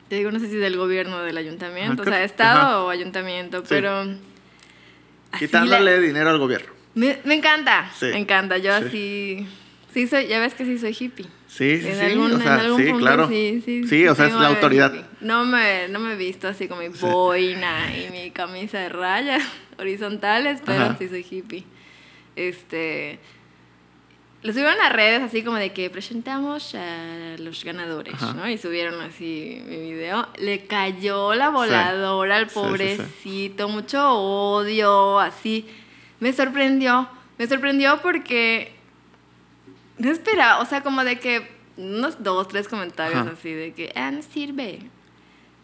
Te 0.09 0.17
digo, 0.17 0.31
no 0.31 0.39
sé 0.39 0.47
si 0.49 0.55
del 0.55 0.77
gobierno 0.77 1.17
o 1.17 1.21
del 1.21 1.37
ayuntamiento, 1.37 2.03
o 2.03 2.05
sea, 2.05 2.23
estado 2.23 2.59
ajá. 2.59 2.83
o 2.83 2.89
ayuntamiento, 2.89 3.59
Sí. 3.61 3.65
pero... 3.69 4.05
Quitándole 5.37 5.95
la- 5.95 5.99
dinero 6.01 6.29
al 6.29 6.37
gobierno. 6.37 6.71
me, 6.93 7.19
me 7.25 7.33
encanta, 7.35 7.91
Sí, 7.99 8.05
me 8.05 8.17
encanta. 8.19 8.57
Yo 8.57 8.71
sí. 8.79 8.85
así. 8.87 9.47
Sí, 9.93 10.07
soy, 10.07 10.27
ya 10.27 10.39
ves 10.39 10.53
que 10.53 10.63
sí 10.65 10.77
soy 10.77 10.95
hippie. 10.97 11.25
Sí, 11.47 11.81
sí, 11.81 11.87
en 11.87 11.95
sí. 11.95 12.01
algún, 12.05 12.33
o 12.33 12.39
sea, 12.39 12.53
en 12.55 12.59
algún 12.61 12.79
sí, 12.81 12.85
punto 12.89 12.99
claro. 12.99 13.27
sí, 13.29 13.61
sí. 13.65 13.87
Sí, 13.87 14.07
o 14.07 14.15
sea, 14.15 14.27
es 14.27 14.33
la 14.33 14.47
autoridad. 14.47 14.93
hippie. 14.93 15.05
No 15.21 15.45
me, 15.45 15.87
no 15.89 15.99
me 15.99 16.13
he 16.13 16.15
visto 16.15 16.47
así 16.47 16.67
con 16.67 16.79
mi 16.79 16.87
boina 16.89 17.93
y 17.97 18.09
mi 18.11 18.31
camisa 18.31 18.79
de 18.79 18.89
rayas 18.89 19.43
horizontales, 19.77 20.61
pero 20.65 20.83
Ajá. 20.83 20.95
sí 20.99 21.07
soy 21.09 21.25
hippie. 21.29 21.63
Este. 22.35 23.19
Lo 24.45 24.53
subieron 24.53 24.79
a 24.79 24.89
redes 24.89 25.23
así 25.23 25.43
como 25.43 25.57
de 25.57 25.73
que 25.73 25.89
presentamos 25.89 26.75
a 26.75 27.35
los 27.39 27.63
ganadores, 27.63 28.13
Ajá. 28.13 28.33
¿no? 28.33 28.47
Y 28.47 28.59
subieron 28.59 29.01
así 29.01 29.59
mi 29.67 29.93
video. 29.93 30.27
Le 30.37 30.67
cayó 30.67 31.33
la 31.33 31.49
voladora 31.49 32.35
al 32.35 32.43
Sí, 32.47 32.53
sí, 32.53 32.53
sí. 32.53 32.59
pobrecito, 32.67 33.69
mucho 33.69 34.07
odio, 34.13 35.19
así. 35.19 35.67
Me 36.19 36.31
sorprendió, 36.31 37.09
me 37.39 37.47
sorprendió 37.47 37.99
porque 38.03 38.75
no 39.97 40.11
esperaba, 40.11 40.61
o 40.61 40.65
sea, 40.65 40.81
como 40.83 41.03
de 41.03 41.19
que 41.19 41.49
unos 41.77 42.21
dos, 42.23 42.47
tres 42.47 42.67
comentarios 42.67 43.21
Ajá. 43.21 43.31
así 43.31 43.51
de 43.51 43.73
que, 43.73 43.91
ah, 43.95 44.11
no 44.11 44.21
sirve. 44.21 44.79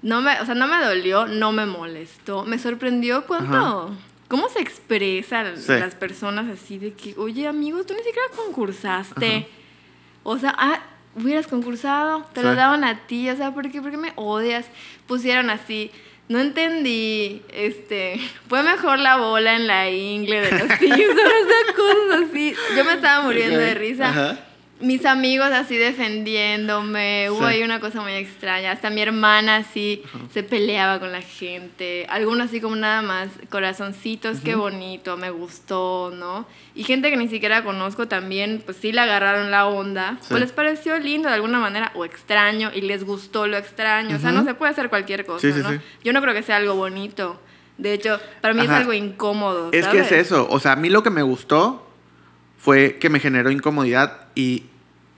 No 0.02 0.22
me, 0.22 0.42
o 0.42 0.46
sea, 0.48 0.56
no 0.56 0.66
me 0.68 0.84
dolió, 0.84 1.28
no 1.28 1.52
me 1.52 1.68
molestó. 1.68 2.46
Me 2.46 2.58
sorprendió 2.58 3.28
cuánto, 3.28 3.96
cómo 4.32 4.48
se 4.48 4.62
expresan 4.62 5.58
Sí. 5.58 5.74
las 5.74 5.94
personas 5.94 6.48
así 6.50 6.78
de 6.78 6.94
que, 6.94 7.14
oye, 7.18 7.48
amigos, 7.48 7.86
tú 7.86 7.94
ni 7.94 8.00
siquiera 8.00 8.30
concursaste. 8.34 9.36
Ajá. 9.36 9.46
O 10.24 10.38
sea, 10.40 10.56
ah, 10.58 10.80
hubieras 11.16 11.48
concursado, 11.48 12.26
te 12.34 12.42
lo 12.42 12.56
daban 12.56 12.86
a 12.86 13.06
ti, 13.08 13.30
o 13.30 13.36
sea, 13.36 13.54
¿por 13.54 13.70
qué, 13.70 13.82
por 13.82 13.92
qué 13.92 13.98
me 13.98 14.14
odias? 14.16 14.68
Pusieron 15.06 15.50
así, 15.50 15.92
no 16.30 16.40
entendí, 16.40 17.42
este, 17.52 18.22
fue 18.48 18.64
mejor 18.64 19.00
la 19.00 19.18
bola 19.18 19.56
en 19.58 19.68
la 19.68 19.90
ingle 19.90 20.40
de 20.40 20.52
los 20.52 20.62
Simpsons, 20.80 21.10
o 21.10 21.48
sea, 21.50 21.76
cosas 21.76 22.30
así. 22.30 22.54
Yo 22.78 22.86
me 22.86 22.94
estaba 22.94 23.26
muriendo 23.26 23.60
de 23.60 23.74
risa. 23.74 24.10
ajá. 24.10 24.40
Mis 24.82 25.06
amigos 25.06 25.48
así 25.52 25.78
defendiéndome, 25.78 27.30
hubo 27.30 27.40
Sí. 27.40 27.46
ahí 27.46 27.64
una 27.64 27.80
cosa 27.80 28.02
muy 28.02 28.14
extraña. 28.14 28.72
Hasta 28.72 28.90
mi 28.90 29.02
hermana 29.02 29.58
así 29.58 30.04
se 30.34 30.44
peleaba 30.44 31.00
con 31.00 31.12
la 31.12 31.22
gente. 31.22 32.06
Algunos 32.10 32.48
así 32.48 32.62
como 32.62 32.76
nada 32.76 33.02
más, 33.02 33.30
corazoncitos, 33.50 34.40
qué 34.42 34.56
bonito, 34.56 35.18
me 35.18 35.30
gustó, 35.30 36.12
¿no? 36.16 36.48
Y 36.76 36.84
gente 36.84 37.10
que 37.10 37.18
ni 37.18 37.28
siquiera 37.28 37.64
conozco 37.64 38.08
también, 38.08 38.62
pues 38.66 38.78
sí 38.78 38.92
le 38.92 39.02
agarraron 39.02 39.52
la 39.52 39.68
onda. 39.68 40.18
Sí. 40.22 40.34
O 40.34 40.38
les 40.40 40.52
pareció 40.52 40.98
lindo 41.00 41.28
de 41.30 41.36
alguna 41.36 41.60
manera 41.60 41.92
o 41.96 42.06
extraño 42.06 42.72
y 42.74 42.82
les 42.82 43.04
gustó 43.04 43.48
lo 43.48 43.58
extraño. 43.58 44.16
O 44.16 44.20
sea, 44.20 44.32
no 44.32 44.44
se 44.44 44.54
puede 44.54 44.72
hacer 44.72 44.90
cualquier 44.90 45.26
cosa, 45.26 45.42
Sí, 45.48 45.54
sí, 45.54 45.60
¿no? 45.62 45.70
sí. 45.72 45.80
Yo 46.04 46.14
no 46.14 46.22
creo 46.22 46.34
que 46.34 46.44
sea 46.44 46.58
algo 46.58 46.76
bonito. 46.76 47.40
De 47.78 47.94
hecho, 47.94 48.20
para 48.42 48.54
mí 48.54 48.62
Ajá. 48.62 48.74
es 48.74 48.80
algo 48.82 48.94
incómodo. 48.94 49.70
Es 49.72 49.88
que 49.88 50.00
es 50.00 50.12
eso. 50.12 50.48
O 50.50 50.60
sea, 50.60 50.74
a 50.74 50.76
mí 50.76 50.90
lo 50.90 51.04
que 51.04 51.10
me 51.10 51.22
gustó 51.24 51.88
fue 52.58 52.98
que 53.00 53.10
me 53.10 53.20
generó 53.20 53.50
incomodidad 53.50 54.28
y 54.36 54.66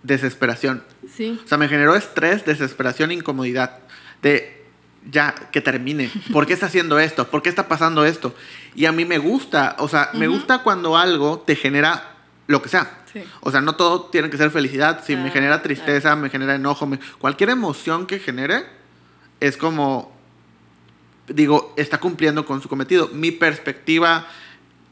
desesperación. 0.03 0.83
Sí. 1.13 1.39
O 1.43 1.47
sea, 1.47 1.57
me 1.57 1.67
generó 1.67 1.95
estrés, 1.95 2.45
desesperación, 2.45 3.11
incomodidad. 3.11 3.79
De 4.21 4.61
ya, 5.11 5.33
que 5.51 5.59
termine. 5.59 6.09
¿Por 6.31 6.45
qué 6.45 6.53
está 6.53 6.67
haciendo 6.67 6.97
esto? 6.99 7.27
¿Por 7.29 7.41
qué 7.41 7.49
está 7.49 7.67
pasando 7.67 8.05
esto? 8.05 8.33
Y 8.75 8.85
a 8.85 8.91
mí 8.93 9.03
me 9.05 9.17
gusta. 9.17 9.75
O 9.79 9.87
sea, 9.89 10.09
me 10.13 10.27
gusta 10.27 10.59
cuando 10.59 10.95
algo 10.97 11.39
te 11.45 11.55
genera 11.57 12.11
lo 12.47 12.61
que 12.61 12.69
sea. 12.69 12.99
Sí. 13.11 13.23
O 13.41 13.51
sea, 13.51 13.59
no 13.61 13.75
todo 13.75 14.05
tiene 14.05 14.29
que 14.29 14.37
ser 14.37 14.49
felicidad. 14.49 15.03
Si 15.05 15.13
me 15.15 15.23
Claro, 15.23 15.33
genera 15.33 15.61
tristeza, 15.61 16.15
me 16.15 16.29
genera 16.29 16.55
enojo, 16.55 16.85
me- 16.87 16.99
cualquier 17.19 17.49
emoción 17.49 18.07
que 18.07 18.17
genere 18.19 18.63
es 19.41 19.57
como, 19.57 20.15
digo, 21.27 21.73
está 21.77 21.99
cumpliendo 21.99 22.45
con 22.45 22.61
su 22.61 22.69
cometido. 22.69 23.09
Mi 23.09 23.31
perspectiva 23.31 24.25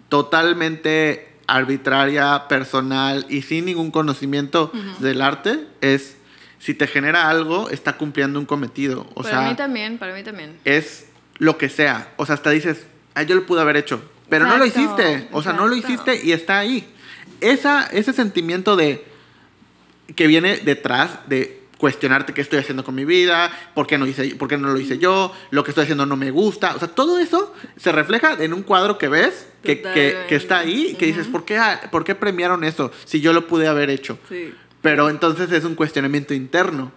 totalmente 0.09 1.30
arbitraria, 1.47 2.47
personal 2.47 3.25
y 3.29 3.41
sin 3.41 3.65
ningún 3.65 3.91
conocimiento 3.91 4.71
del 4.99 5.21
arte 5.21 5.67
es, 5.81 6.17
si 6.59 6.73
te 6.73 6.87
genera 6.87 7.29
algo, 7.29 7.69
está 7.69 7.97
cumpliendo 7.97 8.39
un 8.39 8.45
cometido. 8.45 9.07
O 9.13 9.23
para 9.23 9.39
sea, 9.39 9.49
mí 9.49 9.55
también, 9.55 9.97
para 9.97 10.13
mí 10.13 10.23
también. 10.23 10.57
es 10.65 11.07
lo 11.37 11.57
que 11.57 11.69
sea. 11.69 12.13
O 12.17 12.25
sea, 12.25 12.35
hasta 12.35 12.51
dices, 12.51 12.85
ah, 13.15 13.23
yo 13.23 13.35
lo 13.35 13.45
pude 13.45 13.61
haber 13.61 13.77
hecho. 13.77 14.01
Pero 14.29 14.45
no 14.45 14.57
lo 14.57 14.65
hiciste. 14.65 15.27
O 15.31 15.43
sea, 15.43 15.53
no 15.53 15.67
lo 15.67 15.75
hiciste 15.75 16.23
y 16.23 16.31
está 16.31 16.59
ahí. 16.59 16.87
Esa, 17.41 17.85
ese 17.87 18.13
sentimiento 18.13 18.75
de 18.75 19.03
que 20.15 20.27
viene 20.27 20.57
detrás 20.57 21.27
de 21.27 21.60
cuestionarte 21.81 22.31
qué 22.31 22.41
estoy 22.41 22.59
haciendo 22.59 22.83
con 22.83 22.93
mi 22.93 23.05
vida, 23.05 23.51
por 23.73 23.87
qué 23.87 23.97
no 23.97 24.05
hice, 24.05 24.35
por 24.35 24.47
qué 24.47 24.55
no 24.55 24.67
lo 24.67 24.79
hice 24.79 24.99
yo, 24.99 25.35
lo 25.49 25.63
que 25.63 25.71
estoy 25.71 25.85
haciendo 25.85 26.05
no 26.05 26.15
me 26.15 26.29
gusta. 26.29 26.75
O 26.75 26.79
sea, 26.79 26.87
todo 26.87 27.17
eso 27.17 27.55
se 27.75 27.91
refleja 27.91 28.37
en 28.39 28.53
un 28.53 28.61
cuadro 28.61 28.99
que 28.99 29.07
ves, 29.07 29.47
que, 29.63 29.81
que, 29.81 30.15
que 30.29 30.35
está 30.35 30.59
ahí, 30.59 30.89
y 30.91 30.93
que 30.93 31.07
dices, 31.07 31.25
¿por 31.25 31.43
qué, 31.43 31.59
¿por 31.89 32.03
qué 32.03 32.13
premiaron 32.13 32.63
eso 32.63 32.91
si 33.05 33.19
yo 33.19 33.33
lo 33.33 33.47
pude 33.47 33.67
haber 33.67 33.89
hecho? 33.89 34.19
Sí. 34.29 34.53
Pero 34.83 35.09
entonces 35.09 35.51
es 35.51 35.63
un 35.63 35.73
cuestionamiento 35.73 36.35
interno. 36.35 36.91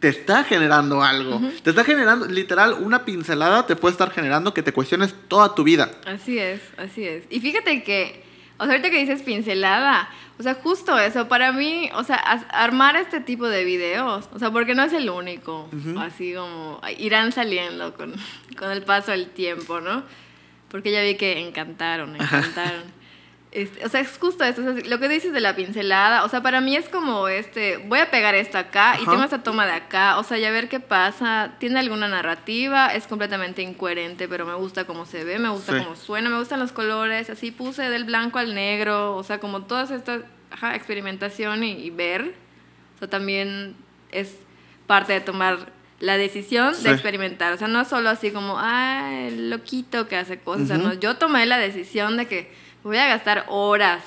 Te 0.00 0.08
está 0.08 0.44
generando 0.44 1.02
algo. 1.02 1.40
Te 1.62 1.70
está 1.70 1.82
generando, 1.84 2.26
literal, 2.26 2.76
una 2.78 3.06
pincelada 3.06 3.66
te 3.66 3.74
puede 3.74 3.92
estar 3.92 4.10
generando 4.10 4.52
que 4.52 4.62
te 4.62 4.74
cuestiones 4.74 5.14
toda 5.28 5.54
tu 5.54 5.64
vida. 5.64 5.92
Así 6.04 6.38
es, 6.38 6.60
así 6.76 7.08
es. 7.08 7.24
Y 7.30 7.40
fíjate 7.40 7.82
que, 7.82 8.22
o 8.58 8.64
sea, 8.64 8.74
ahorita 8.74 8.90
que 8.90 8.98
dices 8.98 9.22
pincelada, 9.22 10.10
o 10.40 10.42
sea, 10.42 10.54
justo 10.54 10.98
eso, 10.98 11.28
para 11.28 11.52
mí, 11.52 11.90
o 11.94 12.02
sea, 12.02 12.16
armar 12.16 12.96
este 12.96 13.20
tipo 13.20 13.46
de 13.46 13.62
videos, 13.62 14.26
o 14.32 14.38
sea, 14.38 14.50
porque 14.50 14.74
no 14.74 14.82
es 14.82 14.94
el 14.94 15.10
único, 15.10 15.68
así 15.98 16.32
como 16.32 16.80
irán 16.96 17.30
saliendo 17.30 17.92
con, 17.92 18.14
con 18.58 18.70
el 18.70 18.82
paso 18.82 19.10
del 19.10 19.28
tiempo, 19.28 19.82
¿no? 19.82 20.02
Porque 20.70 20.92
ya 20.92 21.02
vi 21.02 21.16
que 21.16 21.46
encantaron, 21.46 22.16
encantaron. 22.16 22.84
Este, 23.52 23.84
o 23.84 23.88
sea, 23.88 24.00
es 24.00 24.16
justo 24.16 24.44
eso, 24.44 24.60
o 24.60 24.64
sea, 24.74 24.84
lo 24.84 25.00
que 25.00 25.08
dices 25.08 25.32
de 25.32 25.40
la 25.40 25.56
pincelada, 25.56 26.22
o 26.24 26.28
sea, 26.28 26.40
para 26.40 26.60
mí 26.60 26.76
es 26.76 26.88
como 26.88 27.26
este, 27.26 27.78
voy 27.78 27.98
a 27.98 28.08
pegar 28.08 28.36
esto 28.36 28.58
acá 28.58 28.94
y 28.96 29.02
Ajá. 29.02 29.10
tengo 29.10 29.24
esta 29.24 29.42
toma 29.42 29.66
de 29.66 29.72
acá, 29.72 30.18
o 30.18 30.22
sea, 30.22 30.38
ya 30.38 30.52
ver 30.52 30.68
qué 30.68 30.78
pasa, 30.78 31.54
tiene 31.58 31.80
alguna 31.80 32.06
narrativa, 32.06 32.94
es 32.94 33.08
completamente 33.08 33.60
incoherente, 33.62 34.28
pero 34.28 34.46
me 34.46 34.54
gusta 34.54 34.84
cómo 34.84 35.04
se 35.04 35.24
ve, 35.24 35.40
me 35.40 35.48
gusta 35.48 35.72
Sí. 35.76 35.82
cómo 35.82 35.96
suena, 35.96 36.30
me 36.30 36.38
gustan 36.38 36.60
los 36.60 36.70
colores, 36.70 37.28
así 37.28 37.50
puse 37.50 37.90
del 37.90 38.04
blanco 38.04 38.38
al 38.38 38.54
negro, 38.54 39.16
o 39.16 39.24
sea, 39.24 39.40
como 39.40 39.62
todas 39.62 39.90
estas, 39.90 40.20
ajá, 40.52 40.76
experimentación 40.76 41.64
y, 41.64 41.72
y 41.72 41.90
ver, 41.90 42.34
o 42.94 42.98
sea, 43.00 43.08
también 43.10 43.74
es 44.12 44.36
parte 44.86 45.12
de 45.12 45.20
tomar 45.22 45.72
la 45.98 46.16
decisión 46.16 46.76
Sí. 46.76 46.84
de 46.84 46.92
experimentar, 46.92 47.52
o 47.52 47.56
sea, 47.56 47.66
no 47.66 47.84
solo 47.84 48.10
así 48.10 48.30
como, 48.30 48.54
ah, 48.60 49.10
el 49.26 49.50
loquito 49.50 50.06
que 50.06 50.16
hace 50.16 50.38
cosas, 50.38 50.62
o 50.62 50.66
sea, 50.68 50.76
Ujú. 50.76 50.86
no, 50.86 50.94
yo 50.94 51.16
tomé 51.16 51.46
la 51.46 51.58
decisión 51.58 52.16
de 52.16 52.26
que 52.28 52.69
voy 52.82 52.96
a 52.98 53.06
gastar 53.08 53.44
horas 53.48 54.02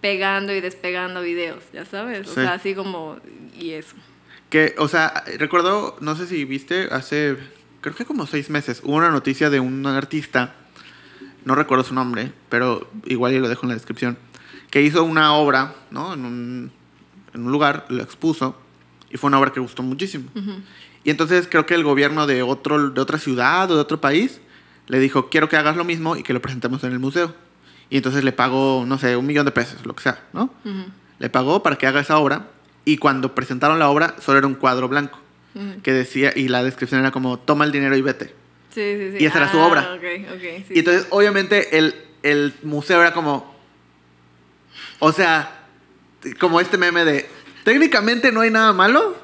pegando 0.00 0.54
y 0.54 0.60
despegando 0.60 1.20
videos, 1.22 1.62
ya 1.72 1.84
sabes, 1.84 2.26
o 2.26 2.30
Sí. 2.30 2.40
sea, 2.40 2.54
así 2.54 2.74
como, 2.74 3.18
y 3.58 3.70
eso. 3.72 3.94
Que, 4.48 4.74
o 4.78 4.88
sea, 4.88 5.22
recuerdo, 5.38 5.96
no 6.00 6.16
sé 6.16 6.26
si 6.26 6.44
viste, 6.44 6.88
hace, 6.90 7.36
creo 7.82 7.94
que 7.94 8.04
como 8.04 8.26
seis 8.26 8.48
meses, 8.50 8.80
hubo 8.82 8.96
una 8.96 9.10
noticia 9.10 9.50
de 9.50 9.60
un 9.60 9.86
artista, 9.86 10.54
no 11.44 11.54
recuerdo 11.54 11.84
su 11.84 11.94
nombre, 11.94 12.32
pero 12.48 12.88
igual 13.06 13.32
y 13.34 13.38
lo 13.38 13.48
dejo 13.48 13.62
en 13.64 13.68
la 13.68 13.74
descripción, 13.74 14.16
que 14.70 14.82
hizo 14.82 15.04
una 15.04 15.34
obra, 15.34 15.74
¿no? 15.90 16.14
En 16.14 16.24
un, 16.24 16.72
en 17.34 17.44
un 17.46 17.52
lugar, 17.52 17.86
lo 17.90 18.02
expuso, 18.02 18.56
y 19.10 19.16
fue 19.18 19.28
una 19.28 19.38
obra 19.38 19.52
que 19.52 19.60
gustó 19.60 19.82
muchísimo. 19.82 20.30
Y 21.04 21.10
entonces 21.10 21.46
creo 21.50 21.66
que 21.66 21.74
el 21.74 21.84
gobierno 21.84 22.26
de, 22.26 22.42
otro, 22.42 22.90
de 22.90 23.00
otra 23.00 23.18
ciudad 23.18 23.70
o 23.70 23.74
de 23.74 23.80
otro 23.80 24.00
país 24.00 24.40
le 24.86 24.98
dijo, 24.98 25.28
quiero 25.28 25.48
que 25.48 25.56
hagas 25.56 25.76
lo 25.76 25.84
mismo 25.84 26.16
y 26.16 26.22
que 26.22 26.32
lo 26.32 26.40
presentemos 26.42 26.82
en 26.84 26.92
el 26.92 26.98
museo. 26.98 27.34
Y 27.90 27.96
entonces 27.98 28.22
le 28.24 28.32
pagó, 28.32 28.84
no 28.86 28.98
sé, 28.98 29.16
un 29.16 29.26
millón 29.26 29.44
de 29.44 29.50
pesos, 29.52 29.84
lo 29.84 29.94
que 29.94 30.02
sea, 30.04 30.22
¿no? 30.32 30.54
Le 31.18 31.28
pagó 31.28 31.62
para 31.62 31.76
que 31.76 31.86
haga 31.86 32.00
esa 32.00 32.18
obra 32.18 32.46
y 32.84 32.96
cuando 32.98 33.34
presentaron 33.34 33.78
la 33.78 33.90
obra 33.90 34.14
solo 34.20 34.38
era 34.38 34.46
un 34.46 34.54
cuadro 34.54 34.88
blanco 34.88 35.18
que 35.82 35.92
decía, 35.92 36.32
y 36.36 36.46
la 36.48 36.62
descripción 36.62 37.00
era 37.00 37.10
como, 37.10 37.36
toma 37.38 37.64
el 37.64 37.72
dinero 37.72 37.96
y 37.96 38.02
vete. 38.02 38.26
Sí, 38.72 38.80
sí, 38.96 39.10
sí. 39.10 39.16
Y 39.18 39.26
esa 39.26 39.38
era 39.38 39.50
su 39.50 39.58
Ah, 39.58 39.66
obra. 39.66 39.94
ok, 39.94 40.04
ok, 40.34 40.40
sí. 40.68 40.74
Y 40.74 40.78
entonces, 40.78 41.08
obviamente, 41.10 41.76
el, 41.76 41.92
el 42.22 42.54
museo 42.62 43.00
era 43.00 43.12
como. 43.12 43.52
O 45.00 45.10
sea, 45.10 45.64
como 46.38 46.60
este 46.60 46.78
meme 46.78 47.04
de. 47.04 47.28
Técnicamente 47.64 48.30
no 48.30 48.42
hay 48.42 48.50
nada 48.50 48.72
malo, 48.72 49.16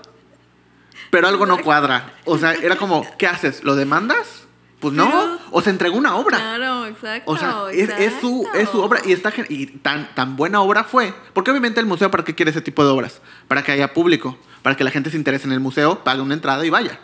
pero 1.10 1.28
algo 1.28 1.46
no 1.46 1.58
cuadra. 1.62 2.12
O 2.24 2.38
sea, 2.38 2.54
era 2.54 2.74
como, 2.74 3.06
¿qué 3.18 3.28
haces? 3.28 3.62
¿Lo 3.62 3.76
demandas? 3.76 4.45
Pues 4.80 4.92
no. 4.94 5.06
Pero- 5.06 5.38
O 5.52 5.62
se 5.62 5.70
entregó 5.70 5.96
una 5.96 6.16
obra. 6.16 6.36
Claro, 6.38 6.86
exacto. 6.86 7.30
O 7.32 7.36
sea, 7.38 7.62
es, 7.72 7.88
es 7.98 8.12
su, 8.20 8.46
es 8.54 8.68
su 8.68 8.80
obra 8.82 9.00
y, 9.06 9.12
está, 9.12 9.32
y 9.48 9.66
tan, 9.66 10.14
tan 10.14 10.36
buena 10.36 10.60
obra 10.60 10.84
fue. 10.84 11.14
Porque 11.32 11.50
obviamente 11.50 11.80
el 11.80 11.86
museo, 11.86 12.10
¿para 12.10 12.24
qué 12.24 12.34
quiere 12.34 12.50
ese 12.50 12.60
tipo 12.60 12.84
de 12.84 12.90
obras? 12.90 13.20
Para 13.48 13.62
que 13.62 13.72
haya 13.72 13.94
público, 13.94 14.36
para 14.62 14.76
que 14.76 14.84
la 14.84 14.90
gente 14.90 15.10
se 15.10 15.16
interese 15.16 15.46
en 15.46 15.52
el 15.52 15.60
museo, 15.60 16.04
pague 16.04 16.20
una 16.20 16.34
entrada 16.34 16.64
y 16.66 16.70
vaya. 16.70 17.00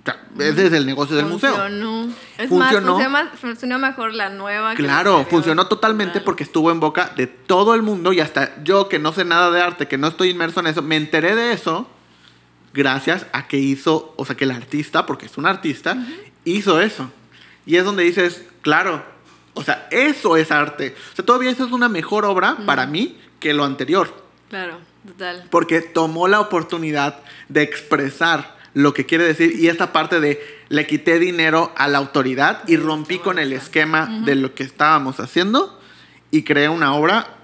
O 0.00 0.04
sea, 0.04 0.20
ese 0.38 0.66
es 0.66 0.72
el 0.72 0.84
negocio 0.86 1.14
del 1.14 1.26
museo. 1.26 1.52
Funcionó. 1.54 2.08
Es 2.38 2.48
Funcionó. 2.48 2.58
más, 2.58 2.70
funcionó, 2.72 3.10
más- 3.10 3.28
funcionó 3.38 3.78
mejor 3.78 4.14
la 4.14 4.30
nueva. 4.30 4.74
que 4.74 4.82
la 4.82 4.88
Claro, 4.88 5.26
funcionó 5.28 5.66
totalmente 5.68 6.12
Claro. 6.14 6.24
porque 6.24 6.42
estuvo 6.44 6.72
en 6.72 6.80
boca 6.80 7.12
de 7.14 7.26
todo 7.28 7.74
el 7.74 7.82
mundo 7.82 8.12
y 8.12 8.20
hasta 8.20 8.64
yo 8.64 8.88
que 8.88 8.98
no 8.98 9.12
sé 9.12 9.24
nada 9.24 9.50
de 9.52 9.60
arte, 9.60 9.86
que 9.86 9.98
no 9.98 10.08
estoy 10.08 10.30
inmerso 10.30 10.58
en 10.60 10.66
eso, 10.68 10.82
me 10.82 10.96
enteré 10.96 11.36
de 11.36 11.52
eso 11.52 11.88
gracias 12.72 13.26
a 13.32 13.46
que 13.46 13.58
hizo, 13.58 14.14
o 14.16 14.24
sea, 14.24 14.34
que 14.36 14.44
el 14.44 14.50
artista, 14.50 15.04
porque 15.06 15.26
es 15.26 15.36
un 15.36 15.46
artista, 15.46 15.96
hizo 16.44 16.80
eso. 16.80 17.10
Y 17.66 17.76
es 17.76 17.84
donde 17.84 18.04
dices, 18.04 18.44
claro, 18.62 19.04
o 19.54 19.62
sea, 19.62 19.86
eso 19.90 20.36
es 20.36 20.50
arte. 20.50 20.94
O 21.12 21.16
sea, 21.16 21.24
todavía 21.24 21.50
eso 21.50 21.64
es 21.64 21.72
una 21.72 21.88
mejor 21.88 22.24
obra 22.24 22.56
para 22.66 22.86
mí 22.86 23.18
que 23.40 23.52
lo 23.52 23.64
anterior, 23.64 24.12
Claro, 24.48 24.78
total. 25.06 25.44
porque 25.50 25.80
tomó 25.80 26.28
la 26.28 26.40
oportunidad 26.40 27.20
de 27.48 27.62
expresar 27.62 28.56
lo 28.74 28.94
que 28.94 29.04
quiere 29.04 29.24
decir 29.24 29.54
y 29.58 29.68
esta 29.68 29.92
parte 29.92 30.20
de 30.20 30.40
le 30.68 30.86
quité 30.86 31.18
dinero 31.18 31.72
a 31.76 31.88
la 31.88 31.98
autoridad 31.98 32.62
y 32.66 32.76
rompí 32.76 33.18
con 33.18 33.38
el 33.38 33.52
esquema 33.52 34.22
de 34.24 34.34
lo 34.36 34.54
que 34.54 34.62
estábamos 34.62 35.20
haciendo 35.20 35.78
y 36.30 36.44
creé 36.44 36.68
una 36.70 36.94
obra 36.94 37.34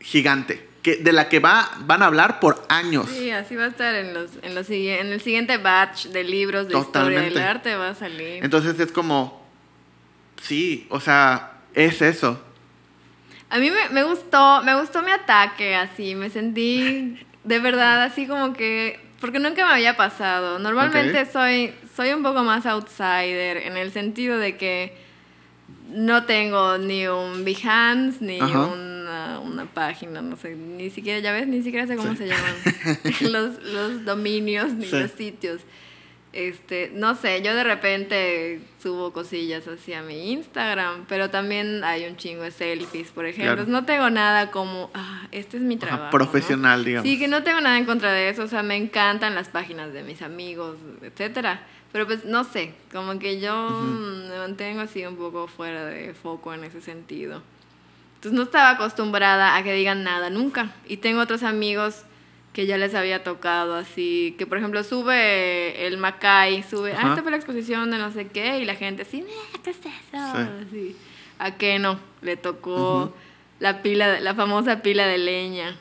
gigante 0.00 0.66
que 0.82 0.96
de 0.96 1.12
la 1.12 1.28
que 1.28 1.38
va 1.38 1.70
van 1.80 2.02
a 2.02 2.06
hablar 2.06 2.40
por 2.40 2.64
años. 2.68 3.06
Sí, 3.08 3.30
así 3.30 3.54
va 3.56 3.64
a 3.64 3.68
estar 3.68 3.94
en, 3.94 4.12
los, 4.14 4.30
en, 4.42 4.54
los, 4.54 4.68
en 4.68 5.12
el 5.12 5.20
siguiente 5.20 5.56
batch 5.58 6.06
de 6.06 6.24
libros 6.24 6.68
de 6.68 6.76
historia 6.78 7.20
del 7.20 7.32
Totalmente. 7.32 7.42
arte 7.42 7.76
va 7.76 7.90
a 7.90 7.94
salir. 7.94 8.44
Entonces 8.44 8.78
es 8.80 8.90
como 8.92 9.40
sí, 10.40 10.86
o 10.90 10.98
sea, 11.00 11.52
es 11.74 12.02
eso. 12.02 12.42
A 13.48 13.58
mí 13.58 13.70
me, 13.70 13.88
me 13.90 14.02
gustó, 14.02 14.62
me 14.64 14.74
gustó 14.80 15.02
mi 15.02 15.10
ataque 15.12 15.74
así, 15.74 16.14
me 16.14 16.30
sentí 16.30 17.18
de 17.44 17.58
verdad 17.58 18.02
así 18.02 18.26
como 18.26 18.52
que, 18.54 18.98
porque 19.20 19.38
nunca 19.38 19.66
me 19.66 19.72
había 19.74 19.96
pasado. 19.96 20.58
Normalmente 20.58 21.22
Ok. 21.22 21.28
soy, 21.32 21.74
soy 21.94 22.12
un 22.12 22.22
poco 22.22 22.42
más 22.42 22.66
outsider 22.66 23.58
en 23.58 23.76
el 23.76 23.92
sentido 23.92 24.38
de 24.38 24.56
que 24.56 24.96
no 25.90 26.24
tengo 26.24 26.78
ni 26.78 27.06
un 27.06 27.44
Behance, 27.44 28.18
ni 28.24 28.40
Ajá. 28.40 28.58
Una, 29.12 29.38
una 29.40 29.64
página, 29.66 30.22
no 30.22 30.36
sé, 30.36 30.54
ni 30.56 30.90
siquiera, 30.90 31.20
ya 31.20 31.32
ves, 31.32 31.46
ni 31.46 31.62
siquiera 31.62 31.86
sé 31.86 31.96
cómo 31.96 32.10
Sí. 32.12 32.18
se 32.18 32.28
llaman 32.28 32.54
los, 33.32 33.62
los 33.62 34.04
dominios 34.04 34.72
ni 34.72 34.86
Sí. 34.86 34.98
los 34.98 35.10
sitios. 35.12 35.60
Este, 36.32 36.90
no 36.94 37.14
sé, 37.14 37.42
yo 37.42 37.54
de 37.54 37.62
repente 37.62 38.60
subo 38.82 39.12
cosillas 39.12 39.68
hacia 39.68 40.00
mi 40.02 40.32
Instagram, 40.32 41.04
pero 41.06 41.28
también 41.28 41.84
hay 41.84 42.06
un 42.06 42.16
chingo 42.16 42.42
de 42.42 42.50
selfies, 42.50 43.10
por 43.10 43.26
ejemplo. 43.26 43.56
Claro. 43.56 43.70
No 43.70 43.84
tengo 43.84 44.08
nada 44.08 44.50
como, 44.50 44.90
ah, 44.94 45.26
este 45.30 45.58
es 45.58 45.62
mi 45.62 45.74
Ajá, 45.74 45.80
trabajo. 45.86 46.04
¿no? 46.04 46.10
profesional, 46.10 46.84
digamos. 46.86 47.06
Sí, 47.06 47.18
que 47.18 47.28
no 47.28 47.42
tengo 47.42 47.60
nada 47.60 47.76
en 47.76 47.84
contra 47.84 48.12
de 48.12 48.30
eso, 48.30 48.44
o 48.44 48.48
sea, 48.48 48.62
me 48.62 48.76
encantan 48.76 49.34
las 49.34 49.48
páginas 49.50 49.92
de 49.92 50.04
mis 50.04 50.22
amigos, 50.22 50.78
etcétera. 51.02 51.66
Pero 51.92 52.06
pues 52.06 52.24
no 52.24 52.44
sé, 52.44 52.72
como 52.90 53.18
que 53.18 53.38
yo 53.38 53.68
me 54.30 54.38
mantengo 54.38 54.80
así 54.80 55.04
un 55.04 55.16
poco 55.16 55.46
fuera 55.48 55.84
de 55.84 56.14
foco 56.14 56.54
en 56.54 56.64
ese 56.64 56.80
sentido. 56.80 57.42
Entonces 58.22 58.36
no 58.38 58.44
estaba 58.44 58.70
acostumbrada 58.70 59.56
a 59.56 59.64
que 59.64 59.72
digan 59.74 60.04
nada 60.04 60.30
nunca. 60.30 60.70
Y 60.86 60.98
tengo 60.98 61.20
otros 61.20 61.42
amigos 61.42 62.04
que 62.52 62.66
ya 62.66 62.76
les 62.78 62.94
había 62.94 63.24
tocado 63.24 63.74
así, 63.74 64.36
que 64.38 64.46
por 64.46 64.58
ejemplo 64.58 64.84
sube 64.84 65.88
el 65.88 65.98
Macay, 65.98 66.62
sube, 66.62 66.92
ah, 66.96 67.08
esta 67.08 67.22
fue 67.22 67.32
la 67.32 67.36
exposición 67.38 67.90
de 67.90 67.98
no 67.98 68.12
sé 68.12 68.28
qué, 68.28 68.60
y 68.60 68.64
la 68.64 68.76
gente 68.76 69.02
así, 69.02 69.24
"Ah, 69.26 69.58
¿qué 69.64 69.70
es 69.70 69.76
eso? 69.78 69.90
Sí. 70.12 70.18
Así. 70.68 70.96
A 71.40 71.50
que 71.56 71.80
no, 71.80 71.98
le 72.20 72.36
tocó 72.36 73.12
la 73.58 73.82
pila, 73.82 74.20
la 74.20 74.34
famosa 74.36 74.82
pila 74.82 75.04
de 75.08 75.18
leña. 75.18 75.76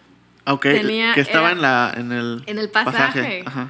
Ok, 0.48 0.64
Tenía- 0.64 1.14
que 1.14 1.22
estaba 1.22 1.52
era- 1.52 1.56
en 1.58 1.62
la 1.62 1.94
en 1.96 2.12
el 2.12 2.44
en 2.48 2.58
el 2.58 2.70
pasaje. 2.72 3.44
Ajá. 3.46 3.70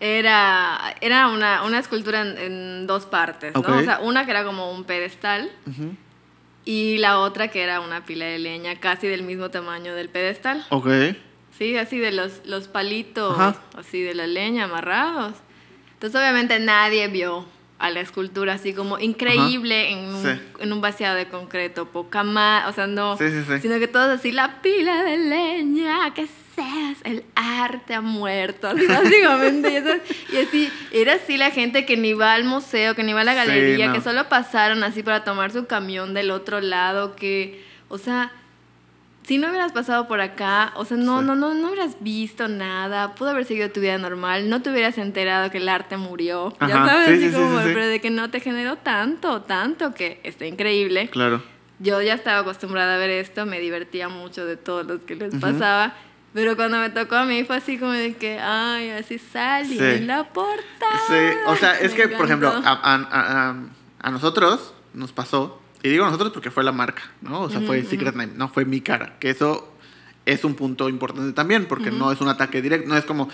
Era, 0.00 0.78
era 1.00 1.28
una, 1.28 1.62
una 1.62 1.78
escultura 1.78 2.22
en, 2.22 2.36
en 2.38 2.86
dos 2.88 3.06
partes, 3.06 3.54
¿no? 3.54 3.60
Ok. 3.60 3.68
O 3.68 3.80
sea, 3.82 4.00
una 4.00 4.24
que 4.24 4.32
era 4.32 4.42
como 4.44 4.72
un 4.72 4.82
pedestal. 4.82 5.50
Y 6.70 6.98
la 6.98 7.18
otra 7.20 7.48
que 7.48 7.62
era 7.62 7.80
una 7.80 8.04
pila 8.04 8.26
de 8.26 8.38
leña 8.38 8.76
casi 8.78 9.06
del 9.06 9.22
mismo 9.22 9.48
tamaño 9.50 9.94
del 9.94 10.10
pedestal. 10.10 10.66
Ok. 10.68 10.86
Sí, 11.56 11.78
así 11.78 11.98
de 11.98 12.12
los, 12.12 12.42
los 12.44 12.68
palitos, 12.68 13.32
Ajá. 13.38 13.56
así 13.74 14.02
de 14.02 14.12
la 14.14 14.26
leña 14.26 14.64
amarrados. 14.64 15.32
Entonces, 15.94 16.20
obviamente, 16.20 16.60
nadie 16.60 17.08
vio 17.08 17.46
a 17.78 17.88
la 17.88 18.00
escultura 18.00 18.52
así 18.52 18.74
como 18.74 18.98
increíble 18.98 19.90
en, 19.92 19.98
un, 20.14 20.22
Sí. 20.22 20.40
en 20.60 20.72
un 20.74 20.80
vaciado 20.82 21.16
de 21.16 21.26
concreto, 21.28 21.86
poca 21.86 22.22
más, 22.22 22.68
o 22.68 22.72
sea, 22.74 22.86
no, 22.86 23.16
Sí, 23.16 23.30
sí, 23.30 23.44
sí. 23.48 23.60
sino 23.60 23.78
que 23.78 23.88
todos 23.88 24.18
así, 24.18 24.30
la 24.30 24.60
pila 24.60 25.02
de 25.04 25.16
leña, 25.16 26.12
que 26.12 26.26
seas, 26.62 26.98
el 27.04 27.24
arte 27.34 27.94
ha 27.94 28.00
muerto, 28.00 28.68
así 28.68 28.86
básicamente. 28.88 29.70
y, 29.72 29.76
eso- 29.76 30.02
y 30.32 30.36
así, 30.38 30.72
era 30.92 31.14
así 31.14 31.36
la 31.36 31.50
gente 31.50 31.84
que 31.86 31.96
ni 31.96 32.12
va 32.12 32.34
al 32.34 32.44
museo, 32.44 32.94
que 32.94 33.02
ni 33.04 33.12
va 33.12 33.20
a 33.20 33.24
la 33.24 33.32
Sí, 33.32 33.36
galería, 33.38 33.86
no. 33.88 33.92
que 33.94 34.00
solo 34.00 34.28
pasaron 34.28 34.82
así 34.84 35.02
para 35.02 35.24
tomar 35.24 35.50
su 35.52 35.66
camión 35.66 36.14
del 36.14 36.30
otro 36.30 36.60
lado, 36.60 37.14
que, 37.16 37.64
o 37.88 37.98
sea, 37.98 38.32
si 39.22 39.36
no 39.36 39.48
hubieras 39.50 39.72
pasado 39.72 40.08
por 40.08 40.20
acá, 40.22 40.72
o 40.76 40.84
sea, 40.86 40.96
no, 40.96 41.20
Sí. 41.20 41.26
no, 41.26 41.34
no, 41.36 41.52
no 41.52 41.68
hubieras 41.68 41.96
visto 42.00 42.48
nada, 42.48 43.14
pudo 43.14 43.28
haber 43.30 43.44
seguido 43.44 43.70
tu 43.70 43.80
vida 43.80 43.98
normal, 43.98 44.48
no 44.48 44.62
te 44.62 44.70
hubieras 44.70 44.96
enterado 44.96 45.50
que 45.50 45.58
el 45.58 45.68
arte 45.68 45.96
murió, 45.98 46.56
ya 46.60 46.68
sabes, 46.86 47.06
sí, 47.08 47.12
así 47.12 47.22
sí, 47.24 47.28
sí, 47.30 47.34
como, 47.36 47.56
pero 47.62 47.86
de 47.86 48.00
que 48.00 48.08
no 48.10 48.30
te 48.30 48.40
generó 48.40 48.76
tanto, 48.76 49.42
tanto, 49.42 49.92
que 49.92 50.20
está 50.24 50.46
increíble. 50.46 51.08
Claro. 51.10 51.42
Yo 51.80 52.00
ya 52.02 52.14
estaba 52.14 52.38
acostumbrada 52.40 52.94
a 52.94 52.98
ver 52.98 53.10
esto, 53.10 53.44
me 53.46 53.60
divertía 53.60 54.08
mucho 54.08 54.44
de 54.46 54.56
todos 54.56 54.84
los 54.86 55.00
que 55.02 55.14
les 55.14 55.32
pasaba, 55.36 55.94
pero 56.34 56.56
cuando 56.56 56.78
me 56.78 56.90
tocó 56.90 57.16
a 57.16 57.24
mí 57.24 57.44
fue 57.44 57.56
así 57.56 57.78
como 57.78 57.92
de 57.92 58.14
que, 58.16 58.38
ay, 58.38 58.90
así 58.90 59.18
salió 59.18 59.78
Sí. 59.78 59.84
en 59.84 60.06
la 60.06 60.24
portada. 60.24 60.62
Sí, 61.08 61.14
o 61.46 61.56
sea, 61.56 61.78
es 61.80 61.92
Me 61.92 61.96
que, 61.96 62.08
por 62.08 62.26
ejemplo, 62.26 62.48
encantó. 62.48 62.68
a, 62.68 62.94
a- 62.94 63.50
a- 63.50 63.56
a 64.00 64.10
nosotros 64.10 64.74
nos 64.94 65.12
pasó, 65.12 65.60
y 65.82 65.88
digo 65.90 66.04
nosotros 66.04 66.32
porque 66.32 66.50
fue 66.50 66.64
la 66.64 66.72
marca, 66.72 67.02
¿no? 67.22 67.40
O 67.42 67.50
sea, 67.50 67.60
fue 67.60 67.82
Secret 67.84 68.14
Name, 68.14 68.32
no 68.36 68.48
fue 68.48 68.64
mi 68.64 68.80
cara, 68.80 69.16
que 69.18 69.30
eso 69.30 69.72
es 70.26 70.44
un 70.44 70.54
punto 70.54 70.90
importante 70.90 71.32
también, 71.32 71.64
porque 71.66 71.90
no 71.90 72.12
es 72.12 72.20
un 72.20 72.28
ataque 72.28 72.60
directo, 72.60 72.86
no 72.86 72.96
es 72.98 73.04
como, 73.06 73.30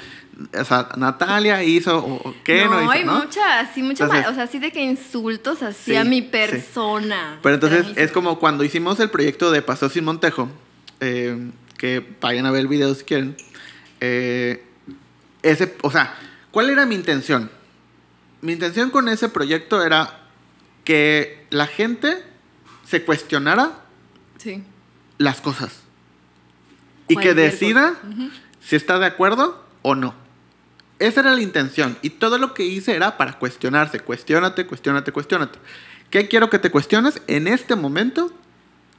o 0.56 0.64
sea, 0.64 0.88
Natalia 0.96 1.62
hizo, 1.64 1.98
o, 1.98 2.28
o 2.28 2.34
qué 2.44 2.64
no, 2.66 2.70
no, 2.74 2.82
hizo, 2.82 2.90
hay 2.92 3.04
¿no? 3.04 3.14
mucha, 3.18 3.58
así, 3.60 3.82
mucha, 3.82 4.04
Entonces- 4.04 4.28
o 4.30 4.34
sea, 4.34 4.44
así 4.44 4.58
de 4.60 4.70
que 4.70 4.80
insultos 4.80 5.62
así 5.62 5.90
Sí, 5.92 5.96
a 5.96 6.04
mi 6.04 6.20
sí. 6.20 6.28
persona. 6.30 7.40
Pero 7.42 7.56
entonces 7.56 7.86
es 7.96 8.12
como 8.12 8.38
cuando 8.38 8.62
hicimos 8.62 9.00
el 9.00 9.10
proyecto 9.10 9.50
de 9.50 9.60
Paseo 9.62 9.88
Sin 9.88 10.04
Montejo, 10.04 10.48
eh, 11.00 11.50
que 11.78 12.06
vayan 12.20 12.46
a 12.46 12.50
ver 12.50 12.60
el 12.62 12.68
video 12.68 12.94
si 12.94 13.04
quieren. 13.04 13.36
eh, 14.00 14.64
ese, 15.42 15.76
o 15.82 15.90
sea, 15.90 16.14
¿cuál 16.50 16.70
era 16.70 16.86
mi 16.86 16.94
intención? 16.94 17.50
Mi 18.40 18.52
intención 18.52 18.90
con 18.90 19.08
ese 19.08 19.28
proyecto 19.28 19.82
era 19.84 20.20
que 20.84 21.46
la 21.50 21.66
gente 21.66 22.22
se 22.86 23.04
cuestionara 23.04 23.80
Sí. 24.38 24.62
las 25.18 25.40
cosas 25.40 25.80
y 27.08 27.16
que 27.16 27.34
decida 27.34 27.94
si 28.60 28.76
está 28.76 28.98
de 28.98 29.06
acuerdo 29.06 29.64
o 29.82 29.94
no. 29.94 30.14
Esa 30.98 31.20
era 31.20 31.32
la 31.34 31.40
intención. 31.42 31.98
Y 32.02 32.10
todo 32.10 32.38
lo 32.38 32.54
que 32.54 32.64
hice 32.64 32.94
era 32.94 33.16
para 33.18 33.38
cuestionarse. 33.38 34.00
Cuestiónate, 34.00 34.66
cuestiónate, 34.66 35.12
cuestiónate. 35.12 35.58
¿Qué 36.10 36.28
quiero 36.28 36.48
que 36.50 36.58
te 36.58 36.70
cuestiones 36.70 37.20
en 37.26 37.48
este 37.48 37.74
momento? 37.76 38.32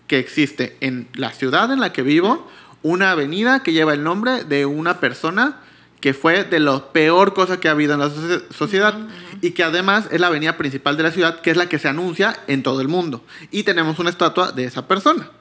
Que 0.08 0.20
existe 0.20 0.78
en 0.82 1.08
la 1.14 1.32
ciudad 1.32 1.72
en 1.72 1.80
la 1.80 1.94
que 1.94 2.02
vivo 2.04 2.48
una 2.86 3.10
avenida 3.12 3.64
que 3.64 3.74
lleva 3.74 3.94
el 3.96 4.04
nombre 4.04 4.44
de 4.44 4.68
una 4.68 5.00
persona 5.00 5.58
que 6.02 6.14
fue 6.14 6.44
de 6.44 6.60
lo 6.60 6.92
peor 6.94 7.34
cosa 7.34 7.60
que 7.60 7.68
ha 7.68 7.72
habido 7.72 7.96
en 7.96 8.00
la 8.00 8.10
socie- 8.10 8.44
sociedad 8.52 8.96
y 9.42 9.52
que 9.52 9.64
además 9.64 10.08
es 10.12 10.22
la 10.22 10.28
avenida 10.28 10.56
principal 10.56 10.96
de 10.96 11.02
la 11.02 11.10
ciudad 11.12 11.42
que 11.42 11.50
es 11.50 11.58
la 11.58 11.68
que 11.68 11.80
se 11.80 11.88
anuncia 11.88 12.38
en 12.46 12.62
todo 12.62 12.82
el 12.82 12.88
mundo 12.88 13.24
y 13.50 13.64
tenemos 13.64 13.98
una 13.98 14.12
estatua 14.12 14.52
de 14.52 14.66
esa 14.66 14.88
persona. 14.88 15.32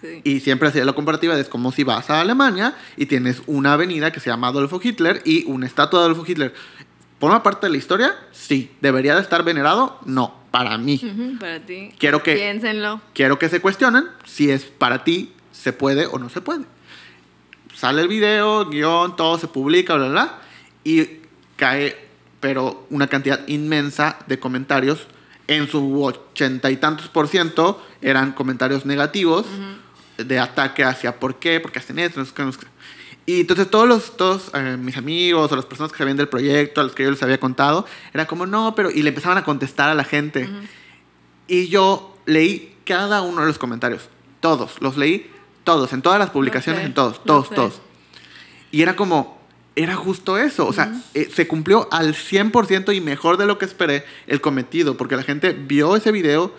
Sí. 0.00 0.20
Y 0.22 0.40
siempre 0.40 0.68
hacía 0.68 0.84
la 0.84 0.92
comparativa, 0.92 1.36
es 1.36 1.48
como 1.48 1.72
si 1.72 1.82
vas 1.82 2.08
a 2.08 2.20
Alemania 2.20 2.76
y 2.96 3.06
tienes 3.06 3.42
una 3.46 3.72
avenida 3.72 4.12
que 4.12 4.20
se 4.20 4.30
llama 4.30 4.48
Adolfo 4.48 4.80
Hitler 4.82 5.22
y 5.24 5.44
una 5.46 5.66
estatua 5.66 5.98
de 6.00 6.04
Adolfo 6.06 6.24
Hitler. 6.26 6.54
¿Forma 7.18 7.42
parte 7.42 7.66
de 7.66 7.72
la 7.72 7.78
historia? 7.78 8.14
Sí. 8.30 8.70
¿Debería 8.80 9.14
de 9.16 9.22
estar 9.22 9.42
venerado? 9.44 9.98
No, 10.04 10.34
para 10.52 10.76
mí. 10.78 11.00
Para 11.40 11.58
ti. 11.60 11.90
Quiero 11.98 12.22
que- 12.22 12.34
Piénsenlo. 12.34 13.00
Quiero 13.12 13.38
que 13.40 13.48
se 13.48 13.60
cuestionen 13.60 14.06
si 14.24 14.50
es 14.50 14.64
para 14.64 15.02
ti, 15.04 15.32
se 15.52 15.72
puede 15.72 16.06
o 16.06 16.18
no 16.20 16.28
se 16.28 16.40
puede. 16.40 16.64
Sale 17.74 18.02
el 18.02 18.08
video, 18.08 18.68
guion, 18.68 19.16
todo 19.16 19.38
se 19.38 19.48
publica, 19.48 19.94
bla, 19.94 20.08
bla, 20.08 20.22
bla, 20.22 20.38
y 20.84 21.06
cae, 21.56 21.96
pero 22.40 22.86
una 22.90 23.06
cantidad 23.06 23.46
inmensa 23.48 24.18
de 24.26 24.38
comentarios. 24.38 25.06
En 25.48 25.68
su 25.68 26.02
ochenta 26.02 26.70
y 26.70 26.76
tantos 26.76 27.08
por 27.08 27.28
ciento 27.28 27.84
eran 28.00 28.32
comentarios 28.32 28.86
negativos 28.86 29.44
de 30.16 30.38
ataque 30.38 30.84
hacia 30.84 31.18
por 31.18 31.40
qué, 31.40 31.58
por 31.58 31.72
qué 31.72 31.80
hacen 31.80 31.98
esto, 31.98 32.20
no 32.20 32.26
sé 32.26 32.32
qué, 32.34 32.42
no 32.44 32.52
sé 32.52 32.60
qué. 32.60 32.66
Y 33.26 33.40
entonces 33.40 33.70
todos 33.70 33.88
los, 33.88 34.16
todos 34.16 34.50
eh, 34.54 34.76
mis 34.76 34.96
amigos 34.96 35.50
o 35.50 35.56
las 35.56 35.64
personas 35.64 35.92
que 35.92 35.98
sabían 35.98 36.16
del 36.16 36.28
proyecto, 36.28 36.80
a 36.80 36.84
los 36.84 36.94
que 36.94 37.04
yo 37.04 37.10
les 37.10 37.22
había 37.22 37.38
contado, 37.38 37.86
era 38.12 38.26
como, 38.26 38.46
no, 38.46 38.74
pero... 38.74 38.90
Y 38.90 39.02
le 39.02 39.10
empezaban 39.10 39.38
a 39.38 39.44
contestar 39.44 39.88
a 39.88 39.94
la 39.94 40.04
gente. 40.04 40.48
Y 41.46 41.68
yo 41.68 42.16
leí 42.26 42.74
cada 42.84 43.22
uno 43.22 43.42
de 43.42 43.46
los 43.46 43.58
comentarios. 43.58 44.08
Todos, 44.40 44.80
los 44.80 44.96
leí 44.96 45.30
todos, 45.64 45.92
en 45.92 46.02
todas 46.02 46.18
las 46.18 46.30
publicaciones, 46.30 46.84
en 46.84 46.94
todos, 46.94 47.22
todos, 47.24 47.50
todos. 47.50 47.80
Y 48.70 48.82
era 48.82 48.96
como, 48.96 49.42
era 49.76 49.94
justo 49.94 50.38
eso. 50.38 50.66
O 50.66 50.72
sea, 50.72 50.92
eh, 51.14 51.28
se 51.32 51.46
cumplió 51.46 51.88
al 51.92 52.14
100% 52.14 52.94
y 52.94 53.00
mejor 53.00 53.36
de 53.36 53.46
lo 53.46 53.58
que 53.58 53.64
esperé 53.64 54.04
el 54.26 54.40
cometido, 54.40 54.96
porque 54.96 55.16
la 55.16 55.22
gente 55.22 55.52
vio 55.52 55.96
ese 55.96 56.12
video, 56.12 56.54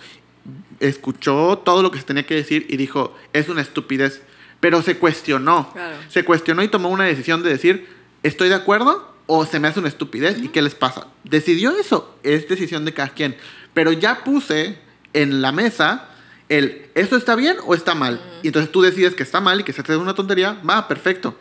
escuchó 0.79 1.59
todo 1.59 1.81
lo 1.81 1.91
que 1.91 1.99
se 1.99 2.05
tenía 2.05 2.25
que 2.25 2.35
decir 2.35 2.65
y 2.69 2.77
dijo, 2.77 3.15
es 3.33 3.49
una 3.49 3.61
estupidez. 3.61 4.21
Pero 4.59 4.81
se 4.81 4.97
cuestionó. 4.97 5.71
Claro. 5.73 5.97
Se 6.07 6.23
cuestionó 6.23 6.63
y 6.63 6.69
tomó 6.69 6.89
una 6.89 7.03
decisión 7.03 7.43
de 7.43 7.49
decir, 7.49 7.89
¿estoy 8.23 8.47
de 8.47 8.55
acuerdo? 8.55 9.13
¿O 9.25 9.45
se 9.45 9.59
me 9.59 9.67
hace 9.67 9.79
una 9.79 9.89
estupidez? 9.89 10.41
¿Y 10.41 10.47
qué 10.49 10.61
les 10.61 10.75
pasa? 10.75 11.07
Decidió 11.25 11.77
eso. 11.77 12.17
Es 12.23 12.47
decisión 12.47 12.85
de 12.85 12.93
cada 12.93 13.09
quien. 13.09 13.35
Pero 13.73 13.91
ya 13.91 14.23
puse 14.23 14.77
en 15.11 15.41
la 15.41 15.51
mesa 15.51 16.09
el, 16.49 16.87
¿esto 16.95 17.15
está 17.15 17.35
bien 17.35 17.57
o 17.65 17.73
está 17.73 17.95
mal? 17.95 18.21
Y 18.43 18.47
entonces 18.47 18.71
tú 18.71 18.81
decides 18.81 19.15
que 19.15 19.23
está 19.23 19.41
mal 19.41 19.59
y 19.59 19.63
que 19.63 19.73
se 19.73 19.83
te 19.83 19.91
hace 19.91 20.01
una 20.01 20.13
tontería. 20.13 20.59
Va, 20.67 20.87
perfecto. 20.87 21.37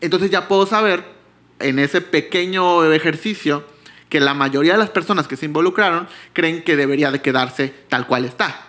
Entonces 0.00 0.30
ya 0.30 0.48
puedo 0.48 0.66
saber 0.66 1.04
en 1.58 1.78
ese 1.78 2.00
pequeño 2.00 2.90
ejercicio 2.92 3.64
que 4.08 4.20
la 4.20 4.34
mayoría 4.34 4.72
de 4.72 4.78
las 4.78 4.90
personas 4.90 5.26
que 5.28 5.36
se 5.36 5.46
involucraron 5.46 6.08
creen 6.32 6.62
que 6.62 6.76
debería 6.76 7.10
de 7.10 7.22
quedarse 7.22 7.72
tal 7.88 8.06
cual 8.06 8.24
está. 8.24 8.66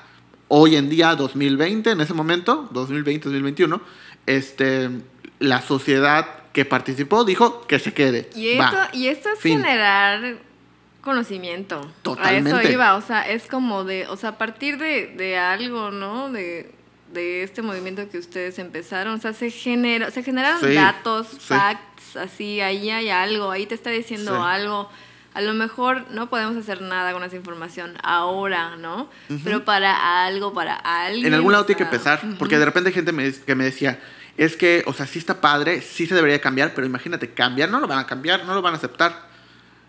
Hoy 0.48 0.76
en 0.76 0.90
día, 0.90 1.16
2020, 1.16 1.92
en 1.92 2.02
ese 2.02 2.14
momento, 2.14 2.70
2020, 2.72 3.26
2021, 3.26 3.82
este, 4.26 4.90
la 5.40 5.62
sociedad 5.62 6.28
que 6.54 6.66
participó 6.66 7.26
dijo 7.26 7.66
que 7.68 7.80
se 7.80 7.94
quede. 7.94 8.30
Y 8.36 8.58
Va. 8.58 8.66
esto, 8.66 8.98
y 8.98 9.08
esto 9.08 9.30
es 9.34 9.40
Fin. 9.40 9.58
generar 9.64 10.38
conocimiento. 11.04 11.80
A 11.82 12.04
Totalmente. 12.04 12.50
eso 12.62 12.72
iba, 12.72 12.96
o 12.96 13.02
sea, 13.02 13.30
es 13.30 13.46
como 13.48 13.84
de, 13.84 14.08
o 14.08 14.18
sea, 14.18 14.30
a 14.30 14.38
partir 14.38 14.78
de, 14.78 15.08
de 15.16 15.38
algo, 15.38 15.92
¿no? 15.92 16.32
De, 16.32 16.72
de 17.14 17.44
este 17.44 17.62
movimiento 17.62 18.08
que 18.10 18.18
ustedes 18.18 18.58
empezaron, 18.58 19.14
o 19.16 19.18
sea, 19.20 19.34
se 19.34 19.52
generó, 19.52 20.10
se 20.10 20.24
generaron 20.24 20.62
Sí, 20.62 20.74
datos, 20.74 21.28
sí. 21.30 21.38
facts, 21.40 22.16
así, 22.16 22.60
ahí 22.62 22.90
hay 22.90 23.10
algo, 23.10 23.52
ahí 23.52 23.66
te 23.68 23.76
está 23.76 23.90
diciendo 23.92 24.34
Sí. 24.36 24.42
algo. 24.44 24.90
A 25.36 25.42
lo 25.42 25.54
mejor 25.54 26.06
no 26.12 26.30
podemos 26.30 26.56
hacer 26.58 26.82
nada 26.82 27.12
con 27.12 27.24
esa 27.24 27.36
información 27.36 27.96
ahora, 28.04 28.76
¿no? 28.76 29.10
Pero 29.44 29.66
para 29.66 30.26
algo, 30.26 30.54
para 30.54 30.76
alguien. 30.76 31.26
En 31.28 31.34
algún 31.34 31.52
lado 31.52 31.64
o 31.64 31.66
tiene 31.66 31.78
que 31.78 31.84
empezar, 31.86 32.22
porque 32.38 32.58
de 32.60 32.66
repente 32.66 32.90
hay 32.90 32.94
gente 32.94 33.12
me- 33.12 33.32
que 33.34 33.56
me 33.56 33.64
decía, 33.64 34.00
es 34.38 34.56
que, 34.56 34.84
o 34.86 34.94
sea, 34.94 35.08
sí 35.08 35.18
está 35.20 35.42
padre, 35.42 35.82
sí 35.82 36.06
se 36.06 36.14
debería 36.16 36.40
cambiar, 36.40 36.74
pero 36.76 36.86
imagínate, 36.86 37.32
cambiar, 37.34 37.70
no 37.70 37.80
lo 37.80 37.88
van 37.88 37.98
a 38.00 38.06
cambiar, 38.08 38.46
no 38.46 38.54
lo 38.54 38.62
van 38.62 38.76
a 38.76 38.78
aceptar. 38.78 39.33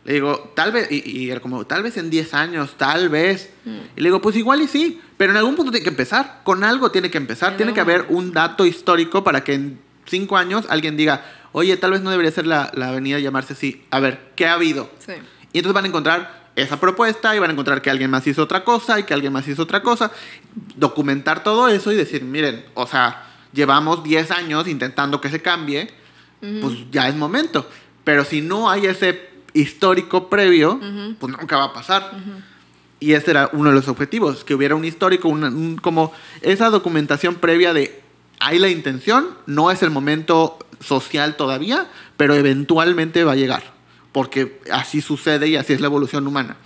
Le 0.04 0.14
digo, 0.14 0.52
tal 0.54 0.70
vez, 0.70 0.88
y, 0.90 1.02
y 1.08 1.30
era 1.30 1.40
como, 1.40 1.66
tal 1.66 1.82
vez 1.82 1.96
en 1.96 2.10
10 2.10 2.34
años, 2.34 2.74
tal 2.76 3.08
vez. 3.08 3.50
Y 3.96 4.00
le 4.00 4.08
digo, 4.08 4.20
pues 4.20 4.36
igual 4.36 4.60
y 4.60 4.68
sí, 4.68 5.00
pero 5.16 5.32
en 5.32 5.38
algún 5.38 5.56
punto 5.56 5.72
tiene 5.72 5.84
que 5.84 5.90
empezar, 5.90 6.40
con 6.44 6.62
algo 6.62 6.90
tiene 6.90 7.10
que 7.10 7.16
empezar, 7.16 7.52
En 7.52 7.56
tiene 7.56 7.72
que 7.72 7.80
haber 7.80 8.06
un 8.10 8.32
dato 8.32 8.66
histórico 8.66 9.24
para 9.24 9.42
que 9.44 9.54
en 9.54 9.80
5 10.06 10.36
años 10.36 10.66
alguien 10.68 10.96
diga, 10.98 11.24
oye, 11.52 11.76
tal 11.78 11.92
vez 11.92 12.02
no 12.02 12.10
debería 12.10 12.30
ser 12.30 12.46
la, 12.46 12.70
la 12.74 12.88
avenida 12.88 13.18
llamarse 13.18 13.54
así. 13.54 13.82
A 13.90 14.00
ver, 14.00 14.32
¿qué 14.36 14.46
ha 14.46 14.54
habido? 14.54 14.90
Sí. 14.98 15.12
Y 15.52 15.58
entonces 15.58 15.74
van 15.74 15.84
a 15.84 15.88
encontrar 15.88 16.44
esa 16.56 16.78
propuesta 16.78 17.34
y 17.34 17.38
van 17.38 17.50
a 17.50 17.52
encontrar 17.52 17.80
que 17.80 17.90
alguien 17.90 18.10
más 18.10 18.26
hizo 18.26 18.42
otra 18.42 18.62
cosa 18.62 19.00
y 19.00 19.04
que 19.04 19.14
alguien 19.14 19.32
más 19.32 19.48
hizo 19.48 19.62
otra 19.62 19.82
cosa. 19.82 20.10
Documentar 20.76 21.42
todo 21.42 21.68
eso 21.68 21.92
y 21.92 21.96
decir, 21.96 22.22
miren, 22.24 22.64
o 22.74 22.86
sea, 22.86 23.26
llevamos 23.52 24.04
10 24.04 24.30
años 24.32 24.68
intentando 24.68 25.20
que 25.20 25.30
se 25.30 25.40
cambie, 25.40 25.90
pues 26.40 26.74
ya 26.90 27.08
es 27.08 27.14
momento. 27.14 27.66
Pero 28.04 28.24
si 28.24 28.42
no 28.42 28.68
hay 28.68 28.86
ese 28.86 29.33
histórico 29.54 30.28
previo, 30.28 30.78
pues 31.18 31.36
nunca 31.38 31.56
va 31.56 31.64
a 31.64 31.72
pasar. 31.72 32.12
Y 33.00 33.12
ese 33.12 33.30
era 33.32 33.50
uno 33.52 33.70
de 33.70 33.74
los 33.76 33.88
objetivos, 33.88 34.44
que 34.44 34.54
hubiera 34.54 34.74
un 34.74 34.84
histórico, 34.84 35.28
una- 35.28 35.48
un- 35.48 35.76
como 35.76 36.12
esa 36.42 36.70
documentación 36.70 37.36
previa 37.36 37.72
de 37.72 38.02
hay 38.40 38.58
la 38.58 38.68
intención, 38.68 39.28
no 39.46 39.70
es 39.70 39.82
el 39.82 39.90
momento 39.90 40.58
social 40.80 41.36
todavía, 41.36 41.88
pero 42.16 42.34
eventualmente 42.34 43.24
va 43.24 43.32
a 43.32 43.36
llegar, 43.36 43.62
porque 44.12 44.60
así 44.72 45.00
sucede 45.00 45.48
y 45.48 45.56
así 45.56 45.72
es 45.72 45.80
la 45.80 45.86
evolución 45.86 46.26
humana. 46.26 46.56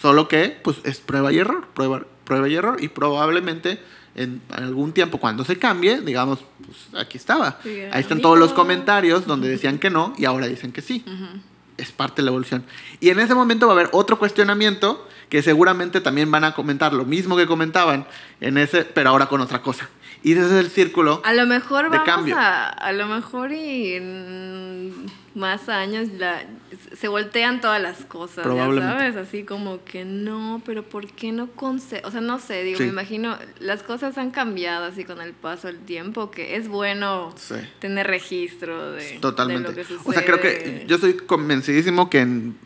Solo 0.00 0.28
que, 0.28 0.58
pues, 0.62 0.78
es 0.84 0.98
prueba 0.98 1.32
y 1.32 1.38
error, 1.38 1.68
prueba, 1.74 2.02
prueba 2.24 2.48
y 2.48 2.54
error, 2.54 2.76
y 2.82 2.88
probablemente 2.88 3.80
en 4.14 4.40
algún 4.50 4.92
tiempo 4.92 5.18
cuando 5.18 5.44
se 5.44 5.58
cambie, 5.58 6.00
digamos, 6.00 6.40
pues 6.64 7.02
aquí 7.02 7.18
estaba. 7.18 7.58
Sí, 7.62 7.80
Ahí 7.92 8.00
están 8.00 8.20
todos 8.20 8.38
los 8.38 8.52
comentarios 8.52 9.26
donde 9.26 9.48
decían 9.48 9.78
que 9.78 9.90
no 9.90 10.14
y 10.18 10.24
ahora 10.24 10.46
dicen 10.48 10.72
que 10.72 10.80
sí. 10.82 11.04
Es 11.76 11.92
parte 11.92 12.22
de 12.22 12.24
la 12.26 12.30
evolución. 12.30 12.64
Y 13.00 13.10
en 13.10 13.20
ese 13.20 13.34
momento 13.34 13.66
va 13.66 13.72
a 13.74 13.76
haber 13.76 13.88
otro 13.92 14.18
cuestionamiento 14.18 15.06
que 15.28 15.42
seguramente 15.42 16.00
también 16.00 16.30
van 16.30 16.44
a 16.44 16.54
comentar 16.54 16.92
lo 16.92 17.04
mismo 17.04 17.36
que 17.36 17.46
comentaban 17.46 18.06
en 18.40 18.58
ese, 18.58 18.84
pero 18.84 19.10
ahora 19.10 19.26
con 19.26 19.40
otra 19.40 19.60
cosa. 19.62 19.88
Y 20.22 20.32
ese 20.32 20.46
es 20.46 20.52
el 20.52 20.70
círculo. 20.70 21.20
A 21.24 21.32
lo 21.34 21.46
mejor 21.46 21.84
de 21.84 21.98
vamos 21.98 22.06
cambio. 22.06 22.36
a, 22.38 22.68
a 22.68 22.92
lo 22.92 23.06
mejor 23.06 23.52
y 23.52 24.92
más 25.36 25.68
años 25.68 26.08
la, 26.18 26.42
se 26.98 27.08
voltean 27.08 27.60
todas 27.60 27.80
las 27.80 28.04
cosas, 28.06 28.42
Probablemente. 28.42 28.86
ya 28.94 28.98
sabes, 29.12 29.16
así 29.28 29.44
como 29.44 29.84
que 29.84 30.04
no, 30.04 30.62
pero 30.64 30.82
¿por 30.82 31.06
qué 31.12 31.30
no 31.30 31.48
conce 31.52 32.00
O 32.04 32.10
sea, 32.10 32.20
no 32.22 32.38
sé, 32.40 32.62
digo, 32.64 32.78
Sí. 32.78 32.84
me 32.84 32.88
imagino, 32.90 33.38
las 33.60 33.82
cosas 33.82 34.16
han 34.18 34.30
cambiado 34.30 34.86
así 34.86 35.04
con 35.04 35.20
el 35.20 35.34
paso 35.34 35.66
del 35.68 35.78
tiempo, 35.78 36.30
que 36.30 36.56
es 36.56 36.68
bueno 36.68 37.34
Sí. 37.36 37.54
tener 37.80 38.06
registro 38.06 38.92
de, 38.92 39.18
Totalmente. 39.20 39.62
de 39.62 39.68
lo 39.68 39.74
que 39.76 39.84
sucede. 39.84 40.08
o 40.08 40.12
sea, 40.12 40.24
creo 40.24 40.40
que 40.40 40.84
yo 40.88 40.98
soy 40.98 41.14
convencidísimo 41.18 42.08
que 42.10 42.20
en 42.20 42.56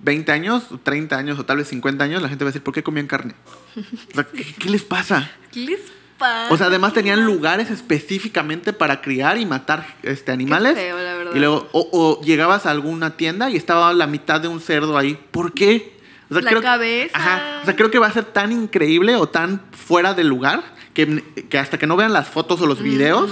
20 0.00 0.30
años, 0.32 0.68
30 0.84 1.18
años 1.18 1.38
o 1.38 1.44
tal 1.44 1.56
vez 1.58 1.68
50 1.68 2.04
años 2.04 2.22
la 2.22 2.28
gente 2.28 2.44
va 2.44 2.48
a 2.48 2.52
decir, 2.52 2.62
¿por 2.62 2.72
qué 2.72 2.82
comían 2.82 3.06
carne? 3.08 3.34
O 3.76 4.14
sea, 4.14 4.24
¿qué, 4.24 4.44
qué 4.58 4.70
les 4.70 4.82
pasa? 4.84 5.30
¿Qué 5.50 5.60
les 5.60 5.80
pasa? 5.80 5.92
O 6.50 6.56
sea, 6.56 6.66
además 6.66 6.92
tenían 6.92 7.24
lugares 7.24 7.70
específicamente 7.70 8.72
para 8.72 9.00
criar 9.00 9.38
y 9.38 9.46
matar 9.46 9.86
este, 10.02 10.32
animales. 10.32 10.74
feo, 10.74 10.96
la 10.96 11.14
verdad. 11.14 11.32
Y 11.34 11.38
luego, 11.38 11.68
o, 11.72 11.88
o 11.92 12.20
llegabas 12.22 12.66
a 12.66 12.70
alguna 12.70 13.16
tienda 13.16 13.50
y 13.50 13.56
estaba 13.56 13.92
la 13.92 14.06
mitad 14.06 14.40
de 14.40 14.48
un 14.48 14.60
cerdo 14.60 14.96
ahí. 14.98 15.18
¿Por 15.30 15.52
qué? 15.52 15.98
O 16.30 16.40
La 16.40 16.60
cabeza. 16.60 17.16
Ajá. 17.16 17.60
O 17.62 17.64
sea, 17.64 17.76
creo 17.76 17.90
que 17.90 17.98
va 17.98 18.06
a 18.06 18.12
ser 18.12 18.24
tan 18.24 18.52
increíble 18.52 19.16
o 19.16 19.28
tan 19.28 19.60
fuera 19.72 20.14
de 20.14 20.24
lugar 20.24 20.62
que, 20.94 21.22
que 21.48 21.58
hasta 21.58 21.78
que 21.78 21.86
no 21.86 21.96
vean 21.96 22.12
las 22.12 22.28
fotos 22.28 22.60
o 22.62 22.66
los 22.66 22.82
videos 22.82 23.30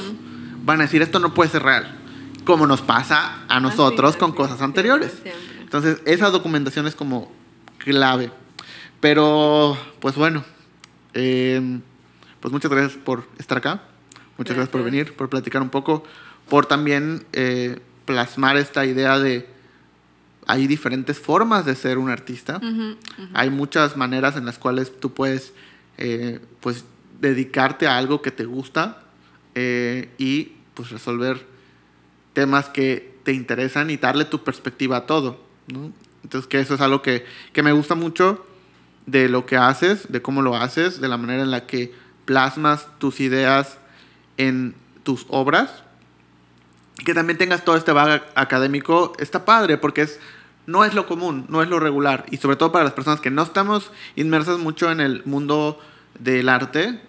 van 0.62 0.80
a 0.80 0.84
decir, 0.84 1.01
esto 1.03 1.18
no 1.18 1.32
puede 1.34 1.51
ser 1.51 1.62
real. 1.62 1.97
Como 2.45 2.66
nos 2.66 2.80
pasa 2.82 3.38
a 3.49 3.61
nosotros 3.61 4.11
Así, 4.11 4.18
con 4.18 4.30
así, 4.30 4.36
cosas 4.36 4.59
siempre, 4.59 4.80
anteriores. 4.80 5.12
siempre. 5.22 5.61
Entonces, 5.61 5.99
esa 6.05 6.30
documentación 6.30 6.86
es 6.86 6.95
como 6.95 7.32
clave. 7.78 8.30
Pero, 9.01 9.76
pues 10.01 10.16
bueno, 10.16 10.45
eh, 11.14 11.80
pues 12.41 12.53
muchas 12.53 12.70
gracias 12.70 12.99
por 13.03 13.24
estar 13.38 13.59
acá. 13.59 13.82
Muchas 14.38 14.57
gracias, 14.57 14.70
por 14.72 14.80
Gracias. 14.80 14.93
venir, 15.05 15.16
por 15.16 15.28
platicar 15.28 15.61
un 15.61 15.68
poco, 15.68 16.03
por 16.49 16.64
también 16.66 17.24
eh, 17.32 17.78
plasmar 18.07 18.57
esta 18.57 18.86
idea 18.86 19.18
de 19.18 19.47
hay 20.47 20.66
diferentes 20.66 21.18
formas 21.18 21.66
de 21.66 21.74
ser 21.76 21.99
un 21.99 22.09
artista. 22.09 22.57
Ujú, 22.57 22.97
Hay 23.34 23.51
muchas 23.51 23.97
maneras 23.97 24.36
en 24.36 24.47
las 24.47 24.59
cuales 24.59 24.99
tú 24.99 25.12
puedes 25.12 25.53
eh, 25.99 26.41
pues 26.61 26.84
dedicarte 27.20 27.86
a 27.86 27.99
algo 27.99 28.22
que 28.22 28.30
te 28.30 28.47
gusta 28.47 29.03
eh, 29.55 30.09
y 30.16 30.53
pues 30.74 30.91
resolver 30.91 31.47
temas 32.32 32.68
que 32.70 33.14
te 33.22 33.32
interesan 33.32 33.91
y 33.91 33.99
darle 33.99 34.24
tu 34.24 34.43
perspectiva 34.43 34.97
a 34.97 35.07
todo. 35.07 35.45
¿no? 35.68 35.93
Entonces 36.24 36.49
que 36.49 36.59
eso 36.61 36.74
es 36.74 36.80
algo 36.80 37.03
que, 37.03 37.26
que 37.53 37.62
me 37.62 37.72
gusta 37.72 37.95
mucho 37.95 38.47
de 39.07 39.28
lo 39.28 39.45
que 39.47 39.57
haces, 39.57 40.11
de 40.11 40.22
cómo 40.22 40.41
lo 40.43 40.57
haces, 40.57 41.01
de 41.01 41.09
la 41.09 41.18
manera 41.18 41.43
en 41.43 41.51
la 41.51 41.66
que 41.66 41.93
plasmas 42.31 42.87
tus 43.01 43.18
ideas 43.18 43.78
en 44.37 44.76
tus 45.03 45.26
obras. 45.31 45.83
Que 47.05 47.12
también 47.12 47.37
tengas 47.37 47.64
todo 47.64 47.74
este 47.74 47.91
bagaje 47.91 48.24
académico 48.37 49.14
está 49.18 49.45
padre 49.45 49.78
porque 49.78 50.03
es 50.03 50.20
no 50.64 50.85
es 50.85 50.95
lo 50.95 51.09
común, 51.09 51.47
no 51.49 51.61
es 51.61 51.68
lo 51.68 51.81
regular 51.81 52.26
y 52.31 52.37
sobre 52.37 52.55
todo 52.55 52.70
para 52.70 52.85
las 52.85 52.93
personas 52.93 53.20
que 53.20 53.33
no 53.33 53.43
estamos 53.43 53.91
inmersas 54.14 54.59
mucho 54.59 54.93
en 54.93 55.01
el 55.01 55.24
mundo 55.24 55.81
del 56.20 56.49
arte, 56.49 57.01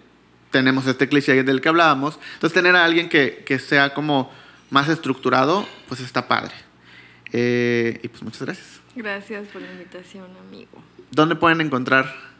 tenemos 0.50 0.88
este 0.88 1.08
cliché 1.08 1.44
del 1.44 1.60
que 1.60 1.68
hablábamos. 1.68 2.18
Entonces, 2.34 2.54
tener 2.54 2.74
a 2.74 2.84
alguien 2.84 3.08
que, 3.08 3.44
que 3.46 3.60
sea 3.60 3.94
como 3.94 4.32
más 4.70 4.88
estructurado, 4.88 5.68
pues 5.86 6.00
está 6.00 6.26
padre. 6.26 6.54
Eh, 7.32 8.00
y 8.02 8.08
pues 8.08 8.24
muchas 8.24 8.42
gracias. 8.42 8.80
Gracias 8.96 9.46
por 9.52 9.62
la 9.62 9.70
invitación, 9.70 10.26
amigo. 10.48 10.82
¿Dónde 11.12 11.36
pueden 11.36 11.60
encontrar 11.60 12.31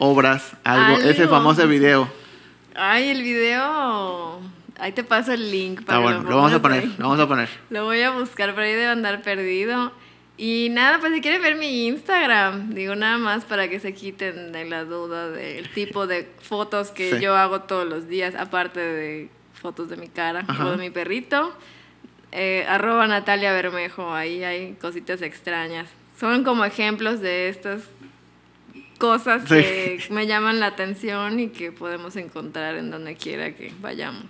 obras, 0.00 0.52
algo, 0.64 0.98
ese 1.02 1.28
famoso 1.28 1.68
video? 1.68 2.08
Ay, 2.74 3.10
el 3.10 3.22
video. 3.22 4.40
Ahí 4.78 4.92
te 4.92 5.04
paso 5.04 5.32
el 5.32 5.50
link. 5.50 5.82
Para 5.84 5.98
que 5.98 6.02
bueno, 6.04 6.22
lo 6.22 6.36
vamos 6.36 6.52
a 6.54 6.62
poner, 6.62 6.86
lo 6.98 7.08
vamos 7.08 7.20
a 7.20 7.28
poner. 7.28 7.48
Lo 7.68 7.84
voy 7.84 8.00
a 8.00 8.10
buscar, 8.10 8.54
por 8.54 8.62
ahí 8.62 8.70
debe 8.72 8.86
andar 8.86 9.20
perdido. 9.22 9.92
Y 10.38 10.68
nada, 10.70 10.98
pues 11.00 11.12
si 11.12 11.20
quieren 11.20 11.42
ver 11.42 11.56
mi 11.56 11.86
Instagram, 11.86 12.70
digo 12.72 12.94
nada 12.94 13.18
más 13.18 13.44
para 13.44 13.68
que 13.68 13.78
se 13.78 13.92
quiten 13.92 14.52
de 14.52 14.64
la 14.64 14.84
duda 14.84 15.28
del 15.28 15.68
tipo 15.74 16.06
de 16.06 16.26
fotos 16.40 16.90
que 16.92 17.10
Sí. 17.16 17.20
yo 17.20 17.36
hago 17.36 17.60
todos 17.62 17.86
los 17.86 18.08
días, 18.08 18.34
aparte 18.34 18.80
de 18.80 19.28
fotos 19.52 19.90
de 19.90 19.98
mi 19.98 20.08
cara 20.08 20.44
Ajá. 20.48 20.64
o 20.64 20.70
de 20.70 20.76
mi 20.78 20.88
perrito. 20.88 21.54
Eh, 22.32 22.64
arroba 22.66 23.06
Natalia 23.06 23.52
Bermejo, 23.52 24.14
ahí 24.14 24.42
hay 24.44 24.72
cositas 24.80 25.20
extrañas. 25.20 25.88
Son 26.18 26.42
como 26.42 26.64
ejemplos 26.64 27.20
de 27.20 27.50
estas 27.50 27.82
cosas 29.00 29.42
Sí. 29.48 29.54
que 29.56 30.00
me 30.10 30.28
llaman 30.28 30.60
la 30.60 30.66
atención 30.66 31.40
y 31.40 31.48
que 31.48 31.72
podemos 31.72 32.14
encontrar 32.14 32.76
en 32.76 32.92
donde 32.92 33.16
quiera 33.16 33.56
que 33.56 33.72
vayamos. 33.82 34.26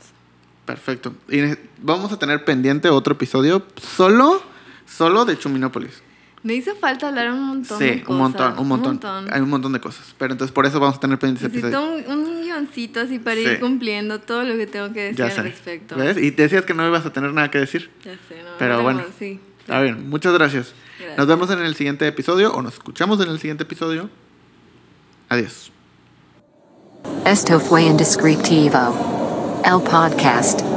Perfecto. 0.65 1.15
Y 1.29 1.41
vamos 1.79 2.13
a 2.13 2.19
tener 2.19 2.45
pendiente 2.45 2.89
otro 2.89 3.15
episodio 3.15 3.67
solo, 3.77 4.43
solo 4.87 5.25
de 5.27 5.37
Chuminópolis. 5.39 6.03
Me 6.43 6.55
hizo 6.55 6.75
falta 6.77 7.09
hablar 7.09 7.33
un 7.33 7.43
montón 7.43 7.79
Sí, 7.79 7.85
de 7.85 7.93
un 7.97 8.01
cosas. 8.01 8.19
montón, 8.19 8.59
un 8.59 8.69
montón, 8.69 9.29
Hay 9.31 9.43
un 9.43 9.51
montón 9.51 9.73
de 9.75 9.81
cosas. 9.81 10.15
Pero 10.17 10.33
entonces 10.33 10.53
por 10.55 10.65
eso 10.65 10.81
vamos 10.81 10.97
a 10.97 11.01
tener 11.01 11.19
pendiente 11.19 11.47
ese 11.47 11.55
Necesito 11.67 11.97
episodio. 11.97 12.15
un, 12.19 12.29
un 12.29 12.43
guioncito 12.43 13.01
así 13.01 13.19
para 13.19 13.37
Sí. 13.37 13.43
ir 13.43 13.61
cumpliendo 13.61 14.21
todo 14.21 14.45
lo 14.45 14.57
que 14.57 14.67
tengo 14.67 14.91
que 14.95 15.01
decir 15.13 15.19
Ya 15.19 15.25
al 15.27 15.33
sé. 15.33 15.43
respecto. 15.43 15.97
¿Ves? 15.97 16.17
Y 16.17 16.31
te 16.33 16.43
decías 16.45 16.65
que 16.65 16.73
no 16.73 16.87
ibas 16.87 17.05
a 17.05 17.13
tener 17.13 17.35
nada 17.35 17.51
que 17.51 17.59
decir. 17.59 17.91
Ya 18.05 18.13
sé, 18.29 18.43
no, 18.43 18.51
Pero 18.59 18.77
no, 18.79 18.83
bueno. 18.85 19.03
Sí. 19.19 19.39
Está 19.61 19.83
bien, 19.83 20.09
muchas 20.09 20.33
gracias. 20.33 20.73
Gracias. 20.99 21.19
Nos 21.19 21.27
vemos 21.27 21.51
en 21.51 21.59
el 21.59 21.75
siguiente 21.75 22.07
episodio 22.07 22.55
o 22.55 22.63
nos 22.63 22.73
escuchamos 22.75 23.21
en 23.21 23.29
el 23.29 23.39
siguiente 23.39 23.65
episodio. 23.65 24.09
Adiós. 25.31 25.71
Esto 27.25 27.61
fue 27.61 27.85
Indescriptivo. 27.85 29.63
El 29.65 29.81
podcast. 29.81 30.70